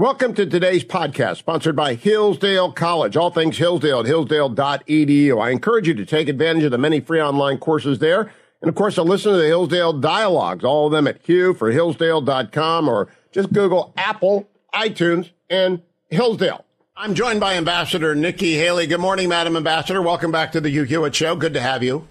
Welcome 0.00 0.34
to 0.34 0.46
today's 0.46 0.84
podcast, 0.84 1.38
sponsored 1.38 1.74
by 1.74 1.94
Hillsdale 1.94 2.70
College. 2.70 3.16
All 3.16 3.30
things 3.30 3.58
Hillsdale 3.58 3.98
at 3.98 4.06
hillsdale.edu. 4.06 5.42
I 5.42 5.50
encourage 5.50 5.88
you 5.88 5.94
to 5.94 6.06
take 6.06 6.28
advantage 6.28 6.62
of 6.62 6.70
the 6.70 6.78
many 6.78 7.00
free 7.00 7.20
online 7.20 7.58
courses 7.58 7.98
there. 7.98 8.30
And 8.62 8.68
of 8.68 8.76
course, 8.76 8.94
to 8.94 9.02
listen 9.02 9.32
to 9.32 9.38
the 9.38 9.48
Hillsdale 9.48 9.94
dialogues, 9.94 10.62
all 10.62 10.86
of 10.86 10.92
them 10.92 11.08
at 11.08 11.20
Hugh 11.26 11.52
for 11.52 11.72
Hillsdale.com 11.72 12.88
or 12.88 13.08
just 13.32 13.52
Google 13.52 13.92
Apple, 13.96 14.48
iTunes, 14.72 15.30
and 15.50 15.82
Hillsdale. 16.10 16.64
I'm 16.96 17.14
joined 17.14 17.40
by 17.40 17.54
Ambassador 17.54 18.14
Nikki 18.14 18.54
Haley. 18.54 18.86
Good 18.86 19.00
morning, 19.00 19.28
Madam 19.28 19.56
Ambassador. 19.56 20.00
Welcome 20.00 20.30
back 20.30 20.52
to 20.52 20.60
the 20.60 20.70
Hugh 20.70 20.84
Hewitt 20.84 21.16
Show. 21.16 21.34
Good 21.34 21.54
to 21.54 21.60
have 21.60 21.82
you. 21.82 22.06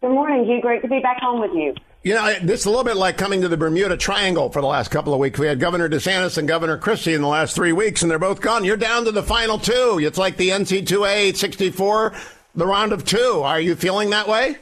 Good 0.00 0.10
morning, 0.10 0.46
Hugh. 0.46 0.60
Great 0.60 0.82
to 0.82 0.88
be 0.88 0.98
back 0.98 1.20
home 1.20 1.40
with 1.40 1.52
you. 1.54 1.76
You 2.02 2.14
know, 2.14 2.34
this 2.42 2.60
is 2.60 2.66
a 2.66 2.70
little 2.70 2.84
bit 2.84 2.96
like 2.96 3.18
coming 3.18 3.42
to 3.42 3.48
the 3.48 3.58
Bermuda 3.58 3.94
Triangle 3.94 4.48
for 4.48 4.62
the 4.62 4.66
last 4.66 4.90
couple 4.90 5.12
of 5.12 5.20
weeks. 5.20 5.38
We 5.38 5.46
had 5.46 5.60
Governor 5.60 5.86
DeSantis 5.86 6.38
and 6.38 6.48
Governor 6.48 6.78
Christie 6.78 7.12
in 7.12 7.20
the 7.20 7.28
last 7.28 7.54
three 7.54 7.72
weeks, 7.72 8.00
and 8.00 8.10
they're 8.10 8.18
both 8.18 8.40
gone. 8.40 8.64
You're 8.64 8.78
down 8.78 9.04
to 9.04 9.12
the 9.12 9.22
final 9.22 9.58
two. 9.58 10.00
It's 10.02 10.16
like 10.16 10.38
the 10.38 10.48
NC2A 10.48 11.36
64, 11.36 12.14
the 12.54 12.66
round 12.66 12.94
of 12.94 13.04
two. 13.04 13.42
Are 13.44 13.60
you 13.60 13.76
feeling 13.76 14.08
that 14.10 14.26
way? 14.28 14.56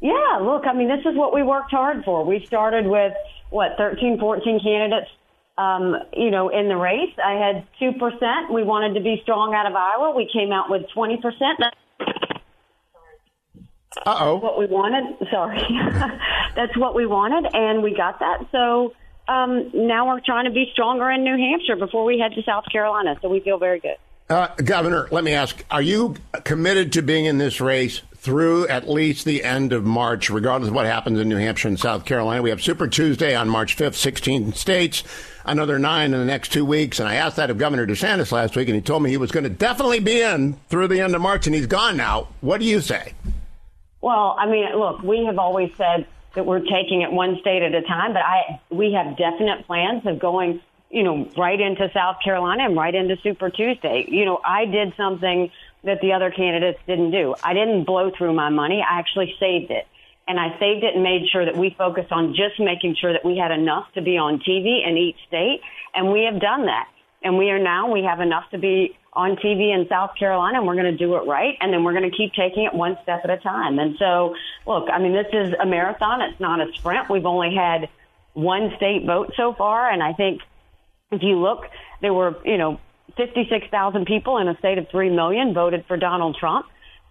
Yeah, 0.00 0.38
look, 0.40 0.66
I 0.66 0.72
mean, 0.72 0.88
this 0.88 1.04
is 1.04 1.14
what 1.14 1.34
we 1.34 1.42
worked 1.42 1.70
hard 1.70 2.02
for. 2.02 2.24
We 2.24 2.46
started 2.46 2.86
with, 2.86 3.12
what, 3.50 3.72
13, 3.76 4.18
14 4.18 4.60
candidates, 4.60 5.10
um, 5.58 5.96
you 6.14 6.30
know, 6.30 6.48
in 6.48 6.68
the 6.68 6.76
race. 6.76 7.12
I 7.22 7.32
had 7.34 7.66
2%. 7.78 8.50
We 8.50 8.62
wanted 8.62 8.94
to 8.94 9.00
be 9.00 9.20
strong 9.22 9.52
out 9.54 9.66
of 9.66 9.74
Iowa. 9.74 10.14
We 10.16 10.30
came 10.32 10.50
out 10.50 10.70
with 10.70 10.86
20%. 10.96 11.20
Uh 11.60 11.70
oh. 14.06 14.36
What 14.36 14.58
we 14.58 14.66
wanted. 14.66 15.16
Sorry. 15.30 15.60
That's 16.54 16.76
what 16.76 16.94
we 16.94 17.06
wanted, 17.06 17.52
and 17.54 17.82
we 17.82 17.94
got 17.94 18.20
that. 18.20 18.46
So 18.52 18.94
um, 19.28 19.70
now 19.74 20.08
we're 20.08 20.20
trying 20.20 20.44
to 20.44 20.50
be 20.50 20.70
stronger 20.72 21.10
in 21.10 21.24
New 21.24 21.36
Hampshire 21.36 21.76
before 21.76 22.04
we 22.04 22.18
head 22.18 22.32
to 22.34 22.42
South 22.42 22.64
Carolina. 22.70 23.16
So 23.22 23.28
we 23.28 23.40
feel 23.40 23.58
very 23.58 23.80
good. 23.80 23.96
Uh, 24.28 24.48
Governor, 24.56 25.06
let 25.10 25.22
me 25.22 25.32
ask 25.34 25.64
Are 25.70 25.82
you 25.82 26.16
committed 26.44 26.92
to 26.94 27.02
being 27.02 27.26
in 27.26 27.36
this 27.38 27.60
race 27.60 28.00
through 28.16 28.66
at 28.68 28.88
least 28.88 29.26
the 29.26 29.44
end 29.44 29.74
of 29.74 29.84
March, 29.84 30.30
regardless 30.30 30.68
of 30.68 30.74
what 30.74 30.86
happens 30.86 31.20
in 31.20 31.28
New 31.28 31.36
Hampshire 31.36 31.68
and 31.68 31.78
South 31.78 32.06
Carolina? 32.06 32.40
We 32.40 32.48
have 32.48 32.62
Super 32.62 32.88
Tuesday 32.88 33.34
on 33.34 33.50
March 33.50 33.76
5th, 33.76 33.96
16 33.96 34.54
states, 34.54 35.04
another 35.44 35.78
nine 35.78 36.14
in 36.14 36.20
the 36.20 36.24
next 36.24 36.52
two 36.52 36.64
weeks. 36.64 36.98
And 37.00 37.08
I 37.08 37.16
asked 37.16 37.36
that 37.36 37.50
of 37.50 37.58
Governor 37.58 37.86
DeSantis 37.86 38.32
last 38.32 38.56
week, 38.56 38.68
and 38.68 38.74
he 38.74 38.80
told 38.80 39.02
me 39.02 39.10
he 39.10 39.18
was 39.18 39.30
going 39.30 39.44
to 39.44 39.50
definitely 39.50 40.00
be 40.00 40.22
in 40.22 40.54
through 40.70 40.88
the 40.88 41.00
end 41.00 41.14
of 41.14 41.20
March, 41.20 41.46
and 41.46 41.54
he's 41.54 41.66
gone 41.66 41.98
now. 41.98 42.28
What 42.40 42.60
do 42.60 42.66
you 42.66 42.80
say? 42.80 43.12
Well, 44.04 44.36
I 44.38 44.44
mean, 44.44 44.66
look, 44.76 45.02
we 45.02 45.24
have 45.24 45.38
always 45.38 45.70
said 45.78 46.06
that 46.34 46.44
we're 46.44 46.60
taking 46.60 47.00
it 47.00 47.10
one 47.10 47.38
state 47.40 47.62
at 47.62 47.74
a 47.74 47.80
time, 47.80 48.12
but 48.12 48.20
I 48.20 48.60
we 48.68 48.92
have 48.92 49.16
definite 49.16 49.66
plans 49.66 50.04
of 50.04 50.18
going, 50.18 50.60
you 50.90 51.02
know, 51.02 51.26
right 51.38 51.58
into 51.58 51.90
South 51.94 52.16
Carolina 52.22 52.66
and 52.66 52.76
right 52.76 52.94
into 52.94 53.16
Super 53.22 53.48
Tuesday. 53.48 54.04
You 54.06 54.26
know, 54.26 54.40
I 54.44 54.66
did 54.66 54.92
something 54.98 55.50
that 55.84 56.02
the 56.02 56.12
other 56.12 56.30
candidates 56.30 56.80
didn't 56.86 57.12
do. 57.12 57.34
I 57.42 57.54
didn't 57.54 57.84
blow 57.84 58.10
through 58.10 58.34
my 58.34 58.50
money. 58.50 58.84
I 58.86 58.98
actually 58.98 59.34
saved 59.40 59.70
it. 59.70 59.86
And 60.28 60.38
I 60.38 60.50
saved 60.58 60.84
it 60.84 60.94
and 60.94 61.02
made 61.02 61.26
sure 61.32 61.46
that 61.46 61.56
we 61.56 61.70
focused 61.70 62.12
on 62.12 62.34
just 62.34 62.60
making 62.60 62.96
sure 62.96 63.14
that 63.14 63.24
we 63.24 63.38
had 63.38 63.52
enough 63.52 63.90
to 63.94 64.02
be 64.02 64.18
on 64.18 64.38
TV 64.38 64.86
in 64.86 64.98
each 64.98 65.16
state. 65.28 65.62
And 65.94 66.12
we 66.12 66.24
have 66.30 66.42
done 66.42 66.66
that. 66.66 66.90
And 67.22 67.38
we 67.38 67.48
are 67.48 67.58
now, 67.58 67.90
we 67.90 68.02
have 68.02 68.20
enough 68.20 68.50
to 68.50 68.58
be 68.58 68.98
on 69.16 69.36
TV 69.36 69.74
in 69.74 69.86
South 69.88 70.10
Carolina 70.18 70.58
and 70.58 70.66
we're 70.66 70.74
going 70.74 70.90
to 70.90 70.96
do 70.96 71.14
it 71.16 71.26
right. 71.26 71.56
And 71.60 71.72
then 71.72 71.84
we're 71.84 71.92
going 71.92 72.10
to 72.10 72.16
keep 72.16 72.32
taking 72.34 72.64
it 72.64 72.74
one 72.74 72.98
step 73.02 73.20
at 73.24 73.30
a 73.30 73.38
time. 73.38 73.78
And 73.78 73.96
so, 73.98 74.34
look, 74.66 74.88
I 74.92 74.98
mean, 74.98 75.12
this 75.12 75.26
is 75.32 75.54
a 75.60 75.66
marathon. 75.66 76.20
It's 76.20 76.40
not 76.40 76.60
a 76.60 76.72
sprint. 76.74 77.08
We've 77.08 77.26
only 77.26 77.54
had 77.54 77.88
one 78.32 78.72
state 78.76 79.06
vote 79.06 79.32
so 79.36 79.54
far. 79.54 79.90
And 79.90 80.02
I 80.02 80.12
think 80.12 80.40
if 81.12 81.22
you 81.22 81.38
look, 81.38 81.64
there 82.00 82.12
were, 82.12 82.36
you 82.44 82.58
know, 82.58 82.80
56,000 83.16 84.06
people 84.06 84.38
in 84.38 84.48
a 84.48 84.58
state 84.58 84.78
of 84.78 84.88
3 84.90 85.10
million 85.10 85.54
voted 85.54 85.84
for 85.86 85.96
Donald 85.96 86.36
Trump. 86.38 86.66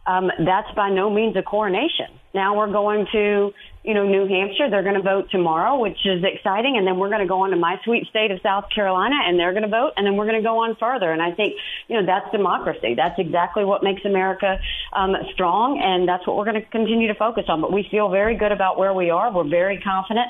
Um, 0.05 0.29
that's 0.45 0.69
by 0.75 0.89
no 0.89 1.09
means 1.09 1.37
a 1.37 1.43
coronation. 1.43 2.07
Now 2.33 2.57
we're 2.57 2.71
going 2.71 3.07
to 3.13 3.53
you 3.83 3.93
know, 3.93 4.05
New 4.07 4.27
Hampshire. 4.27 4.69
They're 4.69 4.83
going 4.83 4.95
to 4.95 5.01
vote 5.01 5.29
tomorrow, 5.29 5.77
which 5.77 5.97
is 6.05 6.23
exciting. 6.23 6.77
And 6.77 6.87
then 6.87 6.97
we're 6.97 7.09
going 7.09 7.21
to 7.21 7.27
go 7.27 7.41
on 7.41 7.51
to 7.51 7.57
my 7.57 7.79
sweet 7.83 8.07
state 8.07 8.31
of 8.31 8.39
South 8.41 8.65
Carolina 8.73 9.15
and 9.25 9.37
they're 9.37 9.51
going 9.51 9.63
to 9.63 9.69
vote. 9.69 9.91
And 9.97 10.05
then 10.05 10.15
we're 10.15 10.25
going 10.25 10.41
to 10.41 10.47
go 10.47 10.59
on 10.59 10.75
further. 10.79 11.11
And 11.11 11.21
I 11.21 11.31
think, 11.31 11.55
you 11.87 11.99
know, 11.99 12.05
that's 12.05 12.31
democracy. 12.31 12.95
That's 12.95 13.19
exactly 13.19 13.65
what 13.65 13.83
makes 13.83 14.05
America 14.05 14.59
um, 14.93 15.15
strong. 15.33 15.81
And 15.83 16.07
that's 16.07 16.25
what 16.25 16.37
we're 16.37 16.45
going 16.45 16.61
to 16.61 16.69
continue 16.69 17.09
to 17.09 17.15
focus 17.15 17.45
on. 17.49 17.59
But 17.59 17.73
we 17.73 17.85
feel 17.91 18.09
very 18.09 18.37
good 18.37 18.53
about 18.53 18.77
where 18.77 18.93
we 18.93 19.09
are. 19.09 19.31
We're 19.31 19.49
very 19.49 19.81
confident 19.81 20.27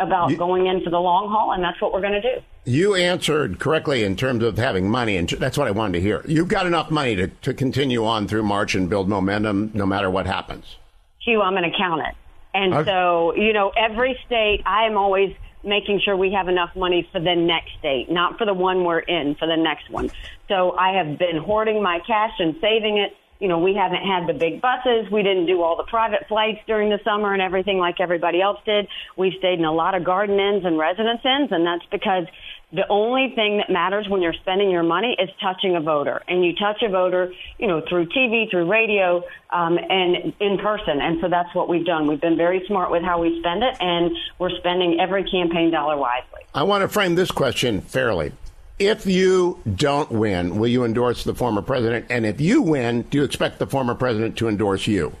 about 0.00 0.30
you, 0.30 0.36
going 0.36 0.66
into 0.66 0.90
the 0.90 0.98
long 0.98 1.30
haul. 1.30 1.52
And 1.52 1.62
that's 1.62 1.80
what 1.80 1.92
we're 1.92 2.02
going 2.02 2.20
to 2.20 2.20
do. 2.20 2.42
You 2.64 2.96
answered 2.96 3.60
correctly 3.60 4.02
in 4.02 4.16
terms 4.16 4.42
of 4.42 4.58
having 4.58 4.90
money. 4.90 5.16
And 5.16 5.28
that's 5.28 5.56
what 5.56 5.68
I 5.68 5.70
wanted 5.70 5.92
to 5.92 6.00
hear. 6.00 6.24
You've 6.26 6.48
got 6.48 6.66
enough 6.66 6.90
money 6.90 7.14
to, 7.14 7.28
to 7.28 7.54
continue 7.54 8.04
on 8.04 8.26
through 8.26 8.42
March 8.42 8.74
and 8.74 8.90
build 8.90 9.08
momentum 9.08 9.70
no 9.74 9.86
matter 9.86 10.10
what 10.10 10.26
happens. 10.26 10.76
Hugh, 11.20 11.40
I'm 11.40 11.54
going 11.54 11.70
to 11.70 11.76
count 11.78 12.00
it. 12.00 12.14
And 12.56 12.86
so, 12.86 13.34
you 13.34 13.52
know, 13.52 13.70
every 13.76 14.18
state, 14.26 14.62
I 14.64 14.86
am 14.86 14.96
always 14.96 15.34
making 15.62 16.00
sure 16.04 16.16
we 16.16 16.32
have 16.32 16.48
enough 16.48 16.70
money 16.74 17.06
for 17.12 17.20
the 17.20 17.34
next 17.34 17.70
state, 17.78 18.10
not 18.10 18.38
for 18.38 18.46
the 18.46 18.54
one 18.54 18.84
we're 18.84 19.00
in, 19.00 19.34
for 19.34 19.46
the 19.46 19.56
next 19.56 19.90
one. 19.90 20.10
So 20.48 20.72
I 20.72 20.96
have 20.96 21.18
been 21.18 21.36
hoarding 21.36 21.82
my 21.82 21.98
cash 22.06 22.32
and 22.38 22.54
saving 22.60 22.98
it. 22.98 23.14
You 23.40 23.48
know, 23.48 23.58
we 23.58 23.74
haven't 23.74 24.02
had 24.02 24.26
the 24.26 24.32
big 24.32 24.62
buses. 24.62 25.10
We 25.12 25.22
didn't 25.22 25.44
do 25.44 25.60
all 25.60 25.76
the 25.76 25.84
private 25.84 26.26
flights 26.28 26.60
during 26.66 26.88
the 26.88 27.00
summer 27.04 27.34
and 27.34 27.42
everything 27.42 27.78
like 27.78 28.00
everybody 28.00 28.40
else 28.40 28.58
did. 28.64 28.88
We 29.16 29.34
stayed 29.38 29.58
in 29.58 29.66
a 29.66 29.72
lot 29.72 29.94
of 29.94 30.04
garden 30.04 30.40
inns 30.40 30.64
and 30.64 30.78
residence 30.78 31.20
inns, 31.22 31.52
and 31.52 31.66
that's 31.66 31.84
because 31.90 32.24
the 32.72 32.86
only 32.88 33.32
thing 33.34 33.58
that 33.58 33.70
matters 33.70 34.08
when 34.08 34.22
you're 34.22 34.32
spending 34.32 34.70
your 34.70 34.82
money 34.82 35.16
is 35.18 35.30
touching 35.40 35.76
a 35.76 35.80
voter. 35.80 36.22
And 36.26 36.44
you 36.44 36.54
touch 36.54 36.82
a 36.82 36.88
voter, 36.88 37.32
you 37.58 37.68
know, 37.68 37.80
through 37.88 38.06
TV, 38.06 38.50
through 38.50 38.68
radio, 38.68 39.22
um, 39.50 39.78
and 39.78 40.34
in 40.40 40.58
person. 40.58 41.00
And 41.00 41.20
so 41.20 41.28
that's 41.28 41.54
what 41.54 41.68
we've 41.68 41.86
done. 41.86 42.08
We've 42.08 42.20
been 42.20 42.36
very 42.36 42.64
smart 42.66 42.90
with 42.90 43.02
how 43.04 43.20
we 43.20 43.38
spend 43.40 43.62
it, 43.62 43.76
and 43.80 44.10
we're 44.38 44.56
spending 44.58 44.98
every 44.98 45.22
campaign 45.30 45.70
dollar 45.70 45.96
wisely. 45.96 46.40
I 46.54 46.64
want 46.64 46.82
to 46.82 46.88
frame 46.88 47.14
this 47.14 47.30
question 47.30 47.80
fairly. 47.80 48.32
If 48.78 49.06
you 49.06 49.60
don't 49.76 50.10
win, 50.10 50.58
will 50.58 50.68
you 50.68 50.84
endorse 50.84 51.24
the 51.24 51.34
former 51.34 51.62
president? 51.62 52.06
And 52.10 52.26
if 52.26 52.40
you 52.40 52.62
win, 52.62 53.02
do 53.02 53.18
you 53.18 53.24
expect 53.24 53.58
the 53.58 53.66
former 53.66 53.94
president 53.94 54.36
to 54.38 54.48
endorse 54.48 54.86
you? 54.86 55.14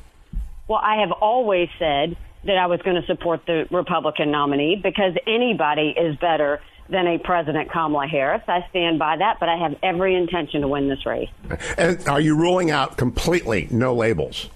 Well, 0.68 0.80
I 0.82 1.00
have 1.00 1.12
always 1.12 1.68
said 1.78 2.16
that 2.44 2.58
I 2.58 2.66
was 2.66 2.82
going 2.82 3.00
to 3.00 3.06
support 3.06 3.46
the 3.46 3.66
Republican 3.70 4.30
nominee 4.30 4.80
because 4.82 5.14
anybody 5.26 5.94
is 5.96 6.16
better 6.16 6.60
than 6.88 7.06
a 7.06 7.18
President 7.18 7.70
Kamala 7.70 8.06
Harris. 8.06 8.42
I 8.48 8.66
stand 8.70 8.98
by 8.98 9.16
that, 9.16 9.38
but 9.40 9.48
I 9.48 9.56
have 9.56 9.76
every 9.82 10.14
intention 10.14 10.60
to 10.60 10.68
win 10.68 10.88
this 10.88 11.04
race. 11.04 11.30
And 11.76 12.06
are 12.08 12.20
you 12.20 12.36
ruling 12.36 12.70
out 12.70 12.96
completely 12.96 13.68
no 13.70 13.94
labels? 13.94 14.48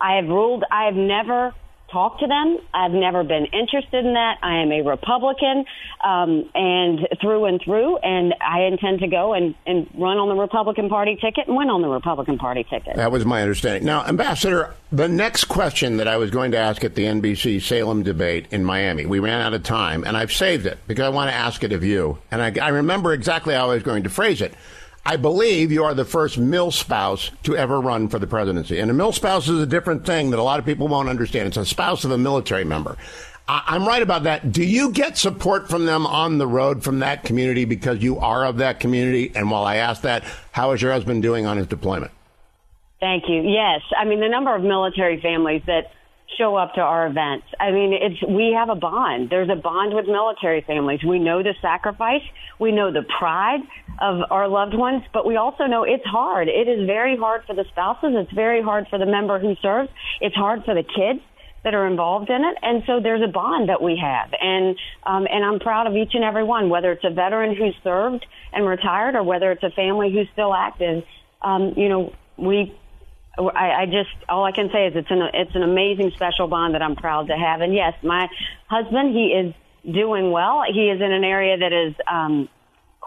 I 0.00 0.16
have 0.16 0.28
ruled, 0.28 0.64
I 0.70 0.86
have 0.86 0.96
never 0.96 1.54
talked 1.92 2.20
to 2.20 2.26
them. 2.26 2.58
I've 2.72 2.92
never 2.92 3.22
been 3.22 3.46
interested 3.46 4.04
in 4.04 4.14
that. 4.14 4.38
I 4.42 4.62
am 4.62 4.72
a 4.72 4.82
Republican, 4.82 5.64
um, 6.02 6.50
and 6.54 7.06
through 7.20 7.44
and 7.44 7.60
through, 7.62 7.98
and 7.98 8.34
I 8.40 8.62
intend 8.62 9.00
to 9.00 9.08
go 9.08 9.34
and, 9.34 9.54
and 9.66 9.88
run 9.94 10.18
on 10.18 10.28
the 10.28 10.34
Republican 10.34 10.88
Party 10.88 11.16
ticket 11.16 11.46
and 11.46 11.56
win 11.56 11.68
on 11.68 11.82
the 11.82 11.88
Republican 11.88 12.38
Party 12.38 12.64
ticket. 12.64 12.96
That 12.96 13.12
was 13.12 13.24
my 13.24 13.42
understanding. 13.42 13.84
Now, 13.84 14.04
Ambassador, 14.06 14.74
the 14.90 15.08
next 15.08 15.44
question 15.44 15.98
that 15.98 16.08
I 16.08 16.16
was 16.16 16.30
going 16.30 16.52
to 16.52 16.58
ask 16.58 16.82
at 16.84 16.94
the 16.94 17.04
NBC 17.04 17.60
Salem 17.60 18.02
debate 18.02 18.46
in 18.50 18.64
Miami, 18.64 19.06
we 19.06 19.18
ran 19.18 19.40
out 19.40 19.54
of 19.54 19.62
time, 19.62 20.04
and 20.04 20.16
I've 20.16 20.32
saved 20.32 20.66
it 20.66 20.78
because 20.86 21.04
I 21.04 21.10
want 21.10 21.30
to 21.30 21.34
ask 21.34 21.62
it 21.62 21.72
of 21.72 21.84
you. 21.84 22.18
And 22.30 22.42
I, 22.42 22.64
I 22.64 22.68
remember 22.68 23.12
exactly 23.12 23.54
how 23.54 23.70
I 23.70 23.74
was 23.74 23.82
going 23.82 24.04
to 24.04 24.10
phrase 24.10 24.40
it. 24.40 24.54
I 25.04 25.16
believe 25.16 25.72
you 25.72 25.84
are 25.84 25.94
the 25.94 26.04
first 26.04 26.38
mill 26.38 26.70
spouse 26.70 27.30
to 27.42 27.56
ever 27.56 27.80
run 27.80 28.08
for 28.08 28.18
the 28.18 28.26
presidency. 28.26 28.78
And 28.78 28.90
a 28.90 28.94
mill 28.94 29.12
spouse 29.12 29.48
is 29.48 29.60
a 29.60 29.66
different 29.66 30.06
thing 30.06 30.30
that 30.30 30.38
a 30.38 30.42
lot 30.42 30.60
of 30.60 30.64
people 30.64 30.86
won't 30.86 31.08
understand. 31.08 31.48
It's 31.48 31.56
a 31.56 31.66
spouse 31.66 32.04
of 32.04 32.12
a 32.12 32.18
military 32.18 32.64
member. 32.64 32.96
I- 33.48 33.74
am 33.74 33.86
right 33.86 34.02
about 34.02 34.22
that. 34.22 34.52
Do 34.52 34.62
you 34.62 34.92
get 34.92 35.18
support 35.18 35.68
from 35.68 35.86
them 35.86 36.06
on 36.06 36.38
the 36.38 36.46
road 36.46 36.84
from 36.84 37.00
that 37.00 37.24
community 37.24 37.64
because 37.64 38.00
you 38.00 38.18
are 38.20 38.44
of 38.44 38.58
that 38.58 38.78
community? 38.78 39.32
And 39.34 39.50
while 39.50 39.64
I 39.64 39.76
ask 39.76 40.02
that, 40.02 40.22
how 40.52 40.70
is 40.70 40.80
your 40.80 40.92
husband 40.92 41.22
doing 41.22 41.46
on 41.46 41.56
his 41.56 41.66
deployment? 41.66 42.12
Thank 43.00 43.28
you. 43.28 43.42
Yes. 43.42 43.80
I 43.98 44.04
mean, 44.04 44.20
the 44.20 44.28
number 44.28 44.54
of 44.54 44.62
military 44.62 45.20
families 45.20 45.62
that 45.66 45.90
show 46.38 46.56
up 46.56 46.74
to 46.74 46.80
our 46.80 47.06
events. 47.06 47.46
I 47.58 47.70
mean, 47.70 47.92
it's 47.92 48.22
we 48.22 48.54
have 48.56 48.68
a 48.68 48.74
bond. 48.74 49.30
There's 49.30 49.48
a 49.50 49.60
bond 49.60 49.94
with 49.94 50.06
military 50.06 50.62
families. 50.62 51.00
We 51.06 51.18
know 51.18 51.42
the 51.42 51.54
sacrifice. 51.60 52.22
We 52.58 52.72
know 52.72 52.92
the 52.92 53.04
pride 53.18 53.60
of 54.00 54.20
our 54.30 54.48
loved 54.48 54.74
ones, 54.74 55.02
but 55.12 55.26
we 55.26 55.36
also 55.36 55.64
know 55.64 55.84
it's 55.84 56.04
hard. 56.04 56.48
It 56.48 56.68
is 56.68 56.86
very 56.86 57.16
hard 57.16 57.42
for 57.46 57.54
the 57.54 57.64
spouses. 57.70 58.12
It's 58.14 58.32
very 58.32 58.62
hard 58.62 58.86
for 58.88 58.98
the 58.98 59.06
member 59.06 59.38
who 59.38 59.54
serves. 59.62 59.90
It's 60.20 60.34
hard 60.34 60.64
for 60.64 60.74
the 60.74 60.82
kids 60.82 61.20
that 61.64 61.74
are 61.74 61.86
involved 61.86 62.28
in 62.28 62.42
it, 62.44 62.56
and 62.62 62.82
so 62.86 62.98
there's 63.00 63.22
a 63.22 63.30
bond 63.30 63.68
that 63.68 63.80
we 63.80 63.96
have, 64.02 64.30
and 64.40 64.76
um, 65.04 65.28
and 65.30 65.44
I'm 65.44 65.60
proud 65.60 65.86
of 65.86 65.94
each 65.94 66.10
and 66.14 66.24
every 66.24 66.42
one, 66.42 66.68
whether 66.70 66.90
it's 66.90 67.04
a 67.04 67.10
veteran 67.10 67.54
who 67.54 67.70
served 67.84 68.26
and 68.52 68.66
retired, 68.66 69.14
or 69.14 69.22
whether 69.22 69.52
it's 69.52 69.62
a 69.62 69.70
family 69.70 70.12
who's 70.12 70.26
still 70.32 70.52
active. 70.52 71.04
Um, 71.40 71.74
you 71.76 71.88
know, 71.88 72.12
we 72.36 72.74
I, 73.38 73.82
I 73.82 73.86
just 73.86 74.10
all 74.28 74.44
I 74.44 74.52
can 74.52 74.70
say 74.72 74.86
is 74.86 74.92
it's 74.94 75.10
an 75.10 75.22
it's 75.32 75.54
an 75.54 75.62
amazing 75.62 76.12
special 76.14 76.48
bond 76.48 76.74
that 76.74 76.82
I'm 76.82 76.96
proud 76.96 77.28
to 77.28 77.36
have. 77.36 77.60
And 77.60 77.74
yes, 77.74 77.94
my 78.02 78.28
husband 78.68 79.14
he 79.14 79.28
is 79.28 79.54
doing 79.90 80.30
well. 80.30 80.62
He 80.72 80.88
is 80.88 81.00
in 81.00 81.12
an 81.12 81.24
area 81.24 81.56
that 81.58 81.72
is 81.72 81.94
um, 82.10 82.48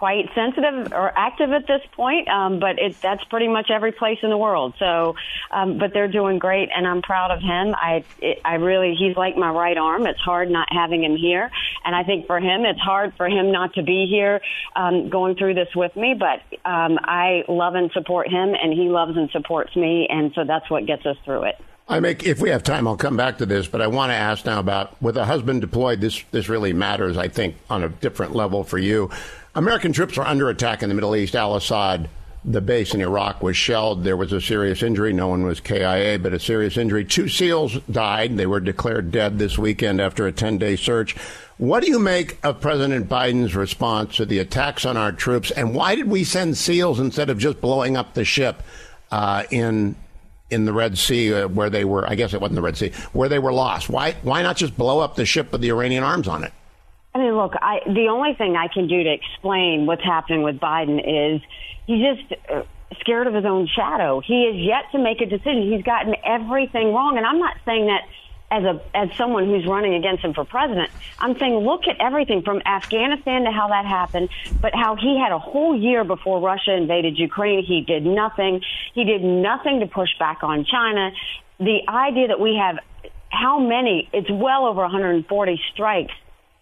quite 0.05 0.29
sensitive 0.35 0.93
or 0.93 1.11
active 1.17 1.51
at 1.51 1.65
this 1.65 1.81
point, 1.93 2.27
um, 2.27 2.59
but 2.59 2.77
it, 2.77 2.95
that's 3.01 3.23
pretty 3.23 3.47
much 3.47 3.71
every 3.71 3.91
place 3.91 4.19
in 4.21 4.29
the 4.29 4.37
world. 4.37 4.75
So, 4.77 5.15
um, 5.49 5.79
but 5.79 5.93
they're 5.93 6.07
doing 6.07 6.37
great, 6.37 6.69
and 6.75 6.85
I'm 6.85 7.01
proud 7.01 7.31
of 7.31 7.41
him. 7.41 7.73
I, 7.73 8.03
it, 8.21 8.39
I 8.45 8.55
really, 8.55 8.93
he's 8.93 9.17
like 9.17 9.35
my 9.35 9.49
right 9.49 9.75
arm. 9.75 10.05
It's 10.05 10.19
hard 10.19 10.51
not 10.51 10.67
having 10.71 11.03
him 11.03 11.15
here, 11.15 11.49
and 11.83 11.95
I 11.95 12.03
think 12.03 12.27
for 12.27 12.39
him, 12.39 12.65
it's 12.65 12.79
hard 12.79 13.15
for 13.17 13.27
him 13.27 13.51
not 13.51 13.73
to 13.73 13.81
be 13.81 14.05
here, 14.07 14.41
um, 14.75 15.09
going 15.09 15.37
through 15.37 15.55
this 15.55 15.69
with 15.75 15.95
me. 15.95 16.13
But 16.13 16.43
um, 16.69 16.99
I 17.01 17.43
love 17.47 17.73
and 17.73 17.89
support 17.91 18.27
him, 18.27 18.53
and 18.53 18.73
he 18.73 18.89
loves 18.89 19.17
and 19.17 19.31
supports 19.31 19.75
me, 19.75 20.05
and 20.07 20.33
so 20.35 20.43
that's 20.45 20.69
what 20.69 20.85
gets 20.85 21.03
us 21.07 21.17
through 21.25 21.45
it. 21.45 21.55
I 21.87 21.99
make 21.99 22.23
if 22.25 22.39
we 22.39 22.49
have 22.49 22.61
time, 22.61 22.87
I'll 22.87 22.95
come 22.97 23.17
back 23.17 23.39
to 23.39 23.45
this, 23.45 23.67
but 23.67 23.81
I 23.81 23.87
want 23.87 24.11
to 24.11 24.15
ask 24.15 24.45
now 24.45 24.59
about 24.59 24.99
with 25.01 25.17
a 25.17 25.25
husband 25.25 25.61
deployed. 25.61 25.99
This 26.01 26.23
this 26.29 26.47
really 26.47 26.73
matters, 26.73 27.17
I 27.17 27.27
think, 27.27 27.55
on 27.71 27.83
a 27.83 27.89
different 27.89 28.35
level 28.35 28.63
for 28.63 28.77
you. 28.77 29.09
American 29.55 29.93
troops 29.93 30.17
are 30.17 30.27
under 30.27 30.49
attack 30.49 30.83
in 30.83 30.89
the 30.89 30.95
Middle 30.95 31.15
East. 31.15 31.33
Al 31.33 31.55
Asad, 31.55 32.09
the 32.43 32.59
base 32.59 32.93
in 32.93 32.99
Iraq, 32.99 33.41
was 33.41 33.55
shelled. 33.55 34.03
There 34.03 34.17
was 34.17 34.33
a 34.33 34.41
serious 34.41 34.83
injury. 34.83 35.13
No 35.13 35.29
one 35.29 35.45
was 35.45 35.61
KIA, 35.61 36.19
but 36.19 36.33
a 36.33 36.39
serious 36.39 36.75
injury. 36.75 37.05
Two 37.05 37.29
SEALs 37.29 37.79
died. 37.89 38.35
They 38.35 38.47
were 38.47 38.59
declared 38.59 39.11
dead 39.11 39.39
this 39.39 39.57
weekend 39.57 40.01
after 40.01 40.27
a 40.27 40.33
10 40.33 40.57
day 40.57 40.75
search. 40.75 41.15
What 41.57 41.83
do 41.83 41.89
you 41.89 41.99
make 41.99 42.37
of 42.43 42.59
President 42.59 43.07
Biden's 43.07 43.55
response 43.55 44.17
to 44.17 44.25
the 44.25 44.39
attacks 44.39 44.85
on 44.85 44.97
our 44.97 45.13
troops? 45.13 45.51
And 45.51 45.73
why 45.73 45.95
did 45.95 46.09
we 46.09 46.25
send 46.25 46.57
SEALs 46.57 46.99
instead 46.99 47.29
of 47.29 47.37
just 47.37 47.61
blowing 47.61 47.95
up 47.95 48.13
the 48.13 48.25
ship 48.25 48.61
uh, 49.09 49.43
in 49.51 49.95
in 50.49 50.65
the 50.65 50.73
Red 50.73 50.97
Sea 50.97 51.33
uh, 51.33 51.47
where 51.47 51.69
they 51.69 51.85
were? 51.85 52.05
I 52.05 52.15
guess 52.15 52.33
it 52.33 52.41
wasn't 52.41 52.55
the 52.55 52.61
Red 52.61 52.75
Sea 52.75 52.91
where 53.13 53.29
they 53.29 53.39
were 53.39 53.53
lost. 53.53 53.89
Why 53.89 54.17
why 54.21 54.43
not 54.43 54.57
just 54.57 54.77
blow 54.77 54.99
up 54.99 55.15
the 55.15 55.25
ship 55.25 55.53
with 55.53 55.61
the 55.61 55.69
Iranian 55.69 56.03
arms 56.03 56.27
on 56.27 56.43
it? 56.43 56.51
I 57.15 57.17
mean, 57.17 57.37
look, 57.37 57.53
I, 57.61 57.79
the 57.85 58.09
only 58.09 58.33
thing 58.33 58.57
I 58.57 58.67
can 58.67 58.89
do 58.89 59.01
to 59.01 59.09
explain 59.09 59.85
what's 59.85 60.03
happening 60.03 60.43
with 60.43 60.59
Biden 60.59 60.99
is 60.99 61.41
he's 61.87 62.03
just 62.03 62.41
uh, 62.49 62.63
scared 62.99 63.27
of 63.27 63.33
his 63.33 63.45
own 63.45 63.67
shadow. 63.67 64.19
He 64.19 64.43
is 64.43 64.57
yet 64.57 64.91
to 64.91 64.99
make 64.99 65.21
a 65.21 65.25
decision. 65.25 65.71
He's 65.71 65.81
gotten 65.81 66.13
everything 66.25 66.93
wrong. 66.93 67.15
And 67.17 67.25
I'm 67.25 67.39
not 67.39 67.55
saying 67.63 67.85
that 67.85 68.01
as 68.51 68.63
a 68.65 68.81
as 68.93 69.15
someone 69.15 69.45
who's 69.45 69.65
running 69.65 69.93
against 69.93 70.25
him 70.25 70.33
for 70.33 70.43
president. 70.43 70.91
I'm 71.17 71.39
saying 71.39 71.55
look 71.55 71.87
at 71.87 72.01
everything 72.01 72.41
from 72.41 72.61
Afghanistan 72.65 73.45
to 73.45 73.51
how 73.51 73.69
that 73.69 73.85
happened, 73.85 74.27
but 74.61 74.75
how 74.75 74.97
he 74.97 75.17
had 75.17 75.31
a 75.31 75.39
whole 75.39 75.75
year 75.75 76.03
before 76.03 76.41
Russia 76.41 76.75
invaded 76.75 77.17
Ukraine. 77.17 77.63
He 77.63 77.79
did 77.79 78.05
nothing. 78.05 78.61
He 78.93 79.05
did 79.05 79.23
nothing 79.23 79.79
to 79.79 79.87
push 79.87 80.09
back 80.19 80.43
on 80.43 80.65
China. 80.65 81.11
The 81.59 81.79
idea 81.87 82.27
that 82.27 82.41
we 82.41 82.57
have 82.61 82.77
how 83.29 83.59
many, 83.59 84.09
it's 84.13 84.29
well 84.29 84.65
over 84.65 84.81
140 84.81 85.61
strikes 85.73 86.13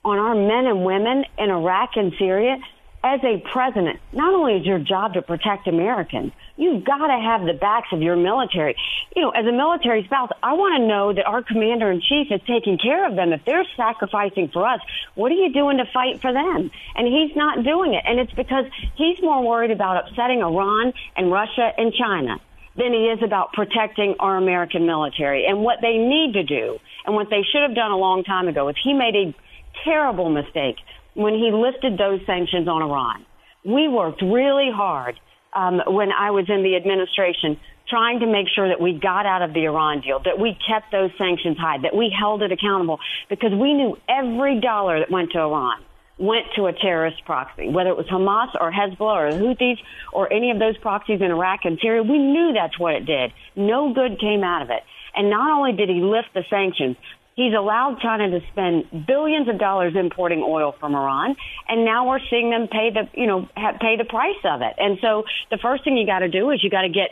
on 0.05 0.17
our 0.19 0.35
men 0.35 0.65
and 0.67 0.85
women 0.85 1.25
in 1.37 1.49
Iraq 1.49 1.91
and 1.95 2.13
Syria, 2.19 2.57
as 3.03 3.19
a 3.23 3.43
president, 3.51 3.99
not 4.13 4.33
only 4.33 4.55
is 4.55 4.65
your 4.65 4.79
job 4.79 5.15
to 5.15 5.21
protect 5.21 5.67
Americans, 5.67 6.31
you've 6.55 6.85
got 6.85 7.07
to 7.07 7.19
have 7.19 7.45
the 7.45 7.53
backs 7.53 7.89
of 7.91 8.01
your 8.01 8.15
military. 8.15 8.77
You 9.13 9.23
know, 9.23 9.29
as 9.31 9.45
a 9.45 9.51
military 9.51 10.05
spouse, 10.05 10.29
I 10.41 10.53
want 10.53 10.79
to 10.79 10.87
know 10.87 11.11
that 11.11 11.25
our 11.25 11.43
commander 11.43 11.91
in 11.91 11.99
chief 11.99 12.27
is 12.31 12.39
taking 12.47 12.77
care 12.77 13.05
of 13.05 13.15
them. 13.15 13.33
If 13.33 13.43
they're 13.45 13.65
sacrificing 13.75 14.49
for 14.53 14.65
us, 14.65 14.79
what 15.15 15.33
are 15.33 15.35
you 15.35 15.51
doing 15.51 15.77
to 15.77 15.85
fight 15.93 16.21
for 16.21 16.31
them? 16.31 16.71
And 16.95 17.07
he's 17.07 17.35
not 17.35 17.63
doing 17.65 17.93
it. 17.93 18.03
And 18.07 18.19
it's 18.19 18.33
because 18.33 18.65
he's 18.95 19.21
more 19.21 19.43
worried 19.45 19.71
about 19.71 20.07
upsetting 20.07 20.41
Iran 20.41 20.93
and 21.17 21.29
Russia 21.29 21.73
and 21.77 21.93
China 21.93 22.39
than 22.77 22.93
he 22.93 23.09
is 23.09 23.21
about 23.21 23.51
protecting 23.51 24.15
our 24.19 24.37
American 24.37 24.85
military. 24.85 25.45
And 25.45 25.61
what 25.61 25.79
they 25.81 25.97
need 25.97 26.33
to 26.33 26.43
do, 26.43 26.79
and 27.05 27.15
what 27.15 27.29
they 27.29 27.43
should 27.43 27.61
have 27.63 27.75
done 27.75 27.91
a 27.91 27.97
long 27.97 28.23
time 28.23 28.47
ago, 28.47 28.69
is 28.69 28.75
he 28.81 28.93
made 28.93 29.15
a 29.15 29.35
terrible 29.83 30.29
mistake 30.29 30.77
when 31.13 31.33
he 31.33 31.51
lifted 31.51 31.97
those 31.97 32.19
sanctions 32.25 32.67
on 32.67 32.81
Iran. 32.81 33.25
We 33.65 33.87
worked 33.87 34.21
really 34.21 34.69
hard 34.73 35.19
um, 35.53 35.81
when 35.87 36.11
I 36.11 36.31
was 36.31 36.45
in 36.49 36.63
the 36.63 36.75
administration 36.75 37.59
trying 37.87 38.21
to 38.21 38.27
make 38.27 38.47
sure 38.55 38.69
that 38.69 38.81
we 38.81 38.93
got 38.93 39.25
out 39.25 39.41
of 39.41 39.53
the 39.53 39.65
Iran 39.65 40.01
deal, 40.01 40.19
that 40.23 40.39
we 40.39 40.57
kept 40.67 40.91
those 40.91 41.11
sanctions 41.17 41.57
high, 41.57 41.77
that 41.83 41.95
we 41.95 42.13
held 42.17 42.41
it 42.41 42.51
accountable 42.51 42.99
because 43.29 43.51
we 43.51 43.73
knew 43.73 43.97
every 44.07 44.59
dollar 44.59 44.99
that 44.99 45.11
went 45.11 45.31
to 45.31 45.39
Iran 45.39 45.83
went 46.17 46.45
to 46.55 46.67
a 46.67 46.73
terrorist 46.73 47.25
proxy, 47.25 47.69
whether 47.69 47.89
it 47.89 47.97
was 47.97 48.05
Hamas 48.05 48.49
or 48.59 48.71
Hezbollah 48.71 48.99
or 48.99 49.31
the 49.33 49.43
Houthis 49.43 49.77
or 50.11 50.31
any 50.31 50.51
of 50.51 50.59
those 50.59 50.77
proxies 50.77 51.21
in 51.21 51.31
Iraq 51.31 51.61
and 51.63 51.79
Syria. 51.81 52.03
We 52.03 52.19
knew 52.19 52.53
that's 52.53 52.77
what 52.77 52.93
it 52.93 53.05
did. 53.05 53.33
No 53.55 53.93
good 53.93 54.19
came 54.19 54.43
out 54.43 54.61
of 54.61 54.69
it. 54.69 54.83
And 55.15 55.29
not 55.29 55.51
only 55.51 55.73
did 55.73 55.89
he 55.89 56.01
lift 56.01 56.29
the 56.33 56.43
sanctions, 56.49 56.97
He's 57.35 57.53
allowed 57.53 57.99
China 57.99 58.29
to 58.29 58.45
spend 58.51 59.07
billions 59.07 59.49
of 59.49 59.57
dollars 59.57 59.95
importing 59.95 60.45
oil 60.47 60.75
from 60.79 60.93
Iran, 60.93 61.35
and 61.67 61.83
now 61.83 62.07
we're 62.07 62.19
seeing 62.29 62.51
them 62.51 62.67
pay 62.67 62.91
the, 62.91 63.09
you 63.19 63.25
know, 63.25 63.47
pay 63.55 63.97
the 63.97 64.05
price 64.05 64.43
of 64.43 64.61
it. 64.61 64.75
And 64.77 64.99
so 65.01 65.23
the 65.49 65.57
first 65.57 65.83
thing 65.83 65.97
you 65.97 66.05
got 66.05 66.19
to 66.19 66.29
do 66.29 66.51
is 66.51 66.63
you 66.63 66.69
got 66.69 66.83
to 66.83 66.89
get 66.89 67.09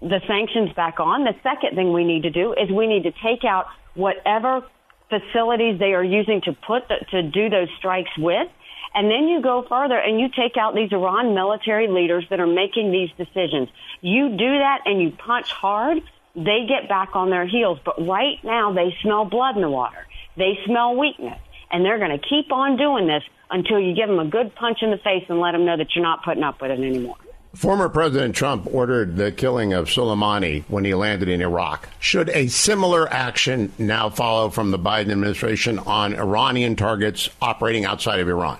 the 0.00 0.20
sanctions 0.26 0.72
back 0.74 0.98
on. 0.98 1.24
The 1.24 1.36
second 1.44 1.76
thing 1.76 1.92
we 1.92 2.04
need 2.04 2.22
to 2.24 2.30
do 2.30 2.52
is 2.54 2.70
we 2.70 2.88
need 2.88 3.04
to 3.04 3.12
take 3.22 3.44
out 3.44 3.66
whatever 3.94 4.64
facilities 5.08 5.78
they 5.78 5.92
are 5.92 6.02
using 6.02 6.40
to 6.42 6.52
put 6.52 6.88
the, 6.88 6.96
to 7.10 7.22
do 7.22 7.48
those 7.48 7.68
strikes 7.78 8.10
with. 8.18 8.48
And 8.94 9.10
then 9.10 9.28
you 9.28 9.40
go 9.40 9.64
further 9.68 9.96
and 9.96 10.20
you 10.20 10.28
take 10.28 10.56
out 10.56 10.74
these 10.74 10.92
Iran 10.92 11.34
military 11.34 11.88
leaders 11.88 12.26
that 12.30 12.40
are 12.40 12.46
making 12.46 12.90
these 12.90 13.10
decisions. 13.16 13.68
You 14.00 14.30
do 14.30 14.58
that 14.58 14.80
and 14.86 15.00
you 15.00 15.12
punch 15.12 15.50
hard 15.50 16.02
they 16.34 16.66
get 16.68 16.88
back 16.88 17.14
on 17.14 17.30
their 17.30 17.46
heels. 17.46 17.78
But 17.84 18.06
right 18.06 18.42
now, 18.42 18.72
they 18.72 18.94
smell 19.02 19.24
blood 19.24 19.56
in 19.56 19.62
the 19.62 19.70
water. 19.70 20.06
They 20.36 20.58
smell 20.66 20.96
weakness. 20.96 21.38
And 21.70 21.84
they're 21.84 21.98
going 21.98 22.18
to 22.18 22.26
keep 22.26 22.52
on 22.52 22.76
doing 22.76 23.06
this 23.06 23.22
until 23.50 23.78
you 23.78 23.94
give 23.94 24.08
them 24.08 24.18
a 24.18 24.26
good 24.26 24.54
punch 24.54 24.78
in 24.82 24.90
the 24.90 24.98
face 24.98 25.24
and 25.28 25.40
let 25.40 25.52
them 25.52 25.64
know 25.64 25.76
that 25.76 25.94
you're 25.94 26.04
not 26.04 26.24
putting 26.24 26.42
up 26.42 26.60
with 26.60 26.70
it 26.70 26.78
anymore. 26.78 27.16
Former 27.54 27.90
President 27.90 28.34
Trump 28.34 28.66
ordered 28.66 29.16
the 29.16 29.30
killing 29.30 29.74
of 29.74 29.86
Soleimani 29.86 30.64
when 30.68 30.86
he 30.86 30.94
landed 30.94 31.28
in 31.28 31.42
Iraq. 31.42 31.86
Should 32.00 32.30
a 32.30 32.48
similar 32.48 33.12
action 33.12 33.72
now 33.78 34.08
follow 34.08 34.48
from 34.48 34.70
the 34.70 34.78
Biden 34.78 35.12
administration 35.12 35.78
on 35.80 36.14
Iranian 36.14 36.76
targets 36.76 37.28
operating 37.42 37.84
outside 37.84 38.20
of 38.20 38.28
Iran? 38.28 38.58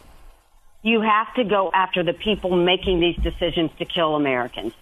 You 0.83 1.01
have 1.01 1.33
to 1.35 1.45
go 1.45 1.71
after 1.73 2.03
the 2.03 2.13
people 2.13 2.55
making 2.55 3.01
these 3.01 3.17
decisions 3.17 3.71
to 3.79 3.87
kill 3.87 4.15
Americans 4.15 4.75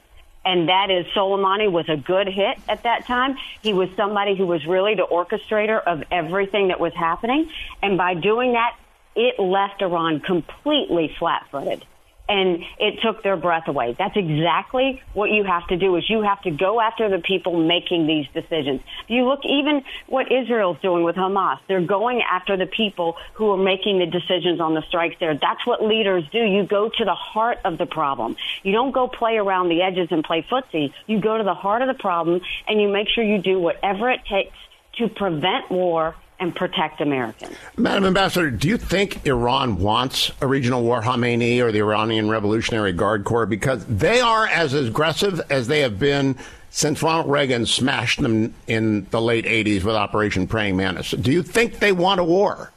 and 0.45 0.69
that 0.69 0.91
is 0.91 1.07
Soleimani 1.15 1.71
was 1.71 1.89
a 1.89 1.97
good 1.97 2.27
hit 2.27 2.59
at 2.69 2.83
that 2.85 3.07
time. 3.07 3.37
He 3.63 3.73
was 3.73 3.89
somebody 3.97 4.37
who 4.37 4.47
was 4.47 4.65
really 4.67 4.95
the 4.95 5.07
orchestrator 5.07 5.83
of 5.83 6.03
everything 6.11 6.69
that 6.69 6.81
was 6.81 6.95
happening. 6.95 7.51
And 7.83 7.99
by 7.99 8.15
doing 8.15 8.53
that, 8.53 8.77
it 9.15 9.39
left 9.39 9.83
Iran 9.83 10.21
completely 10.21 11.15
flat 11.19 11.47
footed 11.51 11.85
and 12.31 12.65
it 12.79 13.01
took 13.03 13.25
their 13.25 13.37
breath 13.37 13.67
away. 13.67 13.97
That's 13.99 14.17
exactly 14.17 15.03
what 15.15 15.31
you 15.31 15.43
have 15.43 15.67
to 15.67 15.77
do 15.77 15.97
is 15.97 16.09
you 16.09 16.23
have 16.23 16.41
to 16.43 16.53
go 16.53 16.81
after 16.81 17.09
the 17.09 17.19
people 17.19 17.67
making 17.67 18.07
these 18.07 18.27
decisions. 18.33 18.81
You 19.09 19.25
look 19.25 19.41
even 19.45 19.83
what 20.07 20.31
Israel's 20.31 20.79
doing 20.81 21.03
with 21.03 21.17
Hamas, 21.17 21.59
they're 21.67 21.81
going 21.85 22.23
after 22.23 22.57
the 22.57 22.67
people 22.67 23.17
who 23.35 23.51
are 23.51 23.57
making 23.57 23.99
the 23.99 24.07
decisions 24.07 24.61
on 24.61 24.75
the 24.75 24.83
strikes 24.83 25.17
there. 25.19 25.35
That's 25.35 25.67
what 25.67 25.85
leaders 25.85 26.23
do. 26.31 26.39
You 26.39 26.63
go 26.63 26.89
to 26.89 27.05
the 27.05 27.17
heart 27.17 27.59
of 27.65 27.79
the 27.79 27.87
problem. 27.87 28.37
You 28.63 28.73
don't 28.73 28.93
go 28.93 29.09
play 29.09 29.37
around 29.37 29.69
the 29.69 29.83
edges 29.83 30.09
and 30.13 30.23
play 30.23 30.47
footsie. 30.49 30.93
You 31.09 31.21
go 31.21 31.37
to 31.37 31.43
the 31.43 31.55
heart 31.55 31.83
of 31.83 31.89
the 31.89 32.01
problem 32.01 32.43
and 32.69 32.81
you 32.81 32.89
make 32.89 33.09
sure 33.09 33.25
you 33.25 33.39
do 33.39 33.59
whatever 33.59 34.09
it 34.09 34.21
takes 34.25 34.57
to 34.99 35.09
prevent 35.09 35.69
war 35.69 36.15
and 36.41 36.57
protect 36.57 37.01
Americans. 37.01 37.55
Madam 37.77 38.05
Ambassador, 38.05 38.51
do 38.51 38.67
you 38.69 38.79
think 38.79 39.27
Iran 39.27 39.79
wants 39.79 40.33
a 40.41 40.47
regional 40.47 40.83
war, 40.83 41.03
Khamenei 41.03 41.61
or 41.61 41.71
the 41.71 41.81
Iranian 41.81 42.29
Revolutionary 42.31 42.93
Guard 42.93 43.25
Corps, 43.25 43.47
because 43.47 43.85
they 43.87 44.21
are 44.21 44.47
as 44.47 44.75
aggressive 44.75 45.41
as 45.51 45.69
they 45.69 45.81
have 45.81 45.99
been 45.99 46.37
since 46.71 47.03
Ronald 47.03 47.31
Reagan 47.31 47.67
smashed 47.67 48.21
them 48.21 48.55
in 48.67 49.07
the 49.11 49.21
late 49.21 49.45
80s 49.45 49.85
with 49.85 49.95
Operation 49.95 50.47
Praying 50.47 50.77
Mantis? 50.77 51.11
Do 51.11 51.33
you 51.33 51.43
think 51.43 51.79
they 51.79 51.93
want 51.93 52.21
a 52.21 52.25
war? 52.25 52.73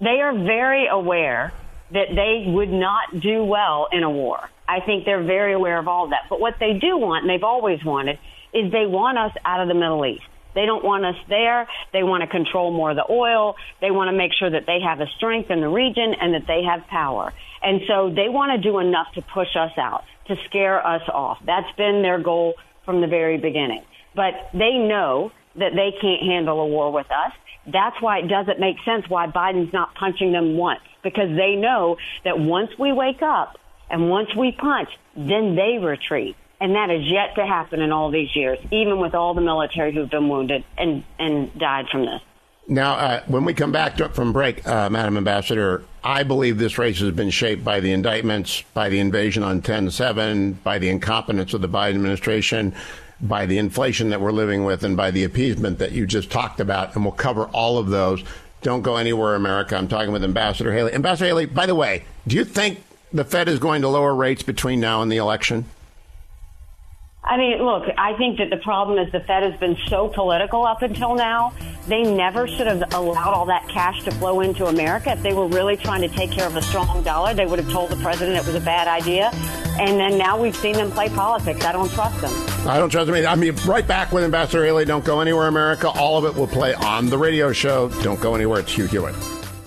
They 0.00 0.20
are 0.20 0.32
very 0.32 0.86
aware 0.86 1.52
that 1.92 2.08
they 2.14 2.44
would 2.48 2.70
not 2.70 3.20
do 3.20 3.44
well 3.44 3.88
in 3.90 4.02
a 4.02 4.10
war. 4.10 4.50
I 4.68 4.80
think 4.80 5.06
they're 5.06 5.22
very 5.22 5.54
aware 5.54 5.78
of 5.78 5.88
all 5.88 6.04
of 6.04 6.10
that. 6.10 6.24
But 6.28 6.40
what 6.40 6.56
they 6.60 6.74
do 6.74 6.98
want, 6.98 7.22
and 7.22 7.30
they've 7.30 7.42
always 7.42 7.82
wanted, 7.84 8.18
is 8.52 8.70
they 8.70 8.86
want 8.86 9.18
us 9.18 9.32
out 9.44 9.60
of 9.60 9.68
the 9.68 9.74
Middle 9.74 10.04
East. 10.04 10.24
They 10.54 10.66
don't 10.66 10.84
want 10.84 11.04
us 11.04 11.16
there. 11.28 11.68
They 11.92 12.02
want 12.02 12.22
to 12.22 12.26
control 12.26 12.70
more 12.72 12.90
of 12.90 12.96
the 12.96 13.10
oil. 13.10 13.56
They 13.80 13.90
want 13.90 14.08
to 14.08 14.16
make 14.16 14.32
sure 14.32 14.50
that 14.50 14.66
they 14.66 14.80
have 14.80 15.00
a 15.00 15.06
strength 15.16 15.50
in 15.50 15.60
the 15.60 15.68
region 15.68 16.14
and 16.20 16.34
that 16.34 16.46
they 16.46 16.64
have 16.64 16.86
power. 16.86 17.32
And 17.62 17.82
so 17.86 18.10
they 18.10 18.28
want 18.28 18.52
to 18.52 18.58
do 18.58 18.78
enough 18.78 19.12
to 19.14 19.22
push 19.22 19.56
us 19.56 19.72
out, 19.76 20.04
to 20.26 20.36
scare 20.46 20.84
us 20.84 21.02
off. 21.08 21.38
That's 21.44 21.70
been 21.76 22.02
their 22.02 22.18
goal 22.18 22.54
from 22.84 23.00
the 23.00 23.06
very 23.06 23.38
beginning. 23.38 23.82
But 24.14 24.50
they 24.52 24.78
know 24.78 25.32
that 25.56 25.72
they 25.74 25.92
can't 26.00 26.22
handle 26.22 26.60
a 26.60 26.66
war 26.66 26.92
with 26.92 27.10
us. 27.10 27.32
That's 27.66 28.00
why 28.00 28.20
it 28.20 28.28
doesn't 28.28 28.58
make 28.58 28.76
sense 28.84 29.08
why 29.08 29.26
Biden's 29.26 29.72
not 29.72 29.94
punching 29.94 30.32
them 30.32 30.56
once 30.56 30.80
because 31.02 31.28
they 31.36 31.54
know 31.54 31.98
that 32.24 32.38
once 32.38 32.70
we 32.78 32.92
wake 32.92 33.22
up 33.22 33.58
and 33.90 34.08
once 34.08 34.34
we 34.34 34.52
punch, 34.52 34.88
then 35.16 35.54
they 35.54 35.78
retreat. 35.78 36.36
And 36.60 36.74
that 36.74 36.90
is 36.90 37.04
yet 37.06 37.36
to 37.36 37.46
happen 37.46 37.80
in 37.80 37.92
all 37.92 38.10
these 38.10 38.34
years, 38.34 38.58
even 38.70 38.98
with 38.98 39.14
all 39.14 39.34
the 39.34 39.40
military 39.40 39.94
who've 39.94 40.10
been 40.10 40.28
wounded 40.28 40.64
and, 40.76 41.04
and 41.18 41.56
died 41.56 41.88
from 41.88 42.04
this. 42.06 42.20
Now, 42.70 42.94
uh, 42.94 43.22
when 43.28 43.46
we 43.46 43.54
come 43.54 43.72
back 43.72 43.96
to, 43.96 44.10
from 44.10 44.32
break, 44.32 44.66
uh, 44.68 44.90
Madam 44.90 45.16
Ambassador, 45.16 45.84
I 46.04 46.22
believe 46.22 46.58
this 46.58 46.76
race 46.76 47.00
has 47.00 47.12
been 47.12 47.30
shaped 47.30 47.64
by 47.64 47.80
the 47.80 47.92
indictments, 47.92 48.62
by 48.74 48.90
the 48.90 48.98
invasion 48.98 49.42
on 49.42 49.62
10 49.62 49.90
7, 49.90 50.52
by 50.52 50.78
the 50.78 50.90
incompetence 50.90 51.54
of 51.54 51.62
the 51.62 51.68
Biden 51.68 51.94
administration, 51.94 52.74
by 53.22 53.46
the 53.46 53.56
inflation 53.56 54.10
that 54.10 54.20
we're 54.20 54.32
living 54.32 54.64
with, 54.64 54.84
and 54.84 54.98
by 54.98 55.10
the 55.10 55.24
appeasement 55.24 55.78
that 55.78 55.92
you 55.92 56.06
just 56.06 56.30
talked 56.30 56.60
about. 56.60 56.94
And 56.94 57.04
we'll 57.04 57.12
cover 57.12 57.46
all 57.46 57.78
of 57.78 57.88
those. 57.88 58.22
Don't 58.60 58.82
go 58.82 58.96
anywhere, 58.96 59.34
America. 59.34 59.74
I'm 59.74 59.88
talking 59.88 60.12
with 60.12 60.22
Ambassador 60.24 60.72
Haley. 60.72 60.92
Ambassador 60.92 61.26
Haley, 61.26 61.46
by 61.46 61.64
the 61.64 61.74
way, 61.74 62.04
do 62.26 62.36
you 62.36 62.44
think 62.44 62.82
the 63.14 63.24
Fed 63.24 63.48
is 63.48 63.58
going 63.58 63.80
to 63.80 63.88
lower 63.88 64.14
rates 64.14 64.42
between 64.42 64.78
now 64.78 65.00
and 65.00 65.10
the 65.10 65.16
election? 65.16 65.64
I 67.28 67.36
mean, 67.36 67.58
look, 67.62 67.84
I 67.98 68.14
think 68.14 68.38
that 68.38 68.48
the 68.48 68.56
problem 68.56 68.98
is 68.98 69.12
the 69.12 69.20
Fed 69.20 69.42
has 69.42 69.60
been 69.60 69.76
so 69.88 70.08
political 70.08 70.64
up 70.64 70.80
until 70.80 71.14
now. 71.14 71.52
They 71.86 72.02
never 72.02 72.48
should 72.48 72.66
have 72.66 72.94
allowed 72.94 73.34
all 73.34 73.44
that 73.46 73.68
cash 73.68 74.02
to 74.04 74.10
flow 74.12 74.40
into 74.40 74.64
America. 74.64 75.10
If 75.10 75.22
they 75.22 75.34
were 75.34 75.46
really 75.46 75.76
trying 75.76 76.00
to 76.00 76.08
take 76.08 76.30
care 76.30 76.46
of 76.46 76.56
a 76.56 76.62
strong 76.62 77.02
dollar, 77.02 77.34
they 77.34 77.44
would 77.44 77.58
have 77.58 77.70
told 77.70 77.90
the 77.90 77.96
president 77.96 78.38
it 78.38 78.46
was 78.46 78.54
a 78.54 78.64
bad 78.64 78.88
idea. 78.88 79.30
And 79.78 80.00
then 80.00 80.16
now 80.16 80.40
we've 80.40 80.56
seen 80.56 80.72
them 80.72 80.90
play 80.90 81.10
politics. 81.10 81.62
I 81.66 81.72
don't 81.72 81.90
trust 81.90 82.18
them. 82.22 82.32
I 82.66 82.78
don't 82.78 82.88
trust 82.88 83.08
them 83.08 83.16
either. 83.16 83.28
I 83.28 83.34
mean, 83.34 83.54
right 83.66 83.86
back 83.86 84.10
with 84.10 84.24
Ambassador 84.24 84.64
Haley. 84.64 84.86
Don't 84.86 85.04
go 85.04 85.20
anywhere, 85.20 85.48
America. 85.48 85.90
All 85.90 86.16
of 86.16 86.24
it 86.24 86.34
will 86.34 86.48
play 86.48 86.72
on 86.72 87.10
the 87.10 87.18
radio 87.18 87.52
show. 87.52 87.90
Don't 88.02 88.20
go 88.20 88.34
anywhere. 88.34 88.60
It's 88.60 88.72
Hugh 88.72 88.86
Hewitt. 88.86 89.14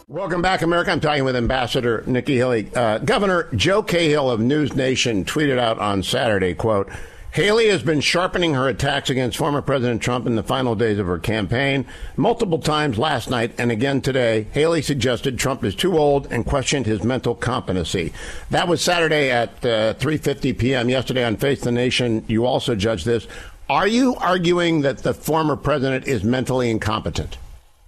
Welcome 0.07 0.41
back, 0.41 0.63
America. 0.63 0.91
I'm 0.91 0.99
talking 0.99 1.25
with 1.25 1.35
Ambassador 1.35 2.03
Nikki 2.07 2.37
Haley. 2.37 2.73
Uh, 2.75 2.97
Governor 2.97 3.49
Joe 3.55 3.83
Khalil 3.83 4.31
of 4.31 4.39
News 4.39 4.75
Nation 4.75 5.25
tweeted 5.25 5.59
out 5.59 5.77
on 5.77 6.01
Saturday, 6.01 6.55
quote, 6.55 6.89
Haley 7.31 7.69
has 7.69 7.81
been 7.81 8.01
sharpening 8.01 8.55
her 8.55 8.67
attacks 8.67 9.09
against 9.09 9.37
former 9.37 9.61
President 9.61 10.01
Trump 10.01 10.27
in 10.27 10.35
the 10.35 10.43
final 10.43 10.75
days 10.75 10.99
of 10.99 11.07
her 11.07 11.17
campaign. 11.17 11.85
Multiple 12.17 12.59
times 12.59 12.97
last 12.97 13.29
night 13.29 13.53
and 13.57 13.71
again 13.71 14.01
today, 14.01 14.47
Haley 14.51 14.81
suggested 14.81 15.39
Trump 15.39 15.63
is 15.63 15.73
too 15.73 15.97
old 15.97 16.29
and 16.29 16.45
questioned 16.45 16.85
his 16.85 17.03
mental 17.03 17.33
competency. 17.33 18.11
That 18.49 18.67
was 18.67 18.81
Saturday 18.81 19.31
at 19.31 19.49
uh, 19.63 19.93
3:50 19.93 20.59
p.m. 20.59 20.89
Yesterday 20.89 21.23
on 21.23 21.37
Face 21.37 21.61
the 21.61 21.71
Nation, 21.71 22.25
you 22.27 22.45
also 22.45 22.75
judged 22.75 23.05
this. 23.05 23.27
Are 23.69 23.87
you 23.87 24.15
arguing 24.15 24.81
that 24.81 24.97
the 24.97 25.13
former 25.13 25.55
president 25.55 26.07
is 26.07 26.25
mentally 26.25 26.69
incompetent? 26.69 27.37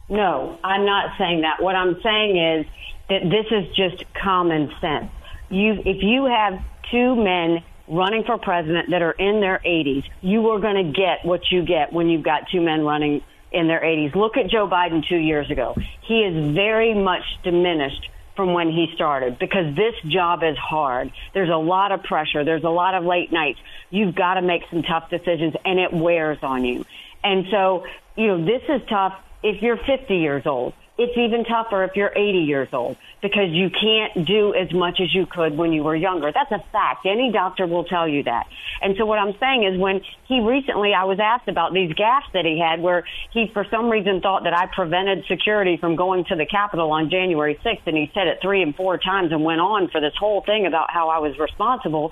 No, 0.07 0.57
I'm 0.63 0.85
not 0.85 1.17
saying 1.17 1.41
that. 1.41 1.61
What 1.61 1.75
I'm 1.75 2.01
saying 2.01 2.37
is 2.37 2.65
that 3.09 3.23
this 3.23 3.47
is 3.51 3.75
just 3.75 4.05
common 4.13 4.71
sense. 4.79 5.11
You, 5.49 5.73
if 5.85 6.01
you 6.01 6.23
have 6.25 6.61
two 6.89 7.17
men 7.17 7.61
running 7.87 8.23
for 8.23 8.37
president 8.37 8.91
that 8.91 9.01
are 9.01 9.11
in 9.11 9.41
their 9.41 9.59
80s, 9.65 10.03
you 10.21 10.49
are 10.49 10.59
going 10.59 10.85
to 10.85 10.91
get 10.91 11.25
what 11.25 11.41
you 11.51 11.63
get 11.63 11.91
when 11.91 12.09
you've 12.09 12.23
got 12.23 12.49
two 12.51 12.61
men 12.61 12.81
running 12.81 13.21
in 13.51 13.67
their 13.67 13.81
80s. 13.81 14.15
Look 14.15 14.37
at 14.37 14.49
Joe 14.49 14.67
Biden 14.67 15.07
two 15.07 15.17
years 15.17 15.49
ago. 15.51 15.75
He 16.01 16.21
is 16.21 16.53
very 16.53 16.93
much 16.93 17.23
diminished 17.43 18.09
from 18.35 18.53
when 18.53 18.69
he 18.69 18.91
started 18.95 19.37
because 19.37 19.75
this 19.75 19.93
job 20.05 20.43
is 20.43 20.57
hard. 20.57 21.11
There's 21.33 21.49
a 21.49 21.57
lot 21.57 21.91
of 21.91 22.03
pressure. 22.03 22.43
There's 22.43 22.63
a 22.63 22.69
lot 22.69 22.95
of 22.95 23.03
late 23.03 23.31
nights. 23.31 23.59
You've 23.91 24.15
got 24.15 24.35
to 24.35 24.41
make 24.41 24.63
some 24.71 24.81
tough 24.81 25.09
decisions 25.09 25.53
and 25.63 25.79
it 25.79 25.93
wears 25.93 26.39
on 26.41 26.65
you. 26.65 26.85
And 27.23 27.45
so, 27.51 27.85
you 28.15 28.27
know, 28.27 28.43
this 28.43 28.63
is 28.67 28.81
tough 28.89 29.13
if 29.43 29.61
you're 29.61 29.77
50 29.77 30.15
years 30.15 30.47
old. 30.47 30.73
It's 30.97 31.17
even 31.17 31.43
tougher 31.43 31.83
if 31.83 31.95
you're 31.95 32.11
80 32.15 32.39
years 32.39 32.69
old 32.71 32.97
because 33.23 33.49
you 33.49 33.71
can't 33.71 34.27
do 34.27 34.53
as 34.53 34.71
much 34.73 34.99
as 35.01 35.15
you 35.15 35.25
could 35.25 35.57
when 35.57 35.71
you 35.71 35.81
were 35.81 35.95
younger. 35.95 36.31
That's 36.31 36.51
a 36.51 36.63
fact. 36.71 37.05
Any 37.05 37.31
doctor 37.31 37.65
will 37.65 37.85
tell 37.85 38.07
you 38.07 38.21
that. 38.23 38.47
And 38.81 38.95
so 38.97 39.05
what 39.05 39.17
I'm 39.17 39.33
saying 39.39 39.63
is 39.63 39.79
when 39.79 40.01
he 40.27 40.41
recently, 40.41 40.93
I 40.93 41.05
was 41.05 41.19
asked 41.23 41.47
about 41.47 41.73
these 41.73 41.93
gaffes 41.93 42.29
that 42.33 42.43
he 42.43 42.59
had 42.59 42.81
where 42.81 43.05
he 43.31 43.49
for 43.53 43.65
some 43.71 43.89
reason 43.89 44.19
thought 44.19 44.43
that 44.43 44.53
I 44.53 44.67
prevented 44.67 45.23
security 45.27 45.77
from 45.77 45.95
going 45.95 46.25
to 46.25 46.35
the 46.35 46.45
Capitol 46.45 46.91
on 46.91 47.09
January 47.09 47.57
6th 47.65 47.87
and 47.87 47.95
he 47.95 48.11
said 48.13 48.27
it 48.27 48.39
three 48.41 48.61
and 48.61 48.75
four 48.75 48.97
times 48.97 49.31
and 49.31 49.43
went 49.43 49.61
on 49.61 49.87
for 49.87 50.01
this 50.01 50.13
whole 50.19 50.41
thing 50.41 50.65
about 50.65 50.91
how 50.91 51.07
I 51.07 51.19
was 51.19 51.39
responsible. 51.39 52.11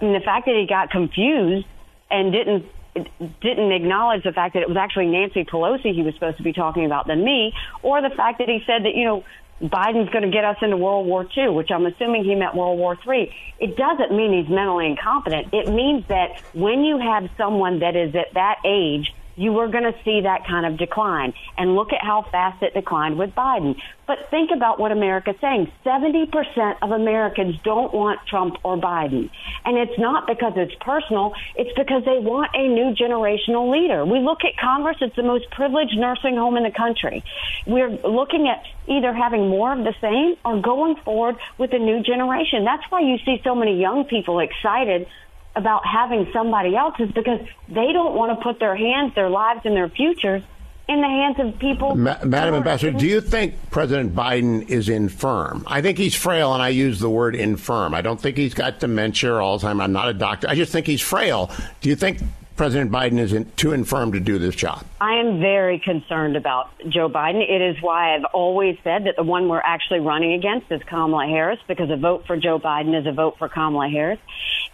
And 0.00 0.14
the 0.14 0.20
fact 0.20 0.44
that 0.46 0.54
he 0.54 0.66
got 0.68 0.90
confused 0.90 1.66
and 2.10 2.30
didn't 2.30 2.66
didn't 2.94 3.72
acknowledge 3.72 4.22
the 4.22 4.32
fact 4.32 4.52
that 4.52 4.60
it 4.60 4.68
was 4.68 4.76
actually 4.76 5.06
Nancy 5.06 5.44
Pelosi 5.44 5.94
he 5.94 6.02
was 6.02 6.12
supposed 6.14 6.36
to 6.36 6.42
be 6.42 6.52
talking 6.52 6.84
about 6.84 7.06
than 7.06 7.24
me, 7.24 7.54
or 7.82 8.02
the 8.02 8.14
fact 8.14 8.38
that 8.38 8.48
he 8.48 8.60
said 8.66 8.84
that, 8.84 8.94
you 8.94 9.04
know, 9.04 9.24
Biden's 9.62 10.10
going 10.10 10.24
to 10.24 10.30
get 10.30 10.44
us 10.44 10.56
into 10.60 10.76
World 10.76 11.06
War 11.06 11.26
II, 11.36 11.50
which 11.50 11.70
I'm 11.70 11.86
assuming 11.86 12.24
he 12.24 12.34
meant 12.34 12.54
World 12.54 12.78
War 12.78 12.98
III. 13.06 13.32
It 13.60 13.76
doesn't 13.76 14.14
mean 14.14 14.32
he's 14.32 14.50
mentally 14.50 14.86
incompetent. 14.86 15.48
It 15.52 15.68
means 15.72 16.04
that 16.08 16.42
when 16.52 16.82
you 16.82 16.98
have 16.98 17.30
someone 17.36 17.78
that 17.78 17.94
is 17.94 18.14
at 18.14 18.34
that 18.34 18.56
age 18.64 19.14
you 19.36 19.52
were 19.52 19.68
going 19.68 19.84
to 19.84 19.94
see 20.04 20.22
that 20.22 20.46
kind 20.46 20.66
of 20.66 20.76
decline. 20.76 21.34
And 21.56 21.74
look 21.74 21.92
at 21.92 22.02
how 22.02 22.22
fast 22.30 22.62
it 22.62 22.74
declined 22.74 23.18
with 23.18 23.34
Biden. 23.34 23.76
But 24.06 24.30
think 24.30 24.50
about 24.54 24.78
what 24.78 24.92
America's 24.92 25.36
saying. 25.40 25.70
70% 25.84 26.76
of 26.82 26.90
Americans 26.90 27.56
don't 27.64 27.94
want 27.94 28.20
Trump 28.26 28.56
or 28.62 28.76
Biden. 28.76 29.30
And 29.64 29.78
it's 29.78 29.98
not 29.98 30.26
because 30.26 30.54
it's 30.56 30.74
personal. 30.80 31.34
It's 31.56 31.72
because 31.76 32.04
they 32.04 32.18
want 32.18 32.50
a 32.54 32.68
new 32.68 32.94
generational 32.94 33.70
leader. 33.72 34.04
We 34.04 34.18
look 34.18 34.44
at 34.44 34.56
Congress. 34.56 34.98
It's 35.00 35.16
the 35.16 35.22
most 35.22 35.50
privileged 35.50 35.96
nursing 35.96 36.36
home 36.36 36.56
in 36.56 36.64
the 36.64 36.70
country. 36.70 37.24
We're 37.66 37.90
looking 37.90 38.48
at 38.48 38.64
either 38.86 39.12
having 39.12 39.48
more 39.48 39.72
of 39.72 39.84
the 39.84 39.94
same 40.00 40.36
or 40.44 40.60
going 40.60 40.96
forward 40.96 41.36
with 41.58 41.72
a 41.72 41.78
new 41.78 42.02
generation. 42.02 42.64
That's 42.64 42.84
why 42.90 43.00
you 43.00 43.18
see 43.24 43.40
so 43.44 43.54
many 43.54 43.80
young 43.80 44.04
people 44.04 44.40
excited 44.40 45.06
about 45.54 45.86
having 45.86 46.28
somebody 46.32 46.74
else 46.76 46.94
is 46.98 47.10
because 47.12 47.40
they 47.68 47.92
don't 47.92 48.14
want 48.14 48.38
to 48.38 48.42
put 48.42 48.58
their 48.58 48.76
hands, 48.76 49.14
their 49.14 49.28
lives, 49.28 49.60
and 49.64 49.76
their 49.76 49.88
futures 49.88 50.42
in 50.88 51.00
the 51.00 51.06
hands 51.06 51.36
of 51.38 51.58
people. 51.58 51.94
Ma- 51.94 52.18
Madam 52.24 52.54
Ambassador, 52.54 52.96
do 52.96 53.06
you 53.06 53.20
think 53.20 53.54
President 53.70 54.14
Biden 54.14 54.68
is 54.68 54.88
infirm? 54.88 55.64
I 55.66 55.80
think 55.80 55.98
he's 55.98 56.14
frail, 56.14 56.54
and 56.54 56.62
I 56.62 56.68
use 56.70 57.00
the 57.00 57.10
word 57.10 57.34
infirm. 57.34 57.94
I 57.94 58.00
don't 58.00 58.20
think 58.20 58.36
he's 58.36 58.54
got 58.54 58.80
dementia 58.80 59.32
or 59.32 59.38
Alzheimer's. 59.40 59.80
I'm 59.80 59.92
not 59.92 60.08
a 60.08 60.14
doctor. 60.14 60.48
I 60.48 60.54
just 60.54 60.72
think 60.72 60.86
he's 60.86 61.00
frail. 61.00 61.50
Do 61.80 61.88
you 61.88 61.96
think 61.96 62.20
President 62.62 62.92
Biden 62.92 63.18
is 63.18 63.32
in, 63.32 63.50
too 63.56 63.72
infirm 63.72 64.12
to 64.12 64.20
do 64.20 64.38
this 64.38 64.54
job? 64.54 64.84
I 65.00 65.14
am 65.14 65.40
very 65.40 65.80
concerned 65.80 66.36
about 66.36 66.70
Joe 66.88 67.08
Biden. 67.08 67.42
It 67.42 67.60
is 67.60 67.82
why 67.82 68.14
I've 68.14 68.24
always 68.32 68.76
said 68.84 69.06
that 69.06 69.16
the 69.16 69.24
one 69.24 69.48
we're 69.48 69.58
actually 69.58 69.98
running 69.98 70.34
against 70.34 70.70
is 70.70 70.80
Kamala 70.88 71.26
Harris 71.26 71.58
because 71.66 71.90
a 71.90 71.96
vote 71.96 72.24
for 72.28 72.36
Joe 72.36 72.60
Biden 72.60 72.96
is 72.96 73.04
a 73.04 73.10
vote 73.10 73.34
for 73.36 73.48
Kamala 73.48 73.88
Harris. 73.88 74.20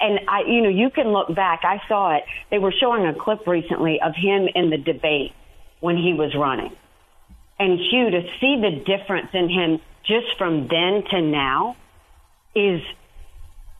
And 0.00 0.20
I, 0.28 0.42
you 0.46 0.60
know, 0.60 0.68
you 0.68 0.90
can 0.90 1.14
look 1.14 1.34
back. 1.34 1.60
I 1.64 1.80
saw 1.88 2.14
it. 2.14 2.24
They 2.50 2.58
were 2.58 2.74
showing 2.78 3.06
a 3.06 3.14
clip 3.14 3.46
recently 3.46 4.02
of 4.02 4.14
him 4.14 4.48
in 4.54 4.68
the 4.68 4.76
debate 4.76 5.32
when 5.80 5.96
he 5.96 6.12
was 6.12 6.34
running. 6.34 6.76
And 7.58 7.78
Hugh, 7.78 8.10
to 8.10 8.20
see 8.38 8.60
the 8.60 8.84
difference 8.84 9.30
in 9.32 9.48
him 9.48 9.80
just 10.04 10.36
from 10.36 10.68
then 10.68 11.04
to 11.08 11.22
now 11.22 11.74
is 12.54 12.82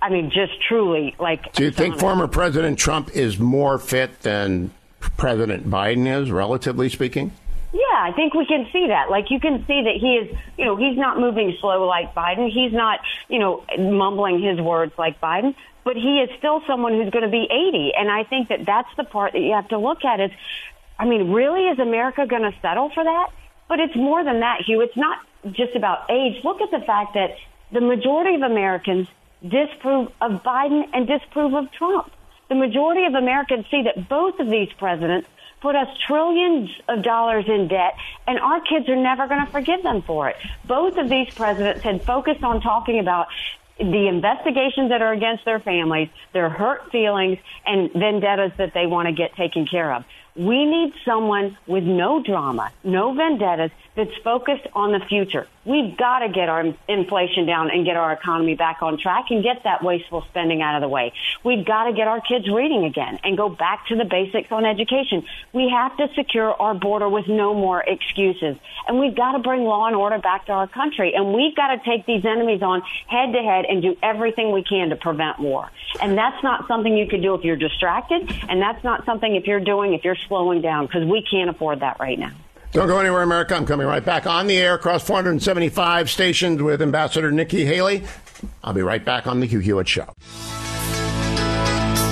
I 0.01 0.11
mean, 0.11 0.31
just 0.31 0.61
truly 0.69 1.15
like. 1.19 1.53
Do 1.53 1.65
you 1.65 1.71
think 1.71 1.99
former 1.99 2.29
President 2.29 2.79
Trump 2.79 3.17
is 3.17 3.39
more 3.39 3.79
fit 3.79 4.21
than 4.21 4.71
President 5.01 5.69
Biden 5.69 6.07
is, 6.07 6.31
relatively 6.31 6.89
speaking? 6.89 7.33
Yeah, 7.73 7.81
I 7.97 8.13
think 8.13 8.33
we 8.33 8.47
can 8.47 8.67
see 8.73 8.89
that. 8.89 9.11
Like 9.11 9.31
you 9.31 9.41
can 9.41 9.67
see 9.67 9.83
that 9.83 9.95
he 10.01 10.17
is, 10.17 10.39
you 10.57 10.65
know, 10.65 10.77
he's 10.77 10.97
not 10.97 11.19
moving 11.19 11.57
slow 11.61 11.87
like 11.87 12.15
Biden. 12.15 12.51
He's 12.51 12.73
not, 12.73 13.01
you 13.29 13.39
know, 13.39 13.65
mumbling 13.79 14.41
his 14.41 14.61
words 14.61 14.93
like 14.97 15.21
Biden, 15.21 15.55
but 15.85 15.97
he 15.97 16.21
is 16.21 16.31
still 16.39 16.63
someone 16.67 16.95
who's 16.95 17.11
going 17.11 17.25
to 17.25 17.31
be 17.31 17.45
80. 17.51 17.93
And 17.97 18.11
I 18.11 18.25
think 18.25 18.49
that 18.49 18.65
that's 18.65 18.89
the 18.97 19.05
part 19.05 19.33
that 19.33 19.41
you 19.41 19.53
have 19.53 19.69
to 19.69 19.79
look 19.79 20.05
at 20.05 20.21
is, 20.21 20.31
I 20.99 21.05
mean, 21.05 21.33
really 21.33 21.69
is 21.69 21.79
America 21.79 22.27
going 22.27 22.43
to 22.43 22.55
settle 22.63 22.91
for 22.91 23.05
that? 23.05 23.31
But 23.69 23.81
it's 23.81 23.97
more 23.97 24.25
than 24.25 24.41
that, 24.41 24.63
Hugh. 24.63 24.81
It's 24.81 24.97
not 24.97 25.19
just 25.53 25.77
about 25.77 26.11
age. 26.11 26.43
Look 26.45 26.63
at 26.63 26.71
the 26.71 26.81
fact 26.81 27.15
that 27.15 27.37
the 27.71 27.83
majority 27.83 28.35
of 28.35 28.43
Americans 28.43 29.09
disprove 29.43 30.13
of 30.21 30.43
Biden 30.43 30.85
and 30.93 31.07
disprove 31.07 31.55
of 31.55 31.71
Trump. 31.73 32.11
The 32.49 32.55
majority 32.55 33.05
of 33.05 33.15
Americans 33.15 33.67
see 33.71 33.83
that 33.83 34.09
both 34.09 34.41
of 34.41 34.49
these 34.49 34.69
presidents 34.79 35.29
put 35.61 35.75
us 35.77 35.89
trillions 36.07 36.71
of 36.89 37.03
dollars 37.03 37.45
in 37.49 37.69
debt, 37.69 37.95
and 38.27 38.39
our 38.39 38.61
kids 38.61 38.89
are 38.89 38.97
never 38.97 39.27
going 39.27 39.45
to 39.45 39.53
forgive 39.53 39.83
them 39.83 40.03
for 40.03 40.29
it. 40.29 40.37
Both 40.65 40.97
of 40.97 41.09
these 41.09 41.29
presidents 41.35 41.83
had 41.83 42.05
focused 42.05 42.43
on 42.43 42.61
talking 42.61 43.01
about 43.01 43.27
the 43.79 44.09
investigations 44.09 44.91
that 44.91 45.03
are 45.03 45.13
against 45.13 45.45
their 45.45 45.61
families, 45.61 46.09
their 46.33 46.49
hurt 46.49 46.91
feelings, 46.91 47.39
and 47.65 47.93
vendettas 47.93 48.53
that 48.59 48.73
they 48.75 48.87
want 48.87 49.07
to 49.07 49.13
get 49.13 49.37
taken 49.37 49.67
care 49.67 49.93
of. 49.93 50.05
We 50.39 50.65
need 50.65 50.95
someone 51.05 51.59
with 51.67 51.83
no 51.83 52.23
drama, 52.23 52.71
no 52.85 53.13
vendettas, 53.13 53.73
that's 53.99 54.17
focused 54.23 54.65
on 54.75 54.93
the 54.93 55.01
future. 55.01 55.49
We've 55.65 55.97
got 55.97 56.21
to 56.21 56.29
get 56.29 56.49
our 56.49 56.73
inflation 56.87 57.47
down 57.47 57.69
and 57.71 57.85
get 57.85 57.97
our 57.97 58.13
economy 58.13 58.55
back 58.55 58.81
on 58.81 58.97
track 58.97 59.27
and 59.31 59.43
get 59.43 59.65
that 59.65 59.83
wasteful 59.83 60.23
spending 60.31 60.63
out 60.63 60.77
of 60.77 60.83
the 60.83 60.89
way. 60.89 61.13
We've 61.43 61.65
got 61.65 61.87
to 61.87 61.93
get 61.93 62.07
our 62.07 62.21
kids 62.21 62.49
reading 62.49 62.85
again 62.85 63.19
and 63.25 63.37
go 63.37 63.49
back 63.49 63.89
to 63.89 63.97
the 63.97 64.05
basics 64.05 64.53
on 64.53 64.65
education. 64.65 65.27
We 65.53 65.69
have 65.71 65.97
to 65.97 66.09
secure 66.15 66.55
our 66.55 66.75
border 66.75 67.09
with 67.09 67.27
no 67.27 67.53
more 67.55 67.83
excuses. 67.83 68.57
And 68.87 69.01
we've 69.01 69.17
got 69.17 69.33
to 69.33 69.41
bring 69.41 69.65
law 69.65 69.89
and 69.89 69.97
order 69.97 70.19
back 70.19 70.47
to 70.47 70.53
our 70.53 70.69
country. 70.69 71.15
And 71.15 71.35
we've 71.35 71.57
got 71.57 71.75
to 71.75 71.85
take 71.85 72.07
these 72.07 72.25
enemies 72.25 72.63
on 72.63 72.83
head 73.09 73.33
to 73.33 73.43
head 73.43 73.65
and 73.69 73.83
do 73.83 73.97
everything 74.01 74.53
we 74.53 74.63
can 74.63 74.91
to 74.91 74.97
prevent 74.97 75.41
war. 75.41 75.73
And 76.01 76.17
that's 76.17 76.41
not 76.45 76.69
something 76.69 76.97
you 76.97 77.09
can 77.09 77.21
do 77.21 77.35
if 77.35 77.43
you're 77.43 77.57
distracted. 77.57 78.33
And 78.49 78.63
that's 78.63 78.85
not 78.85 79.05
something 79.05 79.35
if 79.35 79.49
you're 79.49 79.59
doing 79.59 79.93
if 79.93 80.05
you're 80.05 80.15
slowing 80.29 80.61
down 80.61 80.87
because 80.87 81.05
we 81.05 81.23
can't 81.29 81.51
afford 81.51 81.81
that 81.81 81.99
right 81.99 82.19
now. 82.19 82.33
Don't 82.73 82.87
go 82.87 82.99
anywhere, 82.99 83.23
America. 83.23 83.55
I'm 83.55 83.65
coming 83.65 83.87
right 83.87 84.05
back 84.05 84.27
on 84.27 84.47
the 84.47 84.59
air 84.59 84.75
across 84.75 85.03
475 85.03 86.11
stations 86.11 86.63
with 86.63 86.83
Ambassador 86.83 87.33
Nikki 87.33 87.65
Haley. 87.65 88.05
I'll 88.63 88.75
be 88.75 88.83
right 88.83 89.05
back 89.05 89.27
on 89.27 89.41
the 89.41 89.47
Hugh 89.47 89.61
Hewitt 89.61 89.89
Show. 89.89 90.13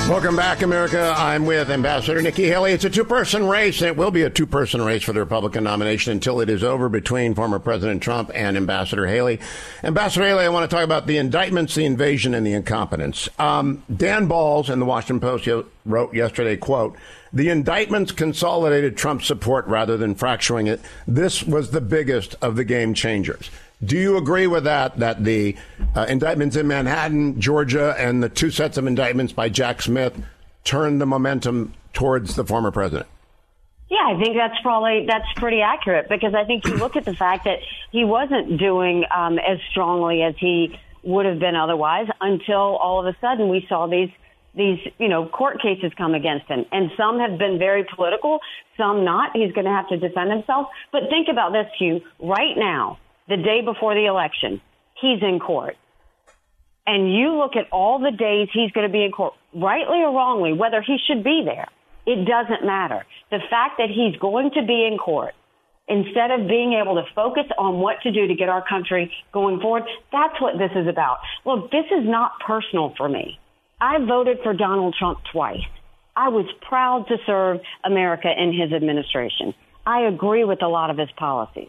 Welcome 0.09 0.37
back, 0.37 0.63
America. 0.63 1.13
I'm 1.17 1.47
with 1.47 1.69
Ambassador 1.69 2.23
Nikki 2.23 2.45
Haley. 2.45 2.71
It's 2.71 2.85
a 2.85 2.91
two 2.91 3.03
person 3.03 3.49
race, 3.49 3.81
and 3.81 3.89
it 3.89 3.97
will 3.97 4.13
be 4.13 4.23
a 4.23 4.31
two 4.31 4.47
person 4.47 4.81
race 4.81 5.03
for 5.03 5.13
the 5.13 5.19
Republican 5.19 5.65
nomination 5.65 6.13
until 6.13 6.41
it 6.41 6.49
is 6.49 6.63
over 6.63 6.89
between 6.89 7.35
former 7.35 7.59
President 7.59 8.05
Trump 8.05 8.31
and 8.33 8.57
Ambassador 8.57 9.09
Haley. 9.09 9.41
Ambassador 9.83 10.25
Haley, 10.25 10.45
I 10.45 10.49
want 10.51 10.71
to 10.71 10.75
talk 10.75 10.85
about 10.85 11.09
the 11.09 11.17
indictments, 11.17 11.75
the 11.75 11.85
invasion, 11.85 12.35
and 12.35 12.47
the 12.47 12.53
incompetence. 12.53 13.29
Um, 13.41 13.83
Dan 13.95 14.29
Balz 14.29 14.71
in 14.71 14.79
the 14.79 14.87
Washington 14.87 15.19
Post 15.19 15.49
wrote 15.85 16.15
yesterday, 16.15 16.57
quote, 16.57 16.97
the 17.33 17.49
indictments 17.49 18.13
consolidated 18.13 18.97
Trump's 18.97 19.27
support 19.27 19.67
rather 19.67 19.97
than 19.97 20.15
fracturing 20.15 20.69
it. 20.69 20.81
This 21.09 21.43
was 21.43 21.73
the 21.73 21.81
biggest 21.81 22.37
of 22.41 22.55
the 22.55 22.65
game 22.65 22.95
changers. 22.95 23.51
Do 23.85 23.97
you 23.97 24.16
agree 24.16 24.47
with 24.47 24.64
that? 24.64 24.99
That 24.99 25.23
the 25.25 25.56
uh, 25.95 26.06
indictments 26.09 26.56
in 26.56 26.66
Manhattan, 26.66 27.40
Georgia, 27.40 27.95
and 27.99 28.23
the 28.23 28.28
two 28.28 28.50
sets 28.50 28.78
of 28.78 28.87
indictments 28.87 29.33
by 29.33 29.49
Jack 29.49 29.83
Smith 29.83 30.18
turned 30.64 31.00
the 31.00 31.06
momentum 31.06 31.75
towards 31.92 32.37
the 32.37 32.45
former 32.45 32.71
president? 32.71 33.09
Yeah, 33.88 33.99
I 34.04 34.18
think 34.18 34.37
that's 34.37 34.61
probably 34.62 35.06
that's 35.06 35.30
pretty 35.37 35.61
accurate 35.61 36.09
because 36.09 36.35
I 36.35 36.45
think 36.45 36.66
you 36.66 36.75
look 36.75 36.97
at 36.97 37.04
the 37.04 37.14
fact 37.14 37.45
that 37.45 37.59
he 37.92 38.04
wasn't 38.04 38.59
doing 38.59 39.04
um, 39.14 39.38
as 39.38 39.59
strongly 39.71 40.23
as 40.23 40.35
he 40.38 40.76
would 41.04 41.25
have 41.25 41.38
been 41.38 41.54
otherwise 41.54 42.09
until 42.21 42.59
all 42.59 42.99
of 42.99 43.06
a 43.06 43.16
sudden 43.21 43.49
we 43.49 43.64
saw 43.68 43.87
these 43.87 44.11
these, 44.56 44.78
you 44.99 45.09
know, 45.09 45.26
court 45.28 45.61
cases 45.61 45.92
come 45.97 46.14
against 46.14 46.47
him. 46.47 46.64
And 46.73 46.90
some 46.97 47.21
have 47.21 47.38
been 47.38 47.59
very 47.59 47.85
political, 47.95 48.40
some 48.76 49.04
not. 49.04 49.37
He's 49.37 49.52
going 49.52 49.66
to 49.66 49.71
have 49.71 49.88
to 49.90 49.99
defend 49.99 50.33
himself. 50.33 50.68
But 50.90 51.02
think 51.11 51.28
about 51.30 51.52
this, 51.52 51.66
Hugh. 51.78 52.00
Right 52.18 52.56
now, 52.56 52.99
the 53.28 53.37
day 53.37 53.61
before 53.64 53.95
the 53.95 54.06
election, 54.06 54.61
he's 55.00 55.23
in 55.23 55.38
court. 55.38 55.76
And 56.87 57.12
you 57.12 57.37
look 57.37 57.56
at 57.56 57.71
all 57.73 57.99
the 57.99 58.12
days 58.16 58.49
he's 58.52 58.71
going 58.71 58.87
to 58.87 58.92
be 58.92 59.04
in 59.04 59.11
court, 59.11 59.35
rightly 59.54 59.99
or 59.99 60.14
wrongly, 60.14 60.52
whether 60.52 60.80
he 60.80 60.99
should 61.06 61.25
be 61.25 61.42
there, 61.45 61.66
it 62.06 62.25
doesn't 62.25 62.64
matter. 62.64 63.04
The 63.30 63.40
fact 63.50 63.78
that 63.78 63.88
he's 63.90 64.16
going 64.21 64.52
to 64.54 64.62
be 64.64 64.87
in 64.87 64.97
court 64.97 65.35
instead 65.88 66.30
of 66.30 66.49
being 66.49 66.75
able 66.80 66.95
to 66.97 67.04
focus 67.14 67.45
on 67.59 67.78
what 67.78 67.97
to 68.02 68.12
do 68.12 68.26
to 68.28 68.35
get 68.35 68.49
our 68.49 68.64
country 68.66 69.12
going 69.33 69.61
forward, 69.61 69.83
that's 70.12 70.40
what 70.40 70.59
this 70.59 70.71
is 70.76 70.87
about. 70.87 71.18
Look, 71.45 71.71
this 71.71 71.87
is 71.87 72.04
not 72.04 72.33
personal 72.47 72.95
for 72.97 73.09
me. 73.09 73.38
I 73.80 73.99
voted 73.99 74.38
for 74.42 74.54
Donald 74.54 74.95
Trump 74.99 75.18
twice. 75.33 75.66
I 76.16 76.28
was 76.28 76.47
proud 76.66 77.06
to 77.09 77.18
serve 77.26 77.61
America 77.85 78.28
in 78.37 78.52
his 78.52 78.73
administration. 78.73 79.54
I 79.85 80.00
agree 80.02 80.45
with 80.45 80.62
a 80.62 80.68
lot 80.68 80.90
of 80.90 80.99
his 80.99 81.11
policies. 81.16 81.68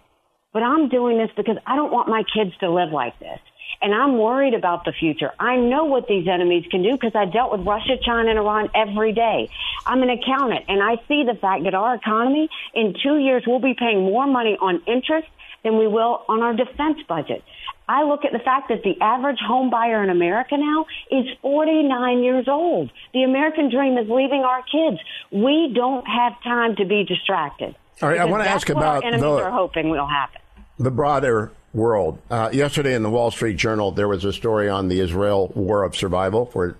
But 0.53 0.63
I'm 0.63 0.89
doing 0.89 1.17
this 1.17 1.29
because 1.35 1.57
I 1.65 1.75
don't 1.75 1.91
want 1.91 2.07
my 2.07 2.23
kids 2.33 2.51
to 2.59 2.71
live 2.71 2.91
like 2.91 3.19
this. 3.19 3.39
And 3.81 3.93
I'm 3.93 4.17
worried 4.17 4.53
about 4.53 4.85
the 4.85 4.91
future. 4.91 5.31
I 5.39 5.57
know 5.57 5.85
what 5.85 6.07
these 6.07 6.27
enemies 6.27 6.65
can 6.71 6.81
do 6.81 6.93
because 6.93 7.13
I 7.15 7.25
dealt 7.25 7.51
with 7.51 7.67
Russia, 7.67 7.97
China, 8.03 8.29
and 8.29 8.39
Iran 8.39 8.69
every 8.73 9.13
day. 9.13 9.49
I'm 9.85 10.01
an 10.01 10.09
accountant 10.09 10.65
and 10.67 10.81
I 10.81 10.95
see 11.07 11.23
the 11.25 11.37
fact 11.39 11.63
that 11.65 11.75
our 11.75 11.95
economy 11.95 12.49
in 12.73 12.95
two 13.03 13.17
years 13.17 13.43
will 13.45 13.59
be 13.59 13.75
paying 13.77 14.01
more 14.01 14.25
money 14.25 14.57
on 14.59 14.81
interest 14.87 15.27
than 15.63 15.77
we 15.77 15.87
will 15.87 16.23
on 16.27 16.41
our 16.41 16.53
defense 16.53 16.97
budget. 17.07 17.43
I 17.89 18.03
look 18.03 18.25
at 18.25 18.33
the 18.33 18.39
fact 18.39 18.69
that 18.69 18.83
the 18.83 18.99
average 19.01 19.39
home 19.39 19.69
buyer 19.69 20.03
in 20.03 20.09
America 20.09 20.57
now 20.57 20.85
is 21.09 21.25
49 21.41 22.23
years 22.23 22.47
old. 22.47 22.91
The 23.13 23.23
American 23.23 23.69
dream 23.69 23.97
is 23.97 24.09
leaving 24.09 24.41
our 24.41 24.61
kids. 24.63 25.01
We 25.31 25.71
don't 25.73 26.05
have 26.05 26.33
time 26.43 26.75
to 26.77 26.85
be 26.85 27.05
distracted. 27.05 27.75
All 28.01 28.09
right, 28.09 28.19
I 28.19 28.25
want 28.25 28.43
to 28.43 28.49
ask 28.49 28.69
about 28.69 29.03
enemies 29.03 29.21
the, 29.21 29.29
are 29.29 29.51
hoping 29.51 29.89
will 29.89 30.05
happen. 30.05 30.41
The 30.77 30.91
broader 30.91 31.51
world. 31.73 32.21
Uh, 32.29 32.49
yesterday 32.53 32.93
in 32.93 33.01
the 33.01 33.09
Wall 33.09 33.31
Street 33.31 33.57
Journal, 33.57 33.91
there 33.91 34.07
was 34.07 34.23
a 34.23 34.31
story 34.31 34.69
on 34.69 34.87
the 34.87 34.99
Israel 34.99 35.51
War 35.55 35.83
of 35.83 35.95
Survival 35.95 36.45
for 36.45 36.77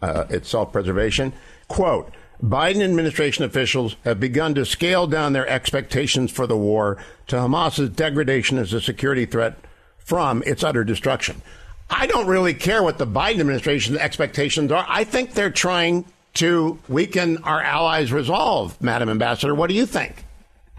uh, 0.00 0.26
its 0.30 0.48
self-preservation. 0.48 1.32
Quote: 1.66 2.12
Biden 2.42 2.82
administration 2.82 3.44
officials 3.44 3.96
have 4.04 4.20
begun 4.20 4.54
to 4.54 4.64
scale 4.64 5.08
down 5.08 5.32
their 5.32 5.48
expectations 5.48 6.30
for 6.30 6.46
the 6.46 6.56
war 6.56 6.98
to 7.26 7.36
Hamas's 7.36 7.90
degradation 7.90 8.56
as 8.56 8.72
a 8.72 8.80
security 8.80 9.26
threat 9.26 9.56
from 9.98 10.42
its 10.46 10.62
utter 10.62 10.84
destruction. 10.84 11.42
I 11.90 12.06
don't 12.06 12.28
really 12.28 12.54
care 12.54 12.84
what 12.84 12.98
the 12.98 13.06
Biden 13.06 13.40
administration's 13.40 13.98
expectations 13.98 14.70
are. 14.70 14.86
I 14.88 15.02
think 15.02 15.34
they're 15.34 15.50
trying 15.50 16.04
to 16.34 16.78
weaken 16.88 17.38
our 17.38 17.60
allies' 17.60 18.12
resolve, 18.12 18.80
Madam 18.80 19.08
Ambassador. 19.08 19.52
What 19.52 19.68
do 19.68 19.74
you 19.74 19.86
think? 19.86 20.24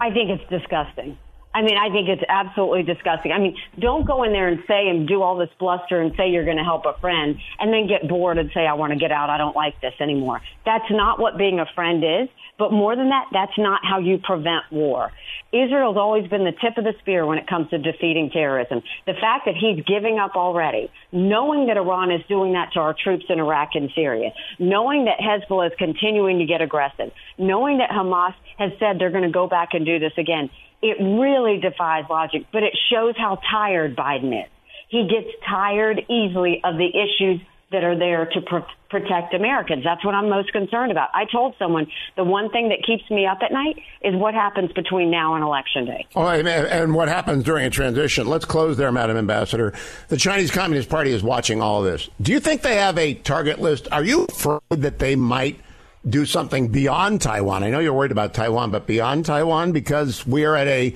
I 0.01 0.09
think 0.11 0.31
it's 0.31 0.49
disgusting. 0.49 1.17
I 1.53 1.61
mean, 1.61 1.77
I 1.77 1.89
think 1.91 2.07
it's 2.07 2.23
absolutely 2.27 2.83
disgusting. 2.83 3.31
I 3.31 3.37
mean, 3.37 3.55
don't 3.77 4.07
go 4.07 4.23
in 4.23 4.31
there 4.31 4.47
and 4.47 4.63
say 4.67 4.87
and 4.87 5.07
do 5.07 5.21
all 5.21 5.37
this 5.37 5.49
bluster 5.59 6.01
and 6.01 6.13
say 6.15 6.29
you're 6.31 6.45
going 6.45 6.57
to 6.57 6.63
help 6.63 6.85
a 6.85 6.97
friend 6.99 7.37
and 7.59 7.73
then 7.73 7.87
get 7.87 8.07
bored 8.07 8.37
and 8.37 8.49
say, 8.53 8.65
I 8.65 8.73
want 8.73 8.93
to 8.93 8.99
get 8.99 9.11
out. 9.11 9.29
I 9.29 9.37
don't 9.37 9.55
like 9.55 9.79
this 9.81 9.93
anymore. 9.99 10.41
That's 10.65 10.89
not 10.89 11.19
what 11.19 11.37
being 11.37 11.59
a 11.59 11.65
friend 11.75 12.03
is. 12.03 12.29
But 12.61 12.71
more 12.71 12.95
than 12.95 13.09
that, 13.09 13.25
that's 13.31 13.57
not 13.57 13.81
how 13.83 13.97
you 13.97 14.19
prevent 14.19 14.65
war. 14.69 15.11
Israel's 15.51 15.97
always 15.97 16.27
been 16.27 16.43
the 16.43 16.51
tip 16.51 16.77
of 16.77 16.83
the 16.83 16.93
spear 16.99 17.25
when 17.25 17.39
it 17.39 17.47
comes 17.47 17.71
to 17.71 17.79
defeating 17.79 18.29
terrorism. 18.29 18.83
The 19.07 19.15
fact 19.15 19.45
that 19.45 19.55
he's 19.55 19.83
giving 19.83 20.19
up 20.19 20.35
already, 20.35 20.91
knowing 21.11 21.65
that 21.65 21.77
Iran 21.77 22.11
is 22.11 22.21
doing 22.29 22.53
that 22.53 22.73
to 22.73 22.79
our 22.79 22.93
troops 22.93 23.25
in 23.29 23.39
Iraq 23.39 23.69
and 23.73 23.89
Syria, 23.95 24.29
knowing 24.59 25.05
that 25.05 25.17
Hezbollah 25.17 25.71
is 25.71 25.73
continuing 25.79 26.37
to 26.37 26.45
get 26.45 26.61
aggressive, 26.61 27.11
knowing 27.39 27.79
that 27.79 27.89
Hamas 27.89 28.35
has 28.59 28.73
said 28.79 28.99
they're 28.99 29.09
going 29.09 29.23
to 29.23 29.31
go 29.31 29.47
back 29.47 29.69
and 29.73 29.83
do 29.83 29.97
this 29.97 30.13
again, 30.19 30.51
it 30.83 31.01
really 31.01 31.59
defies 31.59 32.05
logic, 32.11 32.45
but 32.53 32.61
it 32.61 32.77
shows 32.91 33.15
how 33.17 33.39
tired 33.49 33.95
Biden 33.95 34.39
is. 34.39 34.51
He 34.87 35.07
gets 35.09 35.33
tired 35.49 35.99
easily 36.09 36.61
of 36.63 36.77
the 36.77 36.89
issues 36.89 37.41
that 37.71 37.83
are 37.85 37.97
there 37.97 38.25
to 38.25 38.41
pr- 38.41 38.57
protect 38.89 39.33
Americans. 39.33 39.83
That's 39.83 40.03
what 40.03 40.13
I'm 40.13 40.29
most 40.29 40.51
concerned 40.51 40.91
about. 40.91 41.09
I 41.13 41.25
told 41.25 41.55
someone 41.57 41.87
the 42.17 42.23
one 42.23 42.49
thing 42.49 42.69
that 42.69 42.83
keeps 42.85 43.09
me 43.09 43.25
up 43.25 43.39
at 43.41 43.51
night 43.51 43.77
is 44.01 44.13
what 44.13 44.33
happens 44.33 44.71
between 44.73 45.09
now 45.09 45.35
and 45.35 45.43
election 45.43 45.85
day. 45.85 46.05
Oh, 46.15 46.27
and 46.27 46.93
what 46.93 47.07
happens 47.07 47.45
during 47.45 47.65
a 47.65 47.69
transition. 47.69 48.27
Let's 48.27 48.45
close 48.45 48.75
there, 48.75 48.91
Madam 48.91 49.15
Ambassador. 49.15 49.73
The 50.09 50.17
Chinese 50.17 50.51
Communist 50.51 50.89
Party 50.89 51.11
is 51.11 51.23
watching 51.23 51.61
all 51.61 51.85
of 51.85 51.91
this. 51.91 52.09
Do 52.21 52.33
you 52.33 52.41
think 52.41 52.61
they 52.61 52.75
have 52.75 52.97
a 52.97 53.13
target 53.13 53.61
list? 53.61 53.87
Are 53.91 54.03
you 54.03 54.25
afraid 54.25 54.61
that 54.71 54.99
they 54.99 55.15
might 55.15 55.59
do 56.07 56.25
something 56.25 56.67
beyond 56.67 57.21
Taiwan? 57.21 57.63
I 57.63 57.69
know 57.69 57.79
you're 57.79 57.93
worried 57.93 58.11
about 58.11 58.33
Taiwan, 58.33 58.71
but 58.71 58.85
beyond 58.85 59.25
Taiwan 59.25 59.71
because 59.71 60.27
we're 60.27 60.55
at 60.55 60.67
a 60.67 60.95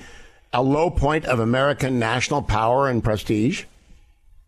a 0.52 0.62
low 0.62 0.88
point 0.90 1.24
of 1.26 1.38
American 1.38 1.98
national 1.98 2.40
power 2.40 2.88
and 2.88 3.02
prestige? 3.02 3.64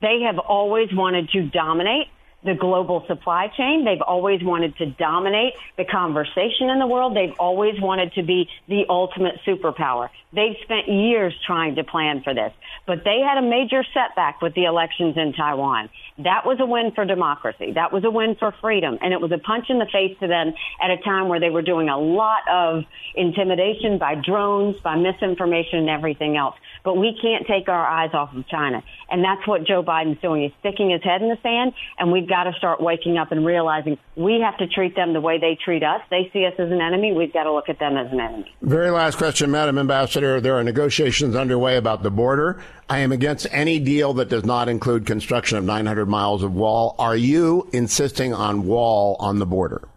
They 0.00 0.20
have 0.26 0.38
always 0.38 0.88
wanted 0.92 1.28
to 1.30 1.42
dominate 1.48 2.06
the 2.48 2.54
global 2.54 3.04
supply 3.06 3.48
chain. 3.48 3.84
They've 3.84 4.00
always 4.00 4.42
wanted 4.42 4.76
to 4.78 4.86
dominate 4.86 5.52
the 5.76 5.84
conversation 5.84 6.70
in 6.70 6.78
the 6.78 6.86
world. 6.86 7.14
They've 7.14 7.34
always 7.38 7.78
wanted 7.78 8.14
to 8.14 8.22
be 8.22 8.48
the 8.66 8.86
ultimate 8.88 9.40
superpower. 9.46 10.08
They've 10.32 10.56
spent 10.62 10.88
years 10.88 11.34
trying 11.46 11.76
to 11.76 11.84
plan 11.84 12.22
for 12.22 12.34
this, 12.34 12.52
but 12.86 13.04
they 13.04 13.20
had 13.20 13.38
a 13.38 13.42
major 13.42 13.84
setback 13.92 14.40
with 14.40 14.54
the 14.54 14.64
elections 14.64 15.16
in 15.16 15.34
Taiwan. 15.34 15.90
That 16.18 16.46
was 16.46 16.58
a 16.60 16.66
win 16.66 16.92
for 16.94 17.04
democracy. 17.04 17.72
That 17.72 17.92
was 17.92 18.04
a 18.04 18.10
win 18.10 18.34
for 18.38 18.52
freedom. 18.60 18.98
And 19.00 19.12
it 19.12 19.20
was 19.20 19.30
a 19.30 19.38
punch 19.38 19.66
in 19.68 19.78
the 19.78 19.86
face 19.86 20.16
to 20.20 20.26
them 20.26 20.52
at 20.82 20.90
a 20.90 20.96
time 20.98 21.28
where 21.28 21.40
they 21.40 21.50
were 21.50 21.62
doing 21.62 21.88
a 21.88 21.98
lot 21.98 22.48
of 22.50 22.84
intimidation 23.14 23.98
by 23.98 24.14
drones, 24.14 24.76
by 24.82 24.96
misinformation 24.96 25.80
and 25.80 25.90
everything 25.90 26.36
else. 26.36 26.56
But 26.84 26.94
we 26.96 27.18
can't 27.20 27.46
take 27.46 27.68
our 27.68 27.86
eyes 27.86 28.10
off 28.14 28.34
of 28.34 28.46
China. 28.48 28.82
And 29.10 29.24
that's 29.24 29.46
what 29.46 29.64
Joe 29.64 29.82
Biden's 29.82 30.20
doing. 30.20 30.42
He's 30.42 30.52
sticking 30.60 30.90
his 30.90 31.02
head 31.02 31.22
in 31.22 31.28
the 31.28 31.38
sand 31.42 31.72
and 31.98 32.12
we've 32.12 32.28
got 32.28 32.44
to 32.44 32.52
start 32.52 32.80
waking 32.80 33.16
up 33.16 33.32
and 33.32 33.44
realizing 33.44 33.98
we 34.16 34.40
have 34.40 34.56
to 34.58 34.66
treat 34.66 34.94
them 34.94 35.12
the 35.12 35.20
way 35.20 35.38
they 35.38 35.56
treat 35.62 35.82
us. 35.82 36.00
They 36.10 36.30
see 36.32 36.44
us 36.44 36.54
as 36.58 36.70
an 36.70 36.80
enemy. 36.80 37.12
We've 37.12 37.32
got 37.32 37.44
to 37.44 37.52
look 37.52 37.68
at 37.68 37.78
them 37.78 37.96
as 37.96 38.12
an 38.12 38.20
enemy. 38.20 38.54
Very 38.62 38.90
last 38.90 39.18
question, 39.18 39.50
Madam 39.50 39.78
Ambassador. 39.78 40.40
There 40.40 40.56
are 40.56 40.64
negotiations 40.64 41.34
underway 41.34 41.76
about 41.76 42.02
the 42.02 42.10
border. 42.10 42.62
I 42.88 42.98
am 42.98 43.12
against 43.12 43.46
any 43.50 43.78
deal 43.78 44.14
that 44.14 44.28
does 44.28 44.44
not 44.44 44.68
include 44.68 45.06
construction 45.06 45.58
of 45.58 45.64
900 45.64 46.06
miles 46.06 46.42
of 46.42 46.54
wall. 46.54 46.94
Are 46.98 47.16
you 47.16 47.68
insisting 47.72 48.32
on 48.32 48.66
wall 48.66 49.16
on 49.20 49.38
the 49.38 49.46
border? 49.46 49.87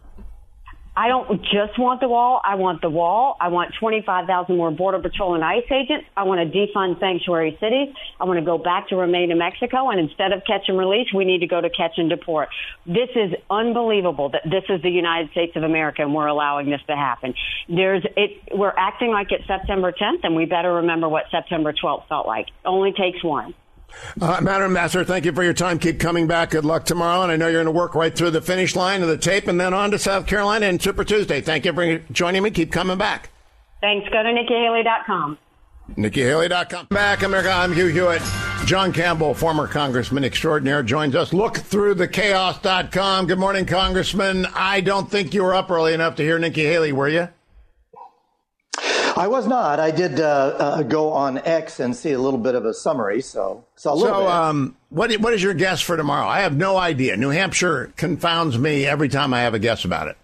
I 1.02 1.08
don't 1.08 1.42
just 1.42 1.80
want 1.80 2.00
the 2.00 2.08
wall. 2.08 2.42
I 2.46 2.54
want 2.54 2.84
the 2.84 2.90
wall. 2.92 3.36
I 3.42 3.48
want 3.48 3.74
25,000 3.80 4.56
more 4.56 4.70
Border 4.70 5.00
Patrol 5.00 5.34
and 5.34 5.44
ICE 5.44 5.66
agents. 5.72 6.06
I 6.16 6.26
want 6.26 6.46
to 6.46 6.56
defund 6.56 7.00
sanctuary 7.00 7.58
cities. 7.60 7.90
I 8.20 8.26
want 8.26 8.38
to 8.38 8.46
go 8.46 8.60
back 8.60 8.90
to 8.90 8.96
remain 8.96 9.32
in 9.32 9.40
Mexico. 9.40 9.90
And 9.90 10.00
instead 10.00 10.32
of 10.32 10.44
catch 10.46 10.66
and 10.68 10.78
release, 10.78 11.08
we 11.12 11.26
need 11.26 11.40
to 11.40 11.48
go 11.48 11.60
to 11.60 11.72
catch 11.72 11.94
and 11.98 12.08
deport. 12.08 12.50
This 12.86 13.10
is 13.16 13.34
unbelievable 13.50 14.30
that 14.30 14.44
this 14.46 14.62
is 14.70 14.84
the 14.84 14.92
United 14.92 15.32
States 15.32 15.54
of 15.56 15.64
America 15.64 16.04
and 16.04 16.14
we're 16.14 16.28
allowing 16.28 16.70
this 16.70 16.82
to 16.86 16.96
happen. 16.96 17.34
There's 17.68 18.06
it. 18.16 18.54
We're 18.54 18.78
acting 18.78 19.10
like 19.10 19.32
it's 19.32 19.48
September 19.48 19.92
10th, 19.92 20.20
and 20.22 20.36
we 20.36 20.46
better 20.46 20.76
remember 20.86 21.10
what 21.10 21.24
September 21.32 21.74
12th 21.74 22.10
felt 22.10 22.28
like. 22.28 22.46
Only 22.64 22.92
takes 22.92 23.24
one. 23.24 23.56
Uh, 24.20 24.40
Madam 24.42 24.68
Ambassador, 24.68 25.04
thank 25.04 25.26
you 25.26 25.32
for 25.32 25.44
your 25.44 25.54
time. 25.54 25.80
Keep 25.80 26.00
coming 26.00 26.28
back. 26.28 26.52
Good 26.52 26.66
luck 26.66 26.86
tomorrow. 26.86 27.24
And 27.24 27.32
I 27.32 27.36
know 27.36 27.48
you're 27.48 27.64
going 27.64 27.74
to 27.74 27.80
work 27.80 27.96
right 27.96 28.16
through 28.16 28.32
the 28.32 28.42
finish 28.42 28.76
line 28.76 29.02
of 29.02 29.08
the 29.08 29.18
tape 29.18 29.48
and 29.48 29.60
then 29.60 29.74
on 29.74 29.92
to 29.92 30.00
South 30.00 30.28
Carolina 30.28 30.66
and 30.68 30.82
Super 30.82 31.04
Tuesday. 31.04 31.42
Thank 31.42 31.66
you 31.66 31.74
for 31.74 32.00
joining 32.12 32.44
me. 32.44 32.52
Keep 32.52 32.72
coming 32.72 32.98
back. 32.98 33.30
Thanks. 33.82 34.08
Go 34.10 34.22
to 34.24 34.30
NikkiHaley.com. 34.30 35.38
NikkiHaley.com. 35.96 36.88
Back, 36.90 37.24
America. 37.24 37.52
I'm 37.52 37.74
Hugh 37.74 37.88
Hewitt. 37.88 38.22
John 38.66 38.94
Campbell, 38.94 39.34
former 39.34 39.68
Congressman 39.68 40.24
extraordinaire, 40.24 40.84
joins 40.84 41.16
us. 41.16 41.34
Look 41.34 41.58
through 41.58 41.96
the 41.96 42.08
chaos.com. 42.08 43.26
Good 43.26 43.40
morning, 43.40 43.66
Congressman. 43.66 44.46
I 44.54 44.82
don't 44.82 45.10
think 45.10 45.34
you 45.34 45.44
were 45.44 45.56
up 45.56 45.72
early 45.72 45.94
enough 45.94 46.16
to 46.18 46.24
hear 46.24 46.38
Nikki 46.38 46.64
Haley, 46.64 46.94
were 46.94 47.10
you? 47.10 47.28
I 49.16 49.28
was 49.28 49.48
not. 49.48 49.80
I 49.80 49.92
did 49.92 50.20
uh, 50.20 50.24
uh, 50.24 50.84
go 50.84 51.12
on 51.12 51.38
X 51.40 51.80
and 51.80 51.96
see 51.96 52.12
a 52.12 52.20
little 52.20 52.40
bit 52.40 52.56
of 52.56 52.66
a 52.66 52.74
summary. 52.74 53.22
So, 53.22 53.66
so, 53.76 53.98
so 53.98 54.28
um, 54.28 54.78
what 54.90 55.12
what 55.20 55.34
is 55.34 55.44
your 55.44 55.54
guess 55.54 55.82
for 55.82 55.98
tomorrow? 55.98 56.28
I 56.28 56.42
have 56.42 56.56
no 56.56 56.78
idea. 56.78 57.18
New 57.18 57.30
Hampshire 57.30 57.92
confounds 57.98 58.58
me 58.58 58.86
every 58.86 59.10
time 59.10 59.34
I 59.34 59.42
have 59.42 59.54
a 59.54 59.60
guess 59.60 59.86
about 59.86 60.08
it. 60.08 60.18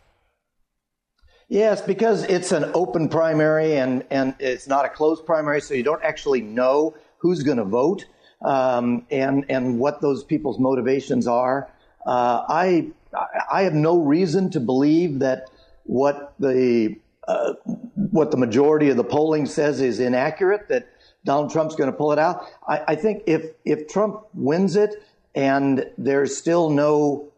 Yes, 1.50 1.82
because 1.82 2.24
it's 2.24 2.52
an 2.52 2.72
open 2.74 3.10
primary 3.10 3.78
and 3.78 4.06
and 4.10 4.36
it's 4.40 4.68
not 4.68 4.86
a 4.86 4.90
closed 4.90 5.26
primary, 5.26 5.62
so 5.62 5.74
you 5.74 5.84
don't 5.84 6.04
actually 6.04 6.42
know 6.42 6.96
who's 7.20 7.44
going 7.44 7.58
to 7.58 7.66
vote 7.66 8.06
um, 8.44 9.06
and 9.12 9.46
and 9.50 9.80
what 9.80 10.02
those 10.02 10.24
people's 10.24 10.60
motivations 10.60 11.28
are. 11.28 11.70
Uh, 12.06 12.44
I 12.48 12.88
I 13.52 13.64
have 13.64 13.74
no 13.74 14.00
reason 14.00 14.50
to 14.52 14.60
believe 14.60 15.20
that 15.20 15.50
what 15.84 16.34
the 16.40 16.98
uh, 17.28 17.54
what 17.96 18.32
the 18.32 18.38
majority 18.38 18.90
of 18.90 18.98
the 18.98 19.04
polling 19.04 19.46
says 19.46 19.82
is 19.82 20.00
inaccurate, 20.00 20.68
that 20.70 20.88
Donald 21.26 21.52
Trump's 21.52 21.76
going 21.76 21.92
to 21.92 21.98
pull 21.98 22.12
it 22.12 22.20
out. 22.20 22.46
I, 22.68 22.84
I 22.90 22.96
think 22.96 23.24
if 23.26 23.52
if 23.66 23.88
Trump 23.88 24.22
wins 24.34 24.76
it 24.76 25.04
and 25.36 25.86
there's 25.98 26.36
still 26.38 26.70
no 26.70 27.32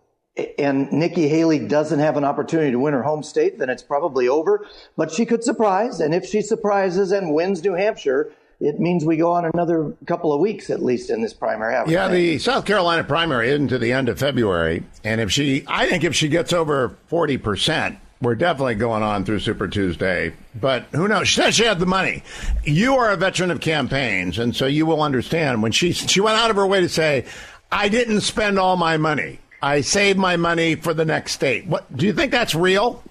and 0.57 0.91
Nikki 0.91 1.27
Haley 1.27 1.59
doesn't 1.59 1.99
have 1.99 2.15
an 2.15 2.23
opportunity 2.23 2.71
to 2.71 2.79
win 2.79 2.93
her 2.93 3.03
home 3.03 3.23
state, 3.23 3.59
then 3.59 3.69
it's 3.69 3.83
probably 3.83 4.27
over. 4.27 4.65
But 4.95 5.11
she 5.11 5.25
could 5.25 5.43
surprise, 5.43 5.99
and 5.99 6.13
if 6.13 6.25
she 6.25 6.41
surprises 6.41 7.11
and 7.11 7.33
wins 7.33 7.63
New 7.63 7.73
Hampshire, 7.73 8.31
it 8.61 8.79
means 8.79 9.05
we 9.05 9.17
go 9.17 9.31
on 9.31 9.45
another 9.45 9.93
couple 10.05 10.33
of 10.33 10.39
weeks 10.39 10.69
at 10.69 10.83
least 10.83 11.09
in 11.09 11.21
this 11.21 11.33
primary. 11.33 11.73
Yeah, 11.91 12.09
the 12.09 12.37
South 12.39 12.65
Carolina 12.65 13.03
primary 13.03 13.49
isn't 13.49 13.69
to 13.69 13.77
the 13.77 13.91
end 13.91 14.09
of 14.09 14.19
February, 14.19 14.83
and 15.03 15.19
if 15.19 15.31
she, 15.31 15.63
I 15.67 15.87
think 15.87 16.03
if 16.03 16.15
she 16.15 16.27
gets 16.27 16.53
over 16.53 16.95
forty 17.07 17.37
percent, 17.37 17.99
we're 18.21 18.35
definitely 18.35 18.75
going 18.75 19.01
on 19.01 19.23
through 19.23 19.39
Super 19.39 19.67
Tuesday, 19.67 20.33
but 20.59 20.83
who 20.91 21.07
knows? 21.07 21.27
She 21.29 21.39
said 21.41 21.53
she 21.53 21.63
had 21.63 21.79
the 21.79 21.85
money. 21.85 22.23
You 22.63 22.95
are 22.95 23.11
a 23.11 23.15
veteran 23.15 23.49
of 23.49 23.61
campaigns, 23.61 24.39
and 24.39 24.55
so 24.55 24.65
you 24.65 24.85
will 24.85 25.01
understand 25.01 25.63
when 25.63 25.71
she 25.71 25.93
she 25.93 26.19
went 26.19 26.37
out 26.37 26.49
of 26.49 26.57
her 26.57 26.67
way 26.67 26.81
to 26.81 26.89
say, 26.89 27.25
"I 27.71 27.87
didn't 27.87 28.21
spend 28.21 28.59
all 28.59 28.75
my 28.75 28.97
money. 28.97 29.39
I 29.61 29.81
saved 29.81 30.19
my 30.19 30.35
money 30.35 30.75
for 30.75 30.93
the 30.93 31.05
next 31.05 31.31
state." 31.33 31.65
What 31.67 31.95
do 31.95 32.05
you 32.05 32.13
think 32.13 32.31
that's 32.31 32.53
real? 32.53 33.01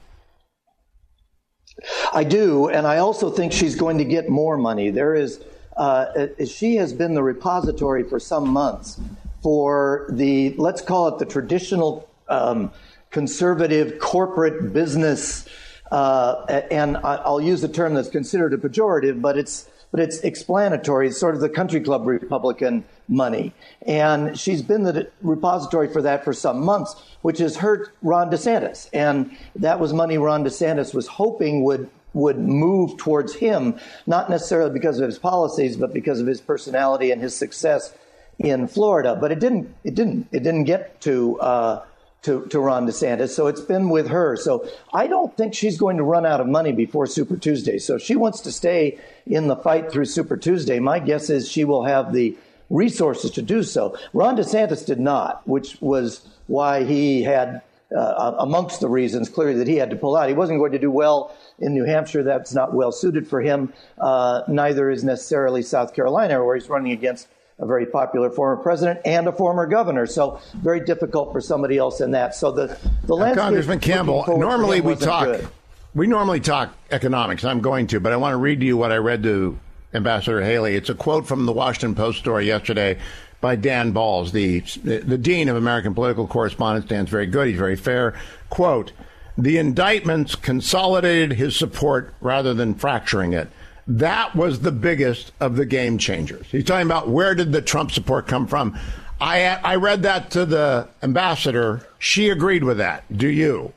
I 2.12 2.24
do, 2.24 2.68
and 2.68 2.86
I 2.86 2.98
also 2.98 3.30
think 3.30 3.52
she's 3.52 3.76
going 3.76 3.98
to 3.98 4.04
get 4.04 4.28
more 4.28 4.58
money. 4.58 4.90
There 4.90 5.14
is, 5.14 5.40
uh, 5.76 6.26
she 6.44 6.74
has 6.76 6.92
been 6.92 7.14
the 7.14 7.22
repository 7.22 8.02
for 8.02 8.18
some 8.18 8.48
months 8.48 9.00
for 9.42 10.06
the 10.10 10.54
let's 10.58 10.82
call 10.82 11.08
it 11.08 11.18
the 11.18 11.24
traditional. 11.24 12.08
Um, 12.28 12.72
conservative 13.10 13.98
corporate 13.98 14.72
business, 14.72 15.48
uh, 15.90 16.62
and 16.70 16.96
I'll 16.98 17.40
use 17.40 17.62
a 17.64 17.68
term 17.68 17.94
that's 17.94 18.08
considered 18.08 18.52
a 18.52 18.58
pejorative, 18.58 19.20
but 19.20 19.38
it's 19.38 19.68
but 19.90 20.00
it's 20.00 20.18
explanatory. 20.20 21.08
It's 21.08 21.18
sort 21.18 21.34
of 21.34 21.40
the 21.40 21.48
country 21.48 21.80
club 21.80 22.06
Republican 22.06 22.84
money, 23.08 23.54
and 23.86 24.38
she's 24.38 24.60
been 24.60 24.82
the 24.82 25.10
repository 25.22 25.88
for 25.88 26.02
that 26.02 26.24
for 26.24 26.34
some 26.34 26.60
months, 26.60 26.94
which 27.22 27.38
has 27.38 27.56
hurt 27.56 27.90
Ron 28.02 28.30
DeSantis, 28.30 28.90
and 28.92 29.34
that 29.56 29.80
was 29.80 29.94
money 29.94 30.18
Ron 30.18 30.44
DeSantis 30.44 30.94
was 30.94 31.06
hoping 31.06 31.64
would 31.64 31.88
would 32.12 32.38
move 32.38 32.96
towards 32.96 33.34
him, 33.34 33.78
not 34.06 34.28
necessarily 34.28 34.72
because 34.72 34.98
of 34.98 35.06
his 35.06 35.18
policies, 35.18 35.76
but 35.76 35.92
because 35.92 36.20
of 36.20 36.26
his 36.26 36.40
personality 36.40 37.10
and 37.10 37.22
his 37.22 37.34
success 37.34 37.94
in 38.38 38.66
Florida. 38.66 39.16
But 39.18 39.32
it 39.32 39.40
didn't. 39.40 39.74
It 39.84 39.94
didn't. 39.94 40.28
It 40.32 40.42
didn't 40.42 40.64
get 40.64 41.00
to. 41.02 41.40
Uh, 41.40 41.82
to, 42.22 42.46
to 42.46 42.60
Ron 42.60 42.86
DeSantis. 42.86 43.30
So 43.30 43.46
it's 43.46 43.60
been 43.60 43.88
with 43.90 44.08
her. 44.08 44.36
So 44.36 44.68
I 44.92 45.06
don't 45.06 45.36
think 45.36 45.54
she's 45.54 45.78
going 45.78 45.96
to 45.98 46.02
run 46.02 46.26
out 46.26 46.40
of 46.40 46.46
money 46.46 46.72
before 46.72 47.06
Super 47.06 47.36
Tuesday. 47.36 47.78
So 47.78 47.96
if 47.96 48.02
she 48.02 48.16
wants 48.16 48.40
to 48.40 48.52
stay 48.52 48.98
in 49.26 49.46
the 49.46 49.56
fight 49.56 49.90
through 49.90 50.06
Super 50.06 50.36
Tuesday, 50.36 50.78
my 50.80 50.98
guess 50.98 51.30
is 51.30 51.48
she 51.48 51.64
will 51.64 51.84
have 51.84 52.12
the 52.12 52.36
resources 52.70 53.30
to 53.32 53.42
do 53.42 53.62
so. 53.62 53.96
Ron 54.12 54.36
DeSantis 54.36 54.84
did 54.84 55.00
not, 55.00 55.46
which 55.46 55.80
was 55.80 56.26
why 56.48 56.84
he 56.84 57.22
had, 57.22 57.62
uh, 57.96 58.34
amongst 58.38 58.80
the 58.80 58.88
reasons 58.88 59.28
clearly 59.28 59.54
that 59.54 59.68
he 59.68 59.76
had 59.76 59.90
to 59.90 59.96
pull 59.96 60.16
out. 60.16 60.28
He 60.28 60.34
wasn't 60.34 60.58
going 60.58 60.72
to 60.72 60.78
do 60.78 60.90
well 60.90 61.34
in 61.60 61.72
New 61.72 61.84
Hampshire. 61.84 62.22
That's 62.22 62.52
not 62.52 62.74
well 62.74 62.92
suited 62.92 63.26
for 63.26 63.40
him. 63.40 63.72
Uh, 63.98 64.42
neither 64.48 64.90
is 64.90 65.04
necessarily 65.04 65.62
South 65.62 65.94
Carolina, 65.94 66.44
where 66.44 66.56
he's 66.56 66.68
running 66.68 66.92
against 66.92 67.28
a 67.60 67.66
very 67.66 67.86
popular 67.86 68.30
former 68.30 68.62
president 68.62 69.00
and 69.04 69.26
a 69.26 69.32
former 69.32 69.66
governor. 69.66 70.06
So 70.06 70.40
very 70.54 70.80
difficult 70.80 71.32
for 71.32 71.40
somebody 71.40 71.76
else 71.76 72.00
in 72.00 72.12
that. 72.12 72.34
So 72.34 72.52
the 72.52 72.78
the 73.04 73.14
landscape. 73.14 73.42
Congressman 73.42 73.80
Campbell, 73.80 74.24
normally 74.38 74.80
we 74.80 74.94
talk. 74.94 75.24
Good. 75.24 75.48
We 75.94 76.06
normally 76.06 76.40
talk 76.40 76.72
economics. 76.90 77.44
I'm 77.44 77.60
going 77.60 77.88
to, 77.88 78.00
but 78.00 78.12
I 78.12 78.16
want 78.16 78.34
to 78.34 78.36
read 78.36 78.60
to 78.60 78.66
you 78.66 78.76
what 78.76 78.92
I 78.92 78.96
read 78.96 79.22
to 79.24 79.58
Ambassador 79.94 80.42
Haley. 80.42 80.76
It's 80.76 80.90
a 80.90 80.94
quote 80.94 81.26
from 81.26 81.46
the 81.46 81.52
Washington 81.52 81.94
Post 81.94 82.18
story 82.18 82.46
yesterday 82.46 82.98
by 83.40 83.56
Dan 83.56 83.92
Balz, 83.92 84.32
the 84.32 84.60
the 84.84 85.18
dean 85.18 85.48
of 85.48 85.56
American 85.56 85.94
political 85.94 86.26
correspondence. 86.26 86.86
Dan's 86.86 87.10
very 87.10 87.26
good. 87.26 87.48
He's 87.48 87.58
very 87.58 87.76
fair. 87.76 88.14
Quote: 88.50 88.92
The 89.36 89.58
indictments 89.58 90.36
consolidated 90.36 91.32
his 91.32 91.56
support 91.56 92.14
rather 92.20 92.54
than 92.54 92.74
fracturing 92.74 93.32
it. 93.32 93.48
That 93.88 94.36
was 94.36 94.60
the 94.60 94.70
biggest 94.70 95.32
of 95.40 95.56
the 95.56 95.64
game 95.64 95.96
changers. 95.96 96.46
He's 96.50 96.64
talking 96.64 96.86
about 96.86 97.08
where 97.08 97.34
did 97.34 97.52
the 97.52 97.62
Trump 97.62 97.90
support 97.90 98.26
come 98.26 98.46
from. 98.46 98.78
I 99.18 99.46
I 99.46 99.76
read 99.76 100.02
that 100.02 100.30
to 100.32 100.44
the 100.44 100.88
ambassador. 101.02 101.88
She 101.98 102.28
agreed 102.28 102.64
with 102.64 102.76
that. 102.76 103.04
Do 103.16 103.28
you? 103.28 103.72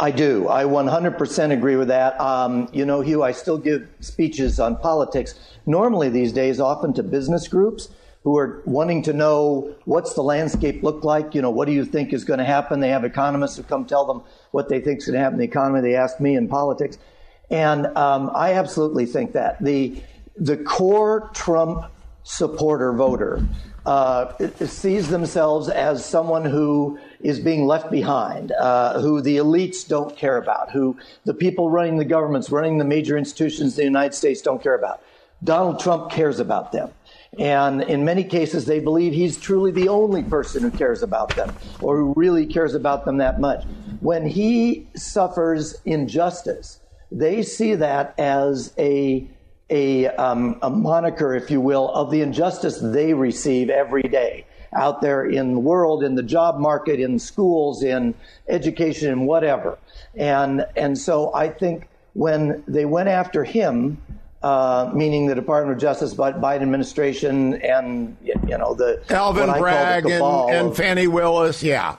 I 0.00 0.12
do. 0.12 0.48
I 0.48 0.62
100% 0.64 1.52
agree 1.52 1.74
with 1.74 1.88
that. 1.88 2.20
Um, 2.20 2.68
you 2.72 2.86
know, 2.86 3.00
Hugh, 3.00 3.24
I 3.24 3.32
still 3.32 3.58
give 3.58 3.88
speeches 3.98 4.60
on 4.60 4.76
politics. 4.76 5.34
Normally 5.66 6.08
these 6.08 6.32
days, 6.32 6.60
often 6.60 6.92
to 6.94 7.02
business 7.02 7.48
groups 7.48 7.88
who 8.22 8.38
are 8.38 8.62
wanting 8.64 9.02
to 9.02 9.12
know 9.12 9.74
what's 9.86 10.14
the 10.14 10.22
landscape 10.22 10.84
look 10.84 11.02
like. 11.02 11.34
You 11.34 11.42
know, 11.42 11.50
what 11.50 11.66
do 11.66 11.72
you 11.72 11.84
think 11.84 12.12
is 12.12 12.22
going 12.22 12.38
to 12.38 12.44
happen? 12.44 12.78
They 12.78 12.90
have 12.90 13.04
economists 13.04 13.56
who 13.56 13.64
come 13.64 13.86
tell 13.86 14.06
them 14.06 14.22
what 14.52 14.68
they 14.68 14.80
think 14.80 14.98
is 14.98 15.06
going 15.06 15.14
to 15.14 15.20
happen 15.20 15.34
in 15.34 15.40
the 15.40 15.46
economy. 15.46 15.80
They 15.80 15.96
ask 15.96 16.20
me 16.20 16.36
in 16.36 16.46
politics. 16.46 16.98
And 17.50 17.86
um, 17.96 18.30
I 18.34 18.54
absolutely 18.54 19.06
think 19.06 19.32
that 19.32 19.62
the 19.62 20.00
the 20.36 20.56
core 20.56 21.30
Trump 21.34 21.90
supporter 22.22 22.92
voter 22.92 23.42
uh, 23.86 24.36
sees 24.66 25.08
themselves 25.08 25.68
as 25.68 26.04
someone 26.04 26.44
who 26.44 26.98
is 27.20 27.40
being 27.40 27.66
left 27.66 27.90
behind, 27.90 28.52
uh, 28.52 29.00
who 29.00 29.20
the 29.22 29.38
elites 29.38 29.88
don't 29.88 30.14
care 30.14 30.36
about, 30.36 30.70
who 30.70 30.96
the 31.24 31.32
people 31.32 31.70
running 31.70 31.96
the 31.96 32.04
governments, 32.04 32.50
running 32.50 32.76
the 32.76 32.84
major 32.84 33.16
institutions 33.16 33.72
in 33.72 33.76
the 33.76 33.84
United 33.84 34.14
States 34.14 34.42
don't 34.42 34.62
care 34.62 34.74
about. 34.74 35.02
Donald 35.42 35.80
Trump 35.80 36.10
cares 36.10 36.38
about 36.38 36.70
them. 36.70 36.90
And 37.38 37.82
in 37.82 38.04
many 38.04 38.24
cases, 38.24 38.66
they 38.66 38.80
believe 38.80 39.12
he's 39.12 39.38
truly 39.38 39.70
the 39.70 39.88
only 39.88 40.22
person 40.22 40.62
who 40.62 40.70
cares 40.70 41.02
about 41.02 41.34
them 41.36 41.54
or 41.80 41.96
who 41.96 42.12
really 42.16 42.46
cares 42.46 42.74
about 42.74 43.04
them 43.04 43.18
that 43.18 43.40
much. 43.40 43.64
When 44.00 44.26
he 44.26 44.86
suffers 44.96 45.76
injustice, 45.84 46.80
they 47.10 47.42
see 47.42 47.74
that 47.74 48.14
as 48.18 48.72
a 48.78 49.26
a, 49.70 50.06
um, 50.06 50.58
a 50.62 50.70
moniker, 50.70 51.34
if 51.34 51.50
you 51.50 51.60
will, 51.60 51.90
of 51.90 52.10
the 52.10 52.22
injustice 52.22 52.78
they 52.80 53.12
receive 53.12 53.68
every 53.68 54.02
day 54.02 54.46
out 54.72 55.00
there 55.00 55.26
in 55.26 55.54
the 55.54 55.60
world, 55.60 56.02
in 56.02 56.14
the 56.14 56.22
job 56.22 56.58
market, 56.58 57.00
in 57.00 57.18
schools, 57.18 57.82
in 57.82 58.14
education, 58.48 59.10
and 59.10 59.26
whatever. 59.26 59.78
And 60.14 60.66
and 60.76 60.96
so 60.96 61.34
I 61.34 61.48
think 61.48 61.88
when 62.14 62.62
they 62.66 62.84
went 62.84 63.08
after 63.08 63.44
him, 63.44 64.02
uh, 64.42 64.90
meaning 64.94 65.26
the 65.26 65.34
Department 65.34 65.76
of 65.76 65.80
Justice, 65.80 66.14
but 66.14 66.40
Biden 66.40 66.62
administration, 66.62 67.54
and 67.54 68.16
you 68.22 68.58
know 68.58 68.74
the 68.74 69.02
Alvin 69.10 69.50
Bragg 69.58 70.06
and, 70.06 70.22
and 70.22 70.76
Fani 70.76 71.06
Willis, 71.06 71.62
yeah, 71.62 71.96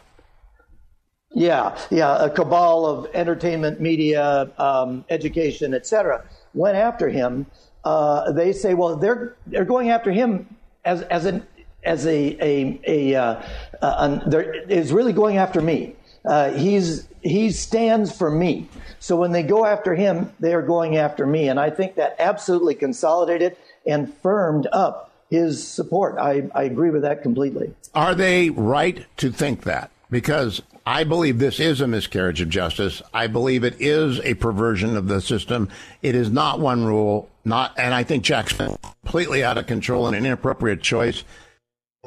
yeah, 1.33 1.77
yeah, 1.91 2.25
a 2.25 2.29
cabal 2.29 2.85
of 2.85 3.07
entertainment, 3.13 3.79
media, 3.79 4.49
um, 4.57 5.05
education, 5.09 5.73
etc., 5.73 6.23
went 6.53 6.77
after 6.77 7.09
him. 7.09 7.45
Uh, 7.83 8.31
they 8.31 8.51
say, 8.51 8.73
well, 8.73 8.95
they're 8.95 9.35
they're 9.47 9.65
going 9.65 9.89
after 9.89 10.11
him 10.11 10.55
as 10.83 11.01
as 11.03 11.25
an 11.25 11.45
as 11.83 12.05
a 12.05 12.37
a, 12.43 12.81
a 12.87 13.15
uh, 13.15 13.43
uh, 13.81 14.19
is 14.67 14.91
really 14.91 15.13
going 15.13 15.37
after 15.37 15.61
me. 15.61 15.95
Uh, 16.25 16.51
he's 16.51 17.07
he 17.21 17.51
stands 17.51 18.15
for 18.15 18.31
me. 18.31 18.67
So 18.99 19.15
when 19.15 19.31
they 19.31 19.43
go 19.43 19.65
after 19.65 19.95
him, 19.95 20.31
they 20.39 20.53
are 20.53 20.61
going 20.61 20.97
after 20.97 21.25
me, 21.25 21.47
and 21.47 21.59
I 21.59 21.69
think 21.69 21.95
that 21.95 22.15
absolutely 22.19 22.75
consolidated 22.75 23.55
and 23.85 24.13
firmed 24.15 24.67
up 24.71 25.11
his 25.29 25.65
support. 25.65 26.17
I, 26.17 26.49
I 26.55 26.63
agree 26.63 26.89
with 26.89 27.03
that 27.03 27.21
completely. 27.21 27.73
Are 27.93 28.15
they 28.15 28.49
right 28.49 29.05
to 29.17 29.31
think 29.31 29.63
that? 29.63 29.91
Because 30.09 30.61
I 30.89 31.03
believe 31.03 31.37
this 31.37 31.59
is 31.59 31.81
a 31.81 31.87
miscarriage 31.87 32.41
of 32.41 32.49
justice. 32.49 33.03
I 33.13 33.27
believe 33.27 33.63
it 33.63 33.79
is 33.79 34.19
a 34.21 34.33
perversion 34.33 34.97
of 34.97 35.07
the 35.07 35.21
system. 35.21 35.69
It 36.01 36.15
is 36.15 36.31
not 36.31 36.59
one 36.59 36.83
rule, 36.83 37.29
not, 37.45 37.77
and 37.77 37.93
I 37.93 38.01
think 38.01 38.23
Jackson 38.23 38.75
completely 39.03 39.43
out 39.43 39.59
of 39.59 39.67
control 39.67 40.07
and 40.07 40.15
an 40.15 40.25
inappropriate 40.25 40.81
choice. 40.81 41.23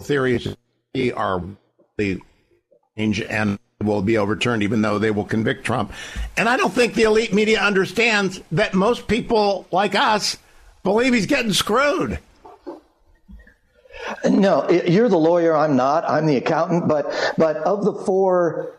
Theories 0.01 0.49
are 1.14 1.45
the 1.97 2.21
change 2.99 3.21
and 3.21 3.57
will 3.85 4.03
be 4.03 4.18
overturned, 4.18 4.64
even 4.64 4.83
though 4.83 4.99
they 4.99 5.12
will 5.12 5.27
convict 5.27 5.64
Trump. 5.64 5.92
And 6.37 6.49
I 6.49 6.57
don't 6.57 6.73
think 6.73 6.95
the 6.95 7.05
elite 7.05 7.33
media 7.33 7.61
understands 7.61 8.40
that 8.51 8.75
most 8.75 9.07
people 9.07 9.64
like 9.71 9.95
us 9.95 10.38
believe 10.83 11.14
he's 11.14 11.27
getting 11.27 11.53
screwed. 11.53 12.18
No, 14.25 14.69
you're 14.71 15.09
the 15.09 15.19
lawyer. 15.19 15.57
I'm 15.57 15.77
not. 15.77 16.09
I'm 16.09 16.27
the 16.27 16.37
accountant. 16.37 16.88
But 16.88 17.35
but 17.37 17.57
of 17.59 17.85
the 17.85 17.93
four 17.93 18.77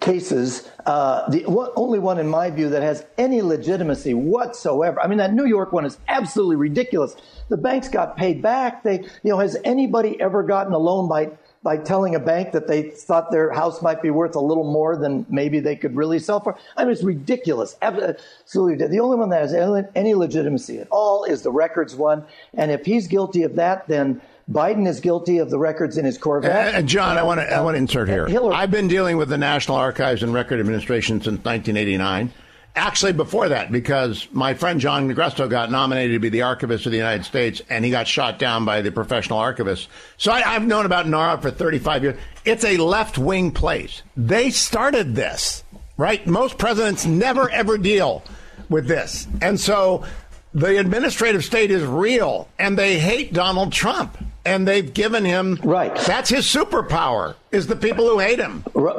cases, 0.00 0.68
uh, 0.86 1.28
the 1.30 1.44
only 1.76 1.98
one 1.98 2.18
in 2.18 2.26
my 2.26 2.50
view 2.50 2.70
that 2.70 2.82
has 2.82 3.04
any 3.18 3.42
legitimacy 3.42 4.14
whatsoever. 4.14 5.00
I 5.00 5.06
mean, 5.06 5.18
that 5.18 5.34
New 5.34 5.44
York 5.46 5.72
one 5.72 5.84
is 5.84 5.98
absolutely 6.08 6.56
ridiculous. 6.56 7.14
The 7.50 7.58
banks 7.58 7.88
got 7.88 8.16
paid 8.16 8.40
back. 8.40 8.82
They, 8.82 9.00
you 9.00 9.30
know, 9.30 9.38
has 9.38 9.56
anybody 9.64 10.20
ever 10.20 10.42
gotten 10.42 10.72
a 10.72 10.78
loan 10.78 11.08
by 11.08 11.30
by 11.62 11.76
telling 11.76 12.16
a 12.16 12.18
bank 12.18 12.50
that 12.52 12.66
they 12.66 12.82
thought 12.90 13.30
their 13.30 13.52
house 13.52 13.82
might 13.82 14.02
be 14.02 14.10
worth 14.10 14.34
a 14.34 14.40
little 14.40 14.64
more 14.64 14.96
than 14.96 15.24
maybe 15.28 15.60
they 15.60 15.76
could 15.76 15.94
really 15.94 16.18
sell 16.18 16.40
for? 16.40 16.58
I 16.76 16.84
mean, 16.84 16.92
it's 16.92 17.04
ridiculous. 17.04 17.76
Absolutely. 17.82 18.84
The 18.88 18.98
only 18.98 19.16
one 19.16 19.28
that 19.28 19.42
has 19.42 19.54
any 19.94 20.14
legitimacy 20.14 20.80
at 20.80 20.88
all 20.90 21.24
is 21.24 21.42
the 21.42 21.52
records 21.52 21.94
one. 21.94 22.24
And 22.54 22.72
if 22.72 22.84
he's 22.84 23.06
guilty 23.06 23.44
of 23.44 23.54
that, 23.56 23.86
then 23.86 24.20
Biden 24.50 24.88
is 24.88 25.00
guilty 25.00 25.38
of 25.38 25.50
the 25.50 25.58
records 25.58 25.98
in 25.98 26.04
his 26.04 26.18
Corvette. 26.18 26.74
And 26.74 26.88
John, 26.88 27.16
I 27.16 27.22
want 27.22 27.40
to 27.40 27.50
I 27.50 27.60
want 27.60 27.74
to 27.74 27.78
insert 27.78 28.08
here. 28.08 28.26
Hillary. 28.26 28.54
I've 28.54 28.70
been 28.70 28.88
dealing 28.88 29.16
with 29.16 29.28
the 29.28 29.38
National 29.38 29.76
Archives 29.76 30.22
and 30.22 30.34
Record 30.34 30.60
Administration 30.60 31.18
since 31.18 31.44
1989. 31.44 32.32
Actually, 32.74 33.12
before 33.12 33.50
that, 33.50 33.70
because 33.70 34.26
my 34.32 34.54
friend 34.54 34.80
John 34.80 35.12
Agresto 35.12 35.48
got 35.48 35.70
nominated 35.70 36.16
to 36.16 36.18
be 36.18 36.30
the 36.30 36.40
archivist 36.40 36.86
of 36.86 36.92
the 36.92 36.98
United 36.98 37.24
States, 37.24 37.60
and 37.68 37.84
he 37.84 37.90
got 37.90 38.08
shot 38.08 38.38
down 38.38 38.64
by 38.64 38.80
the 38.80 38.90
professional 38.90 39.38
archivists. 39.38 39.88
So 40.16 40.32
I, 40.32 40.40
have 40.40 40.66
known 40.66 40.86
about 40.86 41.06
NARA 41.06 41.42
for 41.42 41.50
35 41.50 42.02
years. 42.02 42.20
It's 42.46 42.64
a 42.64 42.78
left 42.78 43.18
wing 43.18 43.50
place. 43.50 44.02
They 44.16 44.48
started 44.48 45.14
this, 45.14 45.64
right? 45.98 46.26
Most 46.26 46.56
presidents 46.56 47.04
never 47.04 47.50
ever 47.50 47.76
deal 47.76 48.24
with 48.70 48.88
this, 48.88 49.28
and 49.42 49.60
so 49.60 50.04
the 50.54 50.78
administrative 50.78 51.44
state 51.44 51.70
is 51.70 51.84
real, 51.84 52.48
and 52.58 52.78
they 52.78 52.98
hate 52.98 53.34
Donald 53.34 53.72
Trump 53.72 54.16
and 54.44 54.66
they've 54.66 54.92
given 54.92 55.24
him 55.24 55.58
right. 55.62 55.94
That's 55.94 56.30
his 56.30 56.46
superpower 56.46 57.36
is 57.50 57.66
the 57.66 57.76
people 57.76 58.08
who 58.08 58.18
hate 58.18 58.38
him. 58.38 58.64
Right. 58.74 58.96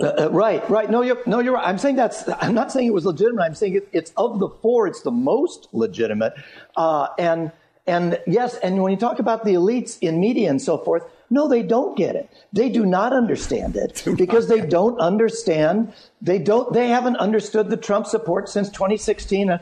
Uh, 0.00 0.04
uh, 0.04 0.28
right, 0.30 0.68
right. 0.70 0.88
No, 0.88 1.02
you're 1.02 1.18
no, 1.26 1.40
you're 1.40 1.54
right. 1.54 1.66
I'm 1.66 1.78
saying 1.78 1.96
that's. 1.96 2.28
I'm 2.28 2.54
not 2.54 2.70
saying 2.70 2.86
it 2.86 2.94
was 2.94 3.04
legitimate. 3.04 3.42
I'm 3.42 3.54
saying 3.54 3.76
it, 3.76 3.88
it's 3.92 4.12
of 4.16 4.38
the 4.38 4.48
four, 4.48 4.86
it's 4.86 5.02
the 5.02 5.10
most 5.10 5.68
legitimate. 5.72 6.34
Uh, 6.76 7.08
and 7.18 7.50
and 7.86 8.20
yes, 8.26 8.56
and 8.58 8.80
when 8.82 8.92
you 8.92 8.98
talk 8.98 9.18
about 9.18 9.44
the 9.44 9.54
elites 9.54 9.98
in 10.00 10.20
media 10.20 10.50
and 10.50 10.62
so 10.62 10.78
forth, 10.78 11.02
no, 11.30 11.48
they 11.48 11.62
don't 11.62 11.96
get 11.96 12.14
it. 12.14 12.30
They 12.52 12.68
do 12.70 12.86
not 12.86 13.12
understand 13.12 13.76
it 13.76 14.04
because 14.16 14.48
they 14.48 14.60
don't 14.78 14.98
understand. 14.98 15.92
They 16.22 16.38
don't. 16.38 16.72
They 16.72 16.88
haven't 16.88 17.16
understood 17.16 17.70
the 17.70 17.76
Trump 17.76 18.06
support 18.06 18.48
since 18.48 18.68
2016. 18.70 19.50
Uh, 19.50 19.58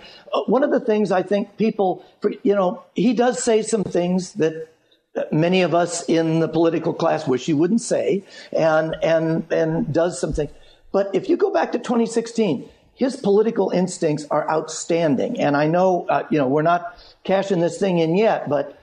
one 0.47 0.63
of 0.63 0.71
the 0.71 0.81
things 0.81 1.11
I 1.11 1.23
think 1.23 1.57
people, 1.57 2.05
you 2.43 2.55
know, 2.55 2.85
he 2.95 3.13
does 3.13 3.43
say 3.43 3.63
some 3.63 3.85
things 3.85 4.35
that 4.35 4.69
many 5.33 5.63
of 5.63 5.75
us 5.75 6.03
in 6.09 6.41
the 6.41 6.49
political 6.49 6.93
class 6.93 7.27
wish 7.27 7.47
he 7.47 7.55
wouldn't 7.55 7.81
say, 7.81 8.25
and 8.53 8.95
and 9.03 9.51
and 9.53 9.93
does 9.93 10.21
something. 10.21 10.49
But 10.93 11.15
if 11.15 11.29
you 11.29 11.37
go 11.37 11.53
back 11.53 11.73
to 11.73 11.79
2016, 11.79 12.69
his 12.95 13.17
political 13.17 13.71
instincts 13.71 14.27
are 14.31 14.49
outstanding. 14.51 15.39
And 15.39 15.57
I 15.57 15.67
know, 15.67 16.07
uh, 16.09 16.27
you 16.31 16.39
know, 16.39 16.49
we're 16.49 16.63
not 16.63 16.97
cashing 17.25 17.61
this 17.61 17.79
thing 17.79 17.99
in 17.99 18.17
yet, 18.17 18.49
but 18.49 18.79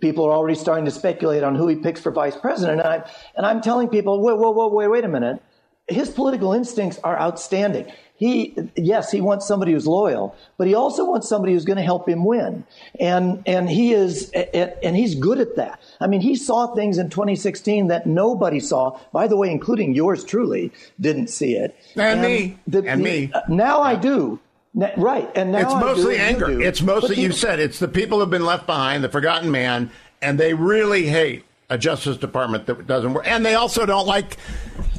people 0.00 0.24
are 0.24 0.32
already 0.32 0.56
starting 0.56 0.84
to 0.84 0.90
speculate 0.90 1.42
on 1.42 1.54
who 1.54 1.68
he 1.68 1.76
picks 1.76 2.00
for 2.00 2.10
vice 2.10 2.36
president. 2.36 2.80
And 2.80 2.88
I'm, 2.88 3.04
and 3.36 3.46
I'm 3.46 3.60
telling 3.60 3.88
people, 3.88 4.20
whoa, 4.20 4.34
whoa, 4.34 4.50
whoa, 4.50 4.68
wait, 4.68 4.88
wait 4.88 5.04
a 5.04 5.08
minute. 5.08 5.42
His 5.88 6.10
political 6.10 6.52
instincts 6.52 7.00
are 7.02 7.18
outstanding. 7.18 7.90
He 8.14 8.54
yes 8.76 9.10
he 9.10 9.22
wants 9.22 9.48
somebody 9.48 9.72
who's 9.72 9.86
loyal 9.86 10.36
but 10.58 10.66
he 10.66 10.74
also 10.74 11.06
wants 11.06 11.26
somebody 11.26 11.54
who's 11.54 11.64
going 11.64 11.78
to 11.78 11.82
help 11.82 12.06
him 12.06 12.26
win. 12.26 12.64
And 13.00 13.42
and 13.46 13.68
he 13.68 13.94
is 13.94 14.30
and 14.30 14.94
he's 14.94 15.14
good 15.14 15.40
at 15.40 15.56
that. 15.56 15.80
I 16.00 16.06
mean 16.06 16.20
he 16.20 16.36
saw 16.36 16.66
things 16.74 16.98
in 16.98 17.08
2016 17.08 17.88
that 17.88 18.06
nobody 18.06 18.60
saw. 18.60 19.00
By 19.10 19.26
the 19.26 19.38
way 19.38 19.50
including 19.50 19.94
yours 19.94 20.22
truly 20.22 20.70
didn't 21.00 21.28
see 21.28 21.54
it. 21.56 21.74
And, 21.94 22.02
and 22.02 22.22
me 22.22 22.58
the, 22.66 22.84
and 22.86 23.00
the, 23.00 23.04
me 23.04 23.30
uh, 23.32 23.40
now 23.48 23.80
i 23.80 23.96
do 23.96 24.38
right 24.74 25.28
and 25.34 25.50
now 25.50 25.58
it's 25.58 25.74
mostly 25.74 26.16
anger 26.16 26.60
it's 26.60 26.80
mostly 26.80 27.20
you 27.20 27.32
said 27.32 27.58
it's 27.58 27.80
the 27.80 27.88
people 27.88 28.20
who've 28.20 28.30
been 28.30 28.46
left 28.46 28.66
behind 28.66 29.02
the 29.02 29.08
forgotten 29.08 29.50
man 29.50 29.90
and 30.22 30.38
they 30.38 30.54
really 30.54 31.06
hate 31.06 31.44
a 31.70 31.78
Justice 31.78 32.16
Department 32.16 32.66
that 32.66 32.86
doesn't 32.86 33.14
work, 33.14 33.26
and 33.26 33.46
they 33.46 33.54
also 33.54 33.86
don't 33.86 34.06
like, 34.06 34.36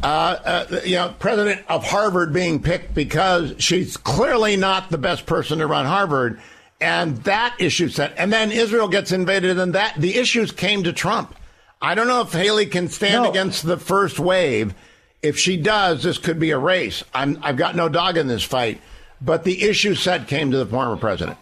uh, 0.02 0.06
uh, 0.06 0.80
you 0.86 0.96
know, 0.96 1.14
president 1.20 1.62
of 1.68 1.84
Harvard 1.84 2.34
being 2.34 2.62
picked 2.64 2.96
because 2.96 3.54
she's 3.58 3.98
clearly 3.98 4.56
not 4.56 4.90
the 4.90 4.98
best 4.98 5.26
person 5.26 5.60
to 5.60 5.68
run 5.68 5.86
Harvard, 5.86 6.40
and 6.80 7.18
that 7.26 7.56
issue 7.60 7.90
set, 7.90 8.14
and 8.18 8.32
then 8.32 8.52
Israel 8.52 8.88
gets 8.88 9.12
invaded, 9.12 9.60
and 9.60 9.76
that 9.76 9.96
the 9.98 10.16
issues 10.16 10.54
came 10.54 10.84
to 10.84 10.94
Trump. 10.94 11.36
I 11.82 11.94
don't 11.94 12.08
know 12.08 12.22
if 12.22 12.32
Haley 12.32 12.68
can 12.68 12.88
stand 12.88 13.24
no. 13.24 13.30
against 13.30 13.64
the 13.64 13.78
first 13.78 14.18
wave. 14.18 14.74
If 15.22 15.38
she 15.38 15.58
does, 15.58 16.04
this 16.04 16.18
could 16.18 16.40
be 16.40 16.52
a 16.52 16.58
race. 16.58 17.04
I'm, 17.14 17.38
I've 17.44 17.58
got 17.58 17.76
no 17.76 17.90
dog 17.90 18.18
in 18.18 18.28
this 18.28 18.44
fight, 18.44 18.82
but 19.22 19.44
the 19.44 19.64
issue 19.64 19.96
set 19.96 20.28
came 20.28 20.52
to 20.52 20.58
the 20.58 20.66
former 20.66 20.98
president. 20.98 21.38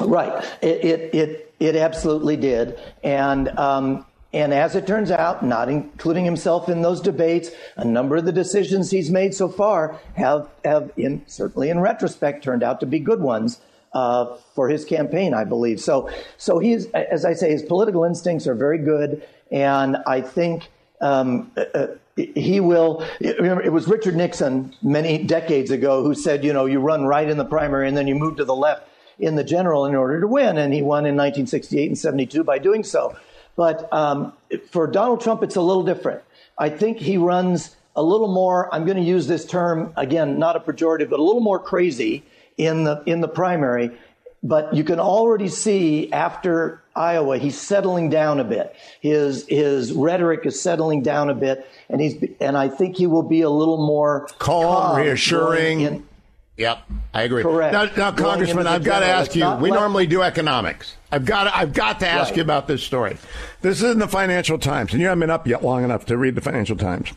Right. 0.00 0.44
It, 0.62 0.84
it, 0.84 1.14
it, 1.14 1.54
it 1.60 1.76
absolutely 1.76 2.36
did. 2.36 2.78
And, 3.02 3.48
um, 3.58 4.06
and 4.32 4.52
as 4.52 4.74
it 4.74 4.86
turns 4.86 5.10
out, 5.10 5.44
not 5.44 5.68
including 5.68 6.24
himself 6.24 6.68
in 6.68 6.82
those 6.82 7.00
debates, 7.00 7.50
a 7.76 7.84
number 7.84 8.16
of 8.16 8.24
the 8.24 8.32
decisions 8.32 8.90
he's 8.90 9.10
made 9.10 9.34
so 9.34 9.48
far 9.48 10.00
have, 10.14 10.48
have 10.64 10.90
in, 10.96 11.22
certainly 11.26 11.70
in 11.70 11.78
retrospect, 11.78 12.42
turned 12.42 12.62
out 12.62 12.80
to 12.80 12.86
be 12.86 12.98
good 12.98 13.20
ones. 13.20 13.60
Uh, 13.92 14.36
for 14.56 14.68
his 14.68 14.84
campaign, 14.84 15.32
I 15.32 15.44
believe. 15.44 15.80
So, 15.80 16.10
so 16.36 16.58
he's, 16.58 16.86
as 16.86 17.24
I 17.24 17.34
say, 17.34 17.52
his 17.52 17.62
political 17.62 18.02
instincts 18.02 18.48
are 18.48 18.56
very 18.56 18.78
good, 18.78 19.22
and 19.52 19.98
I 20.04 20.20
think 20.20 20.68
um, 21.00 21.50
uh, 21.56 21.64
uh 21.74 21.86
he 22.16 22.60
will. 22.60 23.04
Remember, 23.20 23.62
it 23.62 23.72
was 23.72 23.88
Richard 23.88 24.14
Nixon 24.14 24.72
many 24.82 25.24
decades 25.24 25.72
ago 25.72 26.04
who 26.04 26.14
said, 26.14 26.44
you 26.44 26.52
know, 26.52 26.66
you 26.66 26.78
run 26.78 27.06
right 27.06 27.28
in 27.28 27.38
the 27.38 27.44
primary 27.44 27.88
and 27.88 27.96
then 27.96 28.06
you 28.06 28.14
move 28.14 28.36
to 28.36 28.44
the 28.44 28.54
left 28.54 28.88
in 29.18 29.34
the 29.34 29.44
general 29.44 29.84
in 29.86 29.94
order 29.94 30.20
to 30.20 30.26
win, 30.26 30.58
and 30.58 30.72
he 30.72 30.82
won 30.82 31.06
in 31.06 31.16
1968 31.16 31.86
and 31.86 31.98
72 31.98 32.44
by 32.44 32.58
doing 32.58 32.84
so. 32.84 33.16
But 33.56 33.92
um, 33.92 34.32
for 34.70 34.86
Donald 34.86 35.20
Trump, 35.20 35.42
it's 35.42 35.56
a 35.56 35.60
little 35.60 35.84
different. 35.84 36.22
I 36.58 36.68
think 36.68 36.98
he 36.98 37.16
runs 37.16 37.76
a 37.96 38.02
little 38.02 38.32
more. 38.32 38.72
I'm 38.74 38.84
going 38.84 38.96
to 38.96 39.02
use 39.02 39.26
this 39.26 39.44
term 39.44 39.92
again, 39.96 40.38
not 40.38 40.56
a 40.56 40.60
pejorative, 40.60 41.10
but 41.10 41.20
a 41.20 41.22
little 41.22 41.40
more 41.40 41.58
crazy 41.58 42.24
in 42.56 42.84
the 42.84 43.02
in 43.06 43.20
the 43.20 43.28
primary. 43.28 43.90
But 44.44 44.74
you 44.74 44.84
can 44.84 45.00
already 45.00 45.48
see 45.48 46.12
after 46.12 46.82
Iowa, 46.94 47.38
he's 47.38 47.58
settling 47.58 48.10
down 48.10 48.38
a 48.38 48.44
bit. 48.44 48.76
His 49.00 49.46
his 49.48 49.92
rhetoric 49.92 50.44
is 50.44 50.60
settling 50.60 51.02
down 51.02 51.30
a 51.30 51.34
bit, 51.34 51.66
and 51.88 51.98
he's 51.98 52.22
and 52.40 52.56
I 52.56 52.68
think 52.68 52.96
he 52.96 53.06
will 53.06 53.22
be 53.22 53.40
a 53.40 53.48
little 53.50 53.84
more 53.86 54.28
calm, 54.38 54.64
calm 54.64 54.96
reassuring. 54.98 55.80
In, 55.80 56.06
Yep, 56.56 56.88
I 57.12 57.22
agree. 57.22 57.42
Correct. 57.42 57.72
Now, 57.72 58.10
now 58.10 58.12
Congressman, 58.12 58.68
I've 58.68 58.84
got 58.84 59.00
to 59.00 59.06
ask 59.06 59.34
you. 59.34 59.44
We 59.56 59.70
like, 59.70 59.80
normally 59.80 60.06
do 60.06 60.22
economics. 60.22 60.94
I've 61.10 61.24
got 61.24 61.44
to, 61.44 61.56
I've 61.56 61.72
got 61.72 61.98
to 62.00 62.06
ask 62.06 62.30
right. 62.30 62.36
you 62.36 62.42
about 62.42 62.68
this 62.68 62.82
story. 62.82 63.16
This 63.60 63.82
is 63.82 63.90
in 63.90 63.98
the 63.98 64.06
Financial 64.06 64.56
Times, 64.56 64.92
and 64.92 65.00
you 65.00 65.08
haven't 65.08 65.20
been 65.20 65.30
up 65.30 65.48
yet 65.48 65.64
long 65.64 65.82
enough 65.82 66.06
to 66.06 66.16
read 66.16 66.36
the 66.36 66.40
Financial 66.40 66.76
Times. 66.76 67.12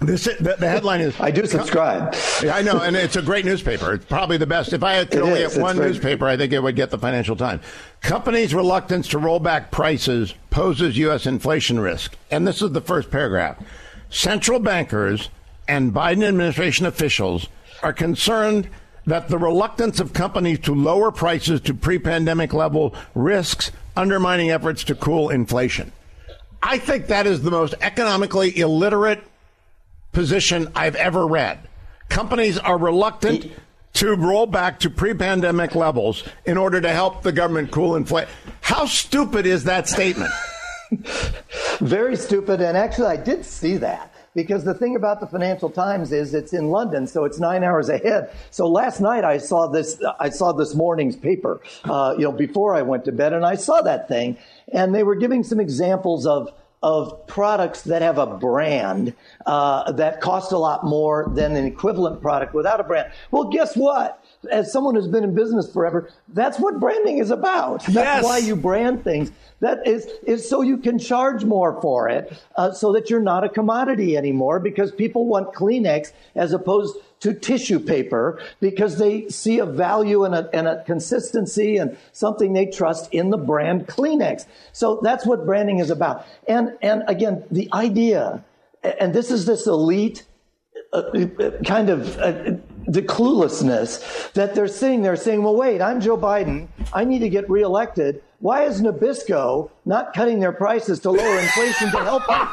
This 0.00 0.24
the, 0.24 0.54
the 0.58 0.68
headline 0.68 1.00
is. 1.00 1.18
I 1.20 1.32
do 1.32 1.44
subscribe. 1.44 2.14
Yeah, 2.40 2.54
I 2.54 2.62
know, 2.62 2.80
and 2.80 2.94
it's 2.94 3.16
a 3.16 3.22
great 3.22 3.44
newspaper. 3.44 3.94
It's 3.94 4.04
probably 4.04 4.36
the 4.36 4.46
best. 4.46 4.72
If 4.72 4.84
I 4.84 5.04
could 5.04 5.22
only 5.22 5.42
have 5.42 5.56
one 5.56 5.76
very... 5.76 5.88
newspaper, 5.88 6.26
I 6.26 6.36
think 6.36 6.52
it 6.52 6.62
would 6.62 6.76
get 6.76 6.90
the 6.90 6.98
Financial 6.98 7.34
Times. 7.34 7.64
Companies' 8.00 8.54
reluctance 8.54 9.08
to 9.08 9.18
roll 9.18 9.40
back 9.40 9.72
prices 9.72 10.34
poses 10.50 10.96
U.S. 10.98 11.26
inflation 11.26 11.80
risk, 11.80 12.16
and 12.30 12.46
this 12.46 12.62
is 12.62 12.70
the 12.70 12.80
first 12.80 13.10
paragraph. 13.10 13.58
central 14.08 14.60
bankers 14.60 15.30
and 15.66 15.92
Biden 15.92 16.22
administration 16.22 16.86
officials 16.86 17.48
are 17.82 17.92
concerned 17.92 18.68
that 19.06 19.28
the 19.28 19.38
reluctance 19.38 19.98
of 19.98 20.12
companies 20.12 20.60
to 20.60 20.74
lower 20.74 21.10
prices 21.10 21.60
to 21.62 21.74
pre 21.74 21.98
pandemic 21.98 22.52
level 22.52 22.94
risks 23.16 23.72
undermining 23.96 24.50
efforts 24.50 24.84
to 24.84 24.94
cool 24.94 25.28
inflation. 25.28 25.90
I 26.62 26.78
think 26.78 27.06
that 27.06 27.26
is 27.26 27.42
the 27.42 27.50
most 27.50 27.74
economically 27.80 28.56
illiterate 28.58 29.24
position 30.18 30.66
I've 30.74 30.96
ever 30.96 31.28
read. 31.28 31.60
Companies 32.08 32.58
are 32.58 32.76
reluctant 32.76 33.52
to 33.92 34.16
roll 34.16 34.46
back 34.46 34.80
to 34.80 34.90
pre 34.90 35.14
pandemic 35.14 35.76
levels 35.76 36.24
in 36.44 36.58
order 36.58 36.80
to 36.80 36.88
help 36.88 37.22
the 37.22 37.30
government 37.30 37.70
cool 37.70 37.94
inflation. 37.94 38.28
How 38.60 38.86
stupid 38.86 39.46
is 39.46 39.62
that 39.64 39.86
statement? 39.88 40.32
Very 41.78 42.16
stupid. 42.16 42.60
And 42.60 42.76
actually, 42.76 43.06
I 43.06 43.16
did 43.16 43.44
see 43.44 43.76
that 43.76 44.12
because 44.34 44.64
the 44.64 44.74
thing 44.74 44.96
about 44.96 45.20
the 45.20 45.28
Financial 45.28 45.70
Times 45.70 46.10
is 46.10 46.34
it's 46.34 46.52
in 46.52 46.70
London, 46.70 47.06
so 47.06 47.22
it's 47.22 47.38
nine 47.38 47.62
hours 47.62 47.88
ahead. 47.88 48.32
So 48.50 48.66
last 48.66 49.00
night 49.00 49.22
I 49.22 49.38
saw 49.38 49.68
this. 49.68 50.02
I 50.18 50.30
saw 50.30 50.50
this 50.50 50.74
morning's 50.74 51.14
paper, 51.14 51.60
uh, 51.84 52.16
you 52.18 52.24
know, 52.24 52.32
before 52.32 52.74
I 52.74 52.82
went 52.82 53.04
to 53.04 53.12
bed, 53.12 53.34
and 53.34 53.46
I 53.46 53.54
saw 53.54 53.82
that 53.82 54.08
thing, 54.08 54.36
and 54.72 54.92
they 54.92 55.04
were 55.04 55.14
giving 55.14 55.44
some 55.44 55.60
examples 55.60 56.26
of 56.26 56.52
of 56.82 57.26
products 57.26 57.82
that 57.82 58.02
have 58.02 58.18
a 58.18 58.26
brand 58.26 59.12
uh, 59.46 59.90
that 59.92 60.20
cost 60.20 60.52
a 60.52 60.58
lot 60.58 60.84
more 60.84 61.30
than 61.34 61.56
an 61.56 61.64
equivalent 61.64 62.20
product 62.20 62.54
without 62.54 62.78
a 62.78 62.84
brand. 62.84 63.10
Well, 63.30 63.44
guess 63.44 63.76
what? 63.76 64.24
As 64.52 64.72
someone 64.72 64.94
who's 64.94 65.08
been 65.08 65.24
in 65.24 65.34
business 65.34 65.72
forever, 65.72 66.10
that's 66.28 66.60
what 66.60 66.78
branding 66.78 67.18
is 67.18 67.32
about. 67.32 67.82
That's 67.84 67.94
yes. 67.94 68.24
why 68.24 68.38
you 68.38 68.54
brand 68.54 69.02
things. 69.02 69.32
That 69.60 69.84
is, 69.86 70.06
is 70.24 70.48
so 70.48 70.62
you 70.62 70.76
can 70.76 71.00
charge 71.00 71.44
more 71.44 71.80
for 71.82 72.08
it, 72.08 72.32
uh, 72.54 72.70
so 72.70 72.92
that 72.92 73.10
you're 73.10 73.18
not 73.20 73.42
a 73.42 73.48
commodity 73.48 74.16
anymore 74.16 74.60
because 74.60 74.92
people 74.92 75.26
want 75.26 75.52
Kleenex 75.52 76.12
as 76.36 76.52
opposed 76.52 76.96
to 77.20 77.34
tissue 77.34 77.78
paper 77.78 78.40
because 78.60 78.98
they 78.98 79.28
see 79.28 79.58
a 79.58 79.66
value 79.66 80.24
and 80.24 80.34
a, 80.34 80.48
and 80.52 80.68
a 80.68 80.82
consistency 80.84 81.76
and 81.76 81.96
something 82.12 82.52
they 82.52 82.66
trust 82.66 83.12
in 83.12 83.30
the 83.30 83.36
brand 83.36 83.86
Kleenex. 83.86 84.46
So 84.72 85.00
that's 85.02 85.26
what 85.26 85.44
branding 85.44 85.78
is 85.78 85.90
about. 85.90 86.26
And, 86.46 86.76
and 86.82 87.02
again, 87.08 87.44
the 87.50 87.68
idea, 87.72 88.44
and 88.82 89.14
this 89.14 89.30
is 89.30 89.46
this 89.46 89.66
elite 89.66 90.24
uh, 90.92 91.02
kind 91.66 91.90
of 91.90 92.18
uh, 92.18 92.32
the 92.86 93.02
cluelessness 93.02 94.32
that 94.32 94.54
they're 94.54 94.68
sitting 94.68 95.02
there 95.02 95.16
saying, 95.16 95.42
well, 95.42 95.54
wait, 95.54 95.82
I'm 95.82 96.00
Joe 96.00 96.16
Biden. 96.16 96.68
I 96.94 97.04
need 97.04 97.18
to 97.18 97.28
get 97.28 97.48
reelected. 97.50 98.22
Why 98.40 98.62
is 98.62 98.80
Nabisco 98.80 99.70
not 99.84 100.14
cutting 100.14 100.40
their 100.40 100.52
prices 100.52 101.00
to 101.00 101.10
lower 101.10 101.38
inflation 101.38 101.90
to 101.90 101.98
help 101.98 102.26
them? 102.26 102.48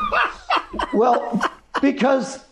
well, 0.94 1.42
because 1.82 2.44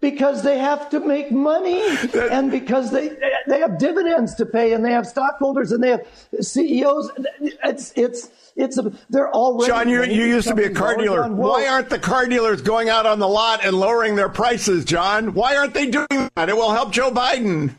because 0.00 0.42
they 0.42 0.58
have 0.58 0.88
to 0.90 1.00
make 1.00 1.30
money 1.30 1.82
and 2.14 2.50
because 2.50 2.90
they 2.90 3.10
they 3.46 3.60
have 3.60 3.78
dividends 3.78 4.34
to 4.36 4.46
pay 4.46 4.72
and 4.72 4.84
they 4.84 4.92
have 4.92 5.06
stockholders 5.06 5.72
and 5.72 5.82
they 5.82 5.90
have 5.90 6.06
CEOs. 6.40 7.10
It's 7.40 7.92
it's 7.96 8.30
it's 8.56 8.78
a, 8.78 8.92
they're 9.08 9.32
already. 9.32 9.70
John, 9.70 9.88
you, 9.88 10.02
you 10.04 10.24
used 10.24 10.48
to 10.48 10.54
be 10.54 10.64
a 10.64 10.70
car 10.70 10.96
dealer. 10.96 11.28
Why 11.28 11.66
aren't 11.68 11.90
the 11.90 11.98
car 11.98 12.26
dealers 12.26 12.62
going 12.62 12.88
out 12.88 13.06
on 13.06 13.18
the 13.18 13.28
lot 13.28 13.64
and 13.64 13.76
lowering 13.76 14.16
their 14.16 14.28
prices, 14.28 14.84
John? 14.84 15.34
Why 15.34 15.56
aren't 15.56 15.74
they 15.74 15.90
doing 15.90 16.30
that? 16.34 16.48
It 16.48 16.56
will 16.56 16.72
help 16.72 16.92
Joe 16.92 17.10
Biden. 17.10 17.74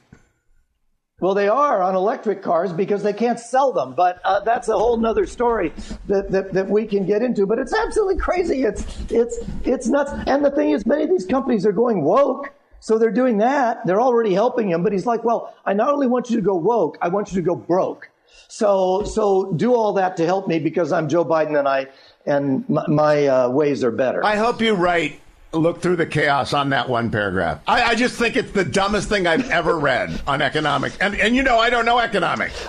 Well, 1.22 1.36
they 1.36 1.48
are 1.48 1.84
on 1.84 1.96
electric 1.96 2.42
cars 2.42 2.74
because 2.74 3.04
they 3.04 3.14
can't 3.14 3.40
sell 3.40 3.72
them, 3.72 3.94
but 3.94 4.20
uh, 4.26 4.40
that's 4.40 4.70
a 4.70 4.74
whole 4.74 5.06
other 5.06 5.28
story 5.28 5.72
that, 6.08 6.32
that, 6.32 6.52
that 6.54 6.68
we 6.68 6.88
can 6.88 7.06
get 7.06 7.22
into. 7.22 7.46
But 7.46 7.60
it's 7.60 7.76
absolutely 7.76 8.18
crazy. 8.18 8.64
It's 8.64 8.84
it's 9.12 9.38
it's 9.64 9.88
nuts. 9.88 10.12
And 10.26 10.44
the 10.44 10.50
thing 10.50 10.72
is, 10.72 10.84
many 10.84 11.04
of 11.04 11.12
these 11.12 11.28
companies 11.28 11.64
are 11.68 11.72
going 11.72 12.02
woke, 12.02 12.52
so 12.80 12.98
they're 12.98 13.12
doing 13.12 13.38
that. 13.38 13.86
They're 13.86 14.02
already 14.02 14.34
helping 14.34 14.72
him. 14.72 14.82
But 14.82 14.94
he's 14.94 15.06
like, 15.06 15.24
well, 15.24 15.56
I 15.64 15.74
not 15.74 15.94
only 15.94 16.08
want 16.08 16.32
you 16.32 16.38
to 16.38 16.42
go 16.42 16.56
woke, 16.56 16.98
I 17.04 17.10
want 17.10 17.32
you 17.32 17.36
to 17.36 17.46
go 17.46 17.56
broke. 17.56 18.10
So 18.48 19.04
so 19.04 19.54
do 19.54 19.76
all 19.76 19.94
that 19.94 20.18
to 20.18 20.26
help 20.26 20.48
me 20.48 20.58
because 20.58 20.92
I'm 20.92 21.08
Joe 21.08 21.24
Biden 21.24 21.58
and 21.58 21.68
I 21.68 21.90
and 22.26 22.68
my, 22.68 22.88
my 22.88 23.28
uh, 23.28 23.50
ways 23.50 23.84
are 23.84 23.92
better. 23.92 24.26
I 24.26 24.38
hope 24.38 24.60
you 24.60 24.74
write 24.74 25.21
look 25.54 25.82
through 25.82 25.98
the 25.98 26.06
chaos 26.06 26.54
on 26.54 26.70
that 26.70 26.88
one 26.88 27.10
paragraph. 27.12 27.62
I, 27.68 27.84
I, 27.84 27.96
just 27.96 28.18
think 28.18 28.36
it's 28.36 28.52
the 28.52 28.64
dumbest 28.64 29.10
thing 29.10 29.28
I've 29.28 29.50
ever 29.50 29.78
read 29.80 30.22
on 30.26 30.42
economics. 30.42 30.98
And, 31.00 31.16
and 31.16 31.36
you 31.36 31.44
know, 31.44 31.60
I 31.60 31.70
don't 31.70 31.86
know 31.86 32.00
economics. 32.00 32.68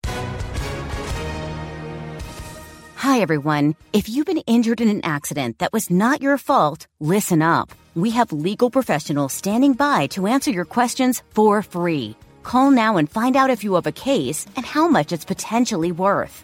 Hi, 2.95 3.21
everyone. 3.21 3.75
If 3.93 4.09
you've 4.09 4.25
been 4.25 4.39
injured 4.39 4.81
in 4.81 4.89
an 4.89 5.01
accident 5.03 5.59
that 5.59 5.73
was 5.73 5.89
not 5.89 6.21
your 6.21 6.37
fault, 6.37 6.87
listen 6.99 7.41
up. 7.41 7.71
We 7.95 8.11
have 8.11 8.31
legal 8.31 8.69
professionals 8.69 9.33
standing 9.33 9.73
by 9.73 10.07
to 10.07 10.27
answer 10.27 10.51
your 10.51 10.65
questions 10.65 11.23
for 11.31 11.61
free. 11.61 12.15
Call 12.43 12.71
now 12.71 12.97
and 12.97 13.09
find 13.09 13.35
out 13.35 13.49
if 13.49 13.63
you 13.63 13.75
have 13.75 13.87
a 13.87 13.91
case 13.91 14.45
and 14.55 14.65
how 14.65 14.87
much 14.87 15.11
it's 15.11 15.25
potentially 15.25 15.91
worth. 15.91 16.43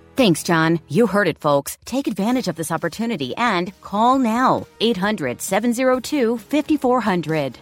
Thanks, 0.15 0.43
John. 0.43 0.79
You 0.87 1.07
heard 1.07 1.27
it, 1.27 1.39
folks. 1.39 1.77
Take 1.85 2.07
advantage 2.07 2.47
of 2.47 2.55
this 2.55 2.71
opportunity 2.71 3.35
and 3.37 3.71
call 3.81 4.19
now 4.19 4.67
800 4.79 5.41
702 5.41 6.37
5400. 6.37 7.57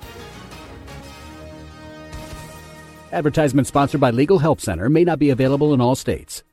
Advertisement 3.12 3.68
sponsored 3.68 4.02
by 4.02 4.12
Legal 4.12 4.40
Help 4.40 4.62
Center 4.62 4.90
may 4.90 5.04
not 5.04 5.20
be 5.20 5.30
available 5.30 5.74
in 5.74 5.82
all 5.82 5.96
states. 5.96 6.44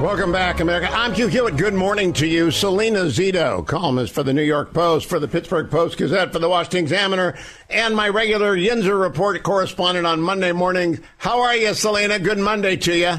Welcome 0.00 0.32
back, 0.32 0.60
America. 0.60 0.88
I'm 0.90 1.12
Hugh 1.12 1.26
Hewitt. 1.26 1.58
Good 1.58 1.74
morning 1.74 2.14
to 2.14 2.26
you. 2.26 2.50
Salena 2.50 3.04
Zito, 3.10 3.66
columnist 3.66 4.14
for 4.14 4.22
the 4.22 4.32
New 4.32 4.42
York 4.42 4.72
Post, 4.72 5.04
for 5.04 5.18
the 5.18 5.28
Pittsburgh 5.28 5.70
Post 5.70 5.98
Gazette, 5.98 6.32
for 6.32 6.38
the 6.38 6.48
Washington 6.48 6.78
Examiner, 6.78 7.36
and 7.68 7.94
my 7.94 8.08
regular 8.08 8.56
Yinzer 8.56 8.98
Report 8.98 9.42
correspondent 9.42 10.06
on 10.06 10.22
Monday 10.22 10.52
morning. 10.52 11.00
How 11.18 11.42
are 11.42 11.54
you, 11.54 11.74
Salena? 11.74 12.18
Good 12.18 12.38
Monday 12.38 12.76
to 12.76 12.96
you. 12.96 13.16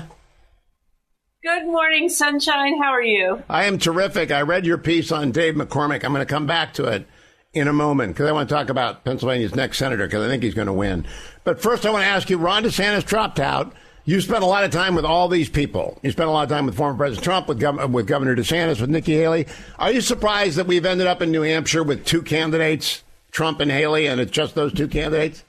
Good 1.44 1.66
morning, 1.66 2.08
Sunshine. 2.08 2.80
How 2.80 2.92
are 2.92 3.02
you? 3.02 3.42
I 3.50 3.66
am 3.66 3.80
terrific. 3.80 4.30
I 4.30 4.42
read 4.42 4.64
your 4.64 4.78
piece 4.78 5.12
on 5.12 5.32
Dave 5.32 5.56
McCormick. 5.56 6.04
I'm 6.04 6.14
going 6.14 6.20
to 6.26 6.26
come 6.32 6.46
back 6.46 6.76
to 6.76 6.86
it 6.86 7.08
in 7.54 7.68
a 7.68 7.74
moment 7.74 8.14
because 8.14 8.30
I 8.30 8.32
want 8.32 8.48
to 8.48 8.54
talk 8.54 8.70
about 8.70 9.04
Pennsylvania's 9.04 9.56
next 9.56 9.80
senator 9.80 10.06
because 10.06 10.24
I 10.24 10.30
think 10.30 10.44
he's 10.44 10.54
going 10.54 10.68
to 10.68 10.74
win. 10.74 11.04
But 11.44 11.60
first, 11.60 11.84
I 11.84 11.90
want 11.90 12.04
to 12.04 12.08
ask 12.08 12.30
you 12.30 12.38
Ron 12.38 12.64
DeSantis 12.64 13.04
dropped 13.06 13.40
out. 13.40 13.74
You 14.06 14.22
spent 14.22 14.44
a 14.44 14.48
lot 14.48 14.66
of 14.66 14.72
time 14.72 14.94
with 14.94 15.04
all 15.04 15.28
these 15.30 15.50
people. 15.50 15.98
You 16.04 16.12
spent 16.12 16.30
a 16.30 16.32
lot 16.32 16.44
of 16.44 16.50
time 16.50 16.68
with 16.68 16.76
former 16.76 16.96
President 16.96 17.24
Trump, 17.24 17.48
with, 17.48 17.60
Gov- 17.60 17.92
with 17.92 18.06
Governor 18.06 18.36
DeSantis, 18.36 18.80
with 18.80 18.92
Nikki 18.92 19.14
Haley. 19.14 19.48
Are 19.80 19.92
you 19.92 20.02
surprised 20.02 20.58
that 20.58 20.68
we've 20.68 20.86
ended 20.86 21.08
up 21.08 21.24
in 21.24 21.32
New 21.32 21.42
Hampshire 21.42 21.84
with 21.84 22.06
two 22.06 22.22
candidates, 22.22 23.02
Trump 23.32 23.60
and 23.62 23.72
Haley, 23.72 24.06
and 24.06 24.22
it's 24.22 24.32
just 24.32 24.54
those 24.54 24.74
two 24.74 24.88
candidates? 24.88 25.44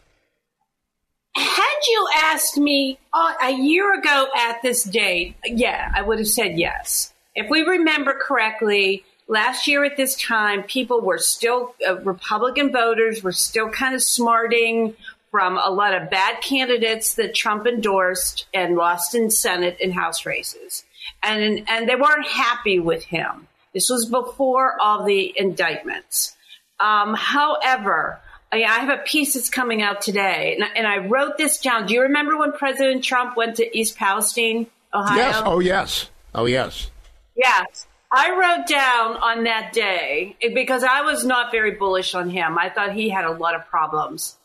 Had 1.35 1.79
you 1.89 2.09
asked 2.17 2.59
me 2.59 2.99
uh, 3.13 3.35
a 3.43 3.51
year 3.53 3.99
ago 3.99 4.29
at 4.37 4.61
this 4.63 4.85
date, 4.85 5.37
yeah, 5.45 5.91
I 5.95 6.03
would 6.03 6.19
have 6.19 6.29
said 6.29 6.59
yes. 6.59 7.13
If 7.35 7.49
we 7.49 7.63
remember 7.63 8.13
correctly, 8.21 9.05
last 9.29 9.67
year 9.67 9.85
at 9.85 9.97
this 9.97 10.21
time, 10.21 10.63
people 10.63 11.01
were 11.01 11.19
still, 11.19 11.75
uh, 11.89 11.97
Republican 12.01 12.71
voters 12.71 13.23
were 13.23 13.33
still 13.33 13.71
kind 13.71 13.95
of 13.95 14.03
smarting 14.03 14.95
from 15.31 15.57
a 15.57 15.71
lot 15.71 15.95
of 15.95 16.11
bad 16.11 16.43
candidates 16.43 17.15
that 17.15 17.35
Trump 17.35 17.67
endorsed 17.67 18.47
and 18.53 18.77
lost 18.77 19.15
in 19.15 19.31
Senate 19.31 19.79
and 19.83 19.95
House 19.95 20.27
races. 20.27 20.85
And, 21.23 21.65
and 21.69 21.89
they 21.89 21.97
weren't 21.97 22.27
happy 22.27 22.79
with 22.79 23.05
him. 23.05 23.49
This 23.73 23.89
was 23.89 24.05
before 24.05 24.77
all 24.79 25.05
the 25.05 25.33
indictments. 25.35 26.37
Um, 26.79 27.15
however, 27.15 28.21
I 28.53 28.81
have 28.81 28.91
a 28.91 29.03
piece 29.03 29.35
that's 29.35 29.49
coming 29.49 29.81
out 29.81 30.03
today, 30.03 30.55
and 30.55 30.65
I, 30.65 30.69
and 30.77 30.87
I 30.87 30.99
wrote 30.99 31.39
this 31.39 31.59
down. 31.61 31.87
Do 31.87 31.95
you 31.95 32.03
remember 32.03 32.37
when 32.37 32.53
President 32.53 33.03
Trump 33.03 33.37
went 33.37 33.57
to 33.57 33.79
East 33.79 33.97
Palestine, 33.97 34.67
Ohio? 34.93 35.17
Yes. 35.17 35.43
Oh, 35.45 35.61
yes. 35.61 36.11
Oh, 36.35 36.45
yes. 36.45 36.91
Yes. 37.35 37.87
I 38.11 38.31
wrote 38.33 38.67
down 38.67 39.17
on 39.17 39.45
that 39.45 39.73
day 39.73 40.37
because 40.55 40.85
I 40.85 41.01
was 41.01 41.25
not 41.25 41.51
very 41.51 41.71
bullish 41.71 42.15
on 42.15 42.29
him. 42.29 42.59
I 42.59 42.69
thought 42.69 42.93
he 42.93 43.09
had 43.09 43.25
a 43.25 43.33
lot 43.33 43.55
of 43.55 43.67
problems. 43.69 44.37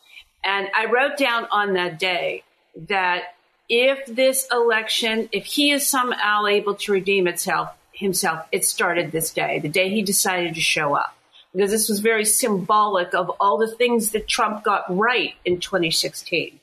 And 0.42 0.68
I 0.74 0.86
wrote 0.86 1.18
down 1.18 1.46
on 1.50 1.74
that 1.74 1.98
day 1.98 2.44
that 2.88 3.34
if 3.68 4.06
this 4.06 4.48
election, 4.50 5.28
if 5.32 5.44
he 5.44 5.70
is 5.70 5.86
somehow 5.86 6.46
able 6.46 6.76
to 6.76 6.92
redeem 6.92 7.26
itself 7.26 7.68
himself, 7.92 8.46
it 8.52 8.64
started 8.64 9.12
this 9.12 9.32
day, 9.34 9.58
the 9.58 9.68
day 9.68 9.90
he 9.90 10.00
decided 10.00 10.54
to 10.54 10.62
show 10.62 10.94
up. 10.94 11.14
Because 11.58 11.72
this 11.72 11.88
was 11.88 11.98
very 11.98 12.24
symbolic 12.24 13.14
of 13.14 13.30
all 13.40 13.58
the 13.58 13.66
things 13.66 14.12
that 14.12 14.28
Trump 14.28 14.62
got 14.62 14.84
right 14.88 15.34
in 15.44 15.58
2016. 15.58 16.60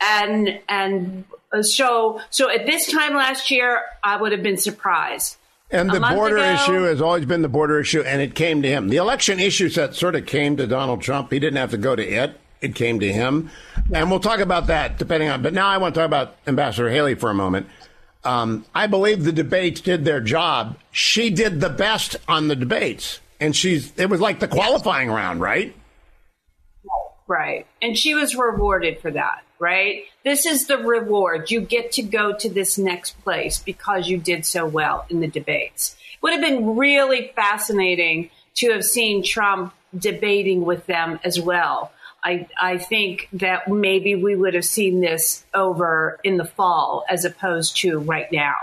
And 0.00 0.60
and 0.68 1.24
so 1.62 2.20
so 2.30 2.48
at 2.48 2.64
this 2.64 2.86
time 2.86 3.16
last 3.16 3.50
year, 3.50 3.82
I 4.04 4.16
would 4.16 4.30
have 4.30 4.44
been 4.44 4.58
surprised. 4.58 5.38
And 5.72 5.90
the 5.90 5.98
border 5.98 6.36
ago- 6.36 6.54
issue 6.54 6.82
has 6.82 7.02
always 7.02 7.26
been 7.26 7.42
the 7.42 7.48
border 7.48 7.80
issue, 7.80 8.02
and 8.02 8.22
it 8.22 8.36
came 8.36 8.62
to 8.62 8.68
him. 8.68 8.90
The 8.90 8.98
election 8.98 9.40
issue 9.40 9.68
that 9.70 9.96
sort 9.96 10.14
of 10.14 10.24
came 10.24 10.56
to 10.58 10.68
Donald 10.68 11.02
Trump. 11.02 11.32
He 11.32 11.40
didn't 11.40 11.56
have 11.56 11.72
to 11.72 11.78
go 11.78 11.96
to 11.96 12.06
it. 12.06 12.38
It 12.60 12.76
came 12.76 13.00
to 13.00 13.12
him. 13.12 13.50
And 13.92 14.08
we'll 14.08 14.20
talk 14.20 14.38
about 14.38 14.68
that 14.68 14.98
depending 14.98 15.30
on. 15.30 15.42
But 15.42 15.52
now 15.52 15.66
I 15.66 15.78
want 15.78 15.96
to 15.96 16.00
talk 16.00 16.06
about 16.06 16.36
Ambassador 16.46 16.90
Haley 16.90 17.16
for 17.16 17.28
a 17.28 17.34
moment. 17.34 17.66
Um, 18.22 18.66
I 18.72 18.86
believe 18.86 19.24
the 19.24 19.32
debates 19.32 19.80
did 19.80 20.04
their 20.04 20.20
job. 20.20 20.78
She 20.92 21.28
did 21.28 21.60
the 21.60 21.70
best 21.70 22.14
on 22.28 22.46
the 22.46 22.54
debates. 22.54 23.18
And 23.42 23.56
she's, 23.56 23.92
it 23.98 24.08
was 24.08 24.20
like 24.20 24.38
the 24.38 24.46
qualifying 24.46 25.10
round, 25.10 25.40
right? 25.40 25.74
Right. 27.26 27.66
And 27.80 27.98
she 27.98 28.14
was 28.14 28.36
rewarded 28.36 29.00
for 29.00 29.10
that, 29.10 29.42
right? 29.58 30.04
This 30.24 30.46
is 30.46 30.68
the 30.68 30.78
reward. 30.78 31.50
You 31.50 31.60
get 31.60 31.90
to 31.92 32.02
go 32.02 32.36
to 32.36 32.48
this 32.48 32.78
next 32.78 33.20
place 33.22 33.58
because 33.58 34.08
you 34.08 34.18
did 34.18 34.46
so 34.46 34.64
well 34.64 35.06
in 35.08 35.18
the 35.18 35.26
debates. 35.26 35.96
It 36.12 36.22
would 36.22 36.34
have 36.34 36.40
been 36.40 36.76
really 36.76 37.32
fascinating 37.34 38.30
to 38.56 38.70
have 38.70 38.84
seen 38.84 39.24
Trump 39.24 39.74
debating 39.96 40.64
with 40.64 40.86
them 40.86 41.18
as 41.24 41.40
well. 41.40 41.90
I, 42.22 42.46
I 42.60 42.78
think 42.78 43.28
that 43.32 43.66
maybe 43.66 44.14
we 44.14 44.36
would 44.36 44.54
have 44.54 44.64
seen 44.64 45.00
this 45.00 45.44
over 45.52 46.20
in 46.22 46.36
the 46.36 46.44
fall 46.44 47.04
as 47.08 47.24
opposed 47.24 47.76
to 47.78 47.98
right 47.98 48.30
now. 48.30 48.54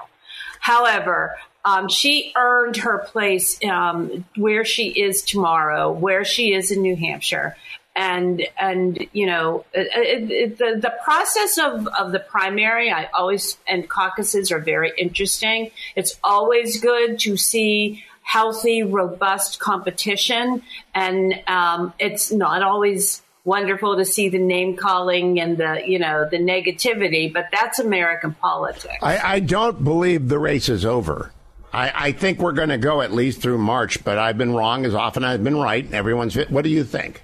However, 0.61 1.35
um, 1.65 1.89
she 1.89 2.33
earned 2.35 2.77
her 2.77 2.99
place 2.99 3.63
um, 3.63 4.25
where 4.35 4.65
she 4.65 4.89
is 4.89 5.21
tomorrow, 5.21 5.91
where 5.91 6.23
she 6.23 6.53
is 6.53 6.71
in 6.71 6.81
New 6.81 6.95
Hampshire. 6.95 7.55
And, 7.95 8.47
and, 8.57 9.07
you 9.11 9.25
know, 9.25 9.65
it, 9.73 10.31
it, 10.31 10.57
the, 10.57 10.79
the 10.79 10.93
process 11.03 11.57
of, 11.57 11.85
of 11.87 12.13
the 12.13 12.19
primary, 12.19 12.91
I 12.91 13.09
always, 13.13 13.57
and 13.67 13.89
caucuses 13.89 14.51
are 14.53 14.59
very 14.59 14.93
interesting. 14.97 15.71
It's 15.95 16.17
always 16.23 16.79
good 16.79 17.19
to 17.19 17.35
see 17.35 18.05
healthy, 18.21 18.83
robust 18.83 19.59
competition. 19.59 20.61
And 20.95 21.41
um, 21.47 21.93
it's 21.99 22.31
not 22.31 22.61
always 22.61 23.21
wonderful 23.43 23.97
to 23.97 24.05
see 24.05 24.29
the 24.29 24.39
name 24.39 24.77
calling 24.77 25.39
and 25.39 25.57
the, 25.57 25.81
you 25.85 25.99
know, 25.99 26.27
the 26.29 26.37
negativity, 26.37 27.33
but 27.33 27.47
that's 27.51 27.79
American 27.79 28.33
politics. 28.33 28.95
I, 29.01 29.17
I 29.17 29.39
don't 29.39 29.83
believe 29.83 30.29
the 30.29 30.39
race 30.39 30.69
is 30.69 30.85
over. 30.85 31.33
I, 31.71 32.07
I 32.07 32.11
think 32.11 32.39
we're 32.39 32.53
going 32.53 32.69
to 32.69 32.77
go 32.77 33.01
at 33.01 33.11
least 33.11 33.41
through 33.41 33.59
March, 33.59 34.03
but 34.03 34.17
I've 34.17 34.37
been 34.37 34.53
wrong 34.53 34.85
as 34.85 34.95
often 34.95 35.23
as 35.23 35.35
I've 35.35 35.43
been 35.43 35.57
right. 35.57 35.91
Everyone's. 35.91 36.35
What 36.49 36.63
do 36.63 36.69
you 36.69 36.83
think? 36.83 37.21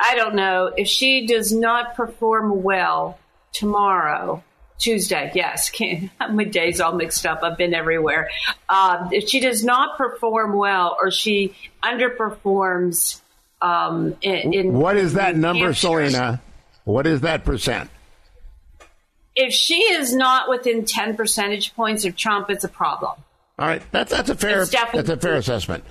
I 0.00 0.16
don't 0.16 0.34
know. 0.34 0.72
If 0.76 0.88
she 0.88 1.26
does 1.26 1.52
not 1.52 1.94
perform 1.94 2.62
well 2.62 3.18
tomorrow, 3.52 4.42
Tuesday, 4.78 5.30
yes, 5.34 5.70
my 6.30 6.44
days 6.44 6.80
all 6.80 6.92
mixed 6.92 7.24
up. 7.24 7.42
I've 7.42 7.56
been 7.56 7.74
everywhere. 7.74 8.30
Um, 8.68 9.10
if 9.12 9.28
she 9.28 9.38
does 9.38 9.62
not 9.62 9.96
perform 9.96 10.56
well 10.56 10.96
or 11.00 11.12
she 11.12 11.54
underperforms, 11.84 13.20
um, 13.60 14.16
in, 14.22 14.52
in 14.52 14.72
What 14.72 14.96
is 14.96 15.14
that 15.14 15.36
number, 15.36 15.66
Hampshire, 15.66 16.10
Salena? 16.10 16.40
What 16.84 17.06
is 17.06 17.20
that 17.20 17.44
percent? 17.44 17.90
If 19.34 19.52
she 19.52 19.76
is 19.82 20.14
not 20.14 20.48
within 20.48 20.84
10 20.84 21.16
percentage 21.16 21.74
points 21.74 22.04
of 22.04 22.16
Trump, 22.16 22.50
it's 22.50 22.64
a 22.64 22.68
problem. 22.68 23.12
All 23.58 23.66
right, 23.66 23.82
that's 23.92 24.10
that's 24.10 24.28
a 24.30 24.34
fair 24.34 24.64
that's 24.66 25.08
a 25.08 25.16
fair 25.16 25.34
assessment. 25.34 25.84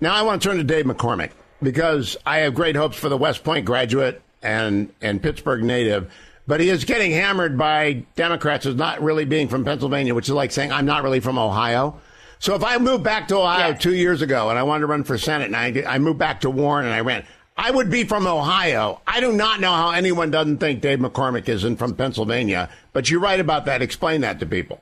Now 0.00 0.14
I 0.14 0.22
want 0.22 0.42
to 0.42 0.48
turn 0.48 0.58
to 0.58 0.64
Dave 0.64 0.84
McCormick 0.84 1.30
because 1.62 2.16
I 2.26 2.38
have 2.38 2.54
great 2.54 2.76
hopes 2.76 2.96
for 2.96 3.08
the 3.08 3.16
West 3.16 3.44
Point 3.44 3.64
graduate 3.64 4.20
and 4.42 4.92
and 5.00 5.22
Pittsburgh 5.22 5.62
native, 5.64 6.12
but 6.46 6.60
he 6.60 6.68
is 6.68 6.84
getting 6.84 7.12
hammered 7.12 7.56
by 7.56 8.04
Democrats 8.16 8.66
as 8.66 8.74
not 8.74 9.02
really 9.02 9.24
being 9.24 9.48
from 9.48 9.64
Pennsylvania, 9.64 10.14
which 10.14 10.28
is 10.28 10.34
like 10.34 10.50
saying 10.52 10.70
I'm 10.72 10.86
not 10.86 11.02
really 11.02 11.20
from 11.20 11.38
Ohio. 11.38 12.00
So 12.40 12.54
if 12.54 12.62
I 12.64 12.76
moved 12.78 13.04
back 13.04 13.28
to 13.28 13.36
Ohio 13.38 13.68
Yeah. 13.68 13.74
two 13.74 13.94
years 13.94 14.20
ago 14.20 14.50
and 14.50 14.58
I 14.58 14.64
wanted 14.64 14.80
to 14.82 14.86
run 14.88 15.04
for 15.04 15.16
Senate 15.16 15.46
and 15.46 15.56
I, 15.56 15.82
I 15.94 15.98
moved 15.98 16.18
back 16.18 16.42
to 16.42 16.50
Warren 16.50 16.84
and 16.84 16.94
I 16.94 17.00
ran, 17.00 17.24
I 17.56 17.70
would 17.70 17.90
be 17.90 18.04
from 18.04 18.26
Ohio. 18.26 19.00
I 19.06 19.20
do 19.20 19.32
not 19.32 19.60
know 19.60 19.72
how 19.72 19.90
anyone 19.90 20.30
doesn't 20.30 20.58
think 20.58 20.80
Dave 20.80 20.98
McCormick 20.98 21.48
isn't 21.48 21.76
from 21.76 21.94
Pennsylvania, 21.94 22.68
but 22.92 23.10
you're 23.10 23.20
right 23.20 23.38
about 23.38 23.66
that. 23.66 23.80
Explain 23.80 24.22
that 24.22 24.40
to 24.40 24.46
people. 24.46 24.80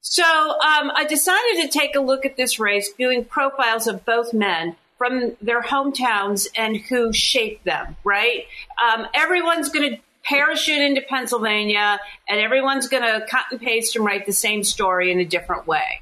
So 0.00 0.22
um, 0.22 0.92
I 0.94 1.04
decided 1.08 1.62
to 1.62 1.68
take 1.68 1.94
a 1.94 2.00
look 2.00 2.24
at 2.24 2.36
this 2.36 2.58
race, 2.58 2.92
viewing 2.96 3.24
profiles 3.24 3.86
of 3.86 4.04
both 4.04 4.32
men 4.32 4.76
from 4.96 5.36
their 5.42 5.62
hometowns 5.62 6.46
and 6.56 6.76
who 6.76 7.12
shaped 7.12 7.64
them, 7.64 7.96
right? 8.02 8.44
Um, 8.82 9.06
everyone's 9.12 9.68
going 9.68 9.96
to 9.96 10.00
parachute 10.24 10.80
into 10.80 11.02
Pennsylvania 11.02 12.00
and 12.28 12.40
everyone's 12.40 12.88
going 12.88 13.02
to 13.02 13.26
cut 13.26 13.44
and 13.50 13.60
paste 13.60 13.94
and 13.94 14.04
write 14.04 14.26
the 14.26 14.32
same 14.32 14.64
story 14.64 15.12
in 15.12 15.20
a 15.20 15.24
different 15.24 15.66
way. 15.66 16.00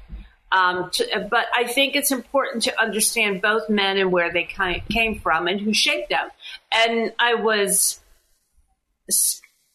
Um, 0.55 0.89
to, 0.91 1.27
but 1.29 1.47
I 1.53 1.67
think 1.67 1.97
it's 1.97 2.11
important 2.11 2.63
to 2.63 2.81
understand 2.81 3.41
both 3.41 3.69
men 3.69 3.97
and 3.97 4.09
where 4.09 4.31
they 4.31 4.45
ki- 4.45 4.83
came 4.89 5.19
from 5.19 5.47
and 5.47 5.59
who 5.59 5.73
shaped 5.73 6.09
them. 6.09 6.29
And 6.71 7.11
I 7.19 7.35
was 7.35 7.99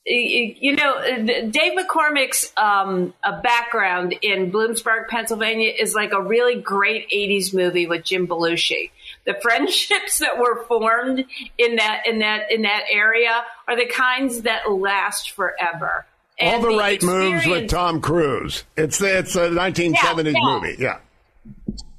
you 0.07 0.74
know, 0.74 1.01
Dave 1.24 1.78
McCormick's 1.78 2.53
um, 2.57 3.12
background 3.43 4.14
in 4.22 4.51
Bloomsburg, 4.51 5.09
Pennsylvania, 5.09 5.72
is 5.78 5.95
like 5.95 6.12
a 6.12 6.22
really 6.22 6.61
great 6.61 7.11
'80s 7.11 7.55
movie 7.55 7.87
with 7.87 8.05
Jim 8.05 8.26
Belushi. 8.26 8.91
The 9.26 9.35
friendships 9.43 10.18
that 10.18 10.39
were 10.39 10.64
formed 10.64 11.24
in 11.59 11.76
that 11.76 12.07
in 12.07 12.20
that 12.20 12.51
in 12.51 12.62
that 12.62 12.85
area 12.91 13.45
are 13.68 13.76
the 13.76 13.87
kinds 13.87 14.43
that 14.43 14.70
last 14.70 15.33
forever. 15.33 16.07
All 16.41 16.49
And 16.55 16.64
the 16.64 16.68
right 16.68 17.03
moves 17.03 17.47
with 17.47 17.68
Tom 17.70 18.01
Cruise. 18.01 18.64
It's 18.76 19.01
it's 19.01 19.36
a 19.36 19.49
1970s 19.49 19.95
Yeah, 19.95 20.32
yeah. 20.32 20.41
movie. 20.43 20.76
Yeah. 20.78 20.99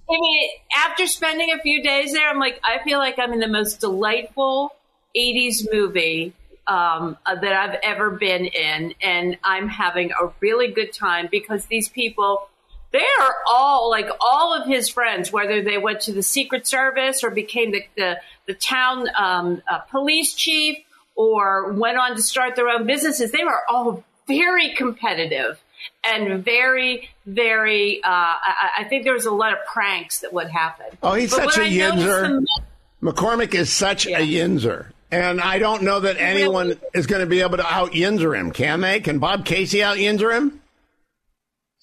I 0.10 0.18
mean, 0.20 0.50
after 0.76 1.08
spending 1.08 1.52
a 1.52 1.60
few 1.60 1.82
days 1.82 2.12
there, 2.14 2.28
I'm 2.28 2.40
like, 2.40 2.60
I 2.64 2.84
feel 2.84 3.00
like 3.00 3.18
I'm 3.18 3.32
in 3.32 3.40
the 3.40 3.48
most 3.48 3.80
delightful 3.80 4.76
80s 5.16 5.66
movie 5.72 6.34
um, 6.68 7.18
uh, 7.26 7.36
that 7.36 7.54
I've 7.54 7.80
ever 7.82 8.12
been 8.12 8.46
in, 8.46 8.94
and 9.02 9.38
I'm 9.44 9.68
having 9.70 10.12
a 10.12 10.32
really 10.42 10.70
good 10.72 10.94
time 10.94 11.28
because 11.32 11.66
these 11.66 11.90
people. 11.90 12.48
They 12.92 13.00
are 13.22 13.34
all 13.50 13.90
like 13.90 14.10
all 14.20 14.54
of 14.54 14.68
his 14.68 14.90
friends, 14.90 15.32
whether 15.32 15.62
they 15.62 15.78
went 15.78 16.02
to 16.02 16.12
the 16.12 16.22
Secret 16.22 16.68
Service 16.68 17.24
or 17.24 17.30
became 17.30 17.72
the 17.72 17.86
the, 17.96 18.18
the 18.48 18.54
town 18.54 19.08
um, 19.18 19.62
uh, 19.72 19.80
police 19.80 20.34
chief 20.34 20.78
or 21.16 21.72
went 21.72 21.98
on 21.98 22.18
to 22.18 22.22
start 22.22 22.58
their 22.58 22.68
own 22.68 22.86
businesses. 22.86 23.32
They 23.32 23.46
were 23.46 23.62
all 23.70 24.04
very 24.38 24.74
competitive 24.74 25.62
and 26.04 26.44
very, 26.44 27.10
very. 27.26 28.04
Uh, 28.04 28.08
I, 28.10 28.70
I, 28.80 28.84
think 28.86 29.04
there 29.04 29.14
was 29.14 29.26
a 29.26 29.32
lot 29.32 29.54
of 29.54 29.60
pranks 29.66 30.20
that 30.20 30.34
would 30.34 30.50
happen. 30.50 30.86
Oh, 31.04 31.14
he's 31.14 31.32
but 31.32 31.52
such 31.52 31.58
a 31.58 31.64
I 31.64 31.70
yinzer. 31.70 32.44
McCormick 33.02 33.54
is 33.54 33.72
such 33.72 34.06
yeah. 34.06 34.20
a 34.20 34.22
yinzer. 34.22 34.88
And 35.12 35.42
I 35.42 35.60
don't 35.60 35.84
know 35.84 36.00
that 36.00 36.18
anyone 36.18 36.80
is 36.94 37.06
going 37.06 37.20
to 37.20 37.26
be 37.26 37.42
able 37.42 37.58
to 37.58 37.66
out 37.66 37.92
yinzer 37.92 38.38
him, 38.38 38.52
can 38.52 38.80
they? 38.80 39.02
Can 39.02 39.20
Bob 39.20 39.46
Casey 39.46 39.84
out 39.84 39.98
yinzer 39.98 40.34
him? 40.34 40.62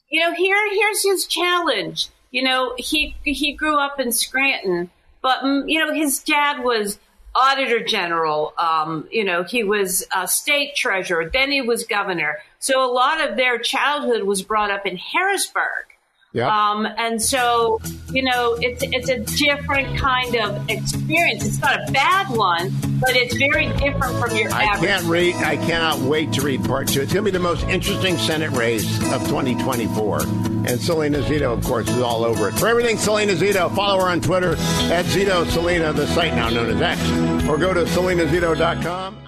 You 0.09 0.21
know, 0.21 0.35
here 0.35 0.57
here's 0.73 1.03
his 1.03 1.27
challenge. 1.27 2.09
You 2.31 2.43
know, 2.43 2.75
he 2.79 3.15
he 3.25 3.53
grew 3.53 3.77
up 3.79 4.01
in 4.01 4.13
Scranton, 4.13 4.91
but 5.21 5.41
mm, 5.41 5.65
you 5.67 5.79
know 5.79 5.93
his 5.93 6.21
dad 6.21 6.65
was 6.65 6.99
auditor 7.35 7.85
general. 7.85 8.55
Um, 8.59 9.09
you 9.11 9.25
know, 9.25 9.45
he 9.45 9.65
was 9.65 10.07
a 10.15 10.27
state 10.27 10.75
treasurer. 10.75 11.29
Then 11.31 11.51
he 11.51 11.63
was 11.63 11.85
governor. 11.85 12.39
So 12.59 12.85
a 12.85 12.91
lot 12.91 13.21
of 13.21 13.37
their 13.37 13.59
childhood 13.59 14.25
was 14.25 14.43
brought 14.43 14.71
up 14.71 14.87
in 14.87 14.97
Harrisburg. 14.97 15.87
Yep. 16.35 16.47
Um, 16.47 16.87
and 16.99 17.21
so, 17.23 17.81
you 18.13 18.23
know, 18.23 18.55
it's 18.61 18.83
it's 18.83 19.09
a 19.09 19.19
different 19.39 19.99
kind 19.99 20.35
of 20.37 20.69
experience. 20.69 21.47
It's 21.47 21.59
not 21.59 21.89
a 21.89 21.93
bad 21.93 22.29
one, 22.29 22.71
but 23.01 23.17
it's 23.17 23.35
very 23.35 23.69
different 23.79 24.19
from 24.21 24.37
your 24.37 24.53
I 24.53 24.65
average. 24.65 24.91
can't 24.91 25.05
read. 25.07 25.35
I 25.37 25.57
cannot 25.57 25.99
wait 26.01 26.33
to 26.35 26.43
read 26.43 26.63
part 26.65 26.89
two. 26.89 27.01
It's 27.01 27.13
going 27.15 27.25
to 27.25 27.31
be 27.33 27.37
the 27.37 27.43
most 27.43 27.65
interesting 27.69 28.19
Senate 28.19 28.51
race 28.51 28.99
of 29.13 29.23
2024. 29.27 30.21
And 30.21 30.79
Salena 30.79 31.23
Zito, 31.23 31.57
of 31.57 31.65
course, 31.65 31.89
is 31.89 31.99
all 32.03 32.25
over 32.25 32.49
it. 32.49 32.59
For 32.59 32.69
everything 32.69 32.99
Salena 32.99 33.33
Zito, 33.33 33.75
follow 33.75 33.99
her 34.05 34.11
on 34.11 34.21
Twitter 34.21 34.53
at 34.93 35.07
Zito 35.07 35.47
Salena, 35.47 35.95
the 35.95 36.07
site 36.09 36.35
now 36.35 36.51
known 36.51 36.69
as 36.69 36.83
X, 36.83 37.49
or 37.49 37.57
go 37.57 37.73
to 37.73 37.85
salenazito.com. 37.85 39.28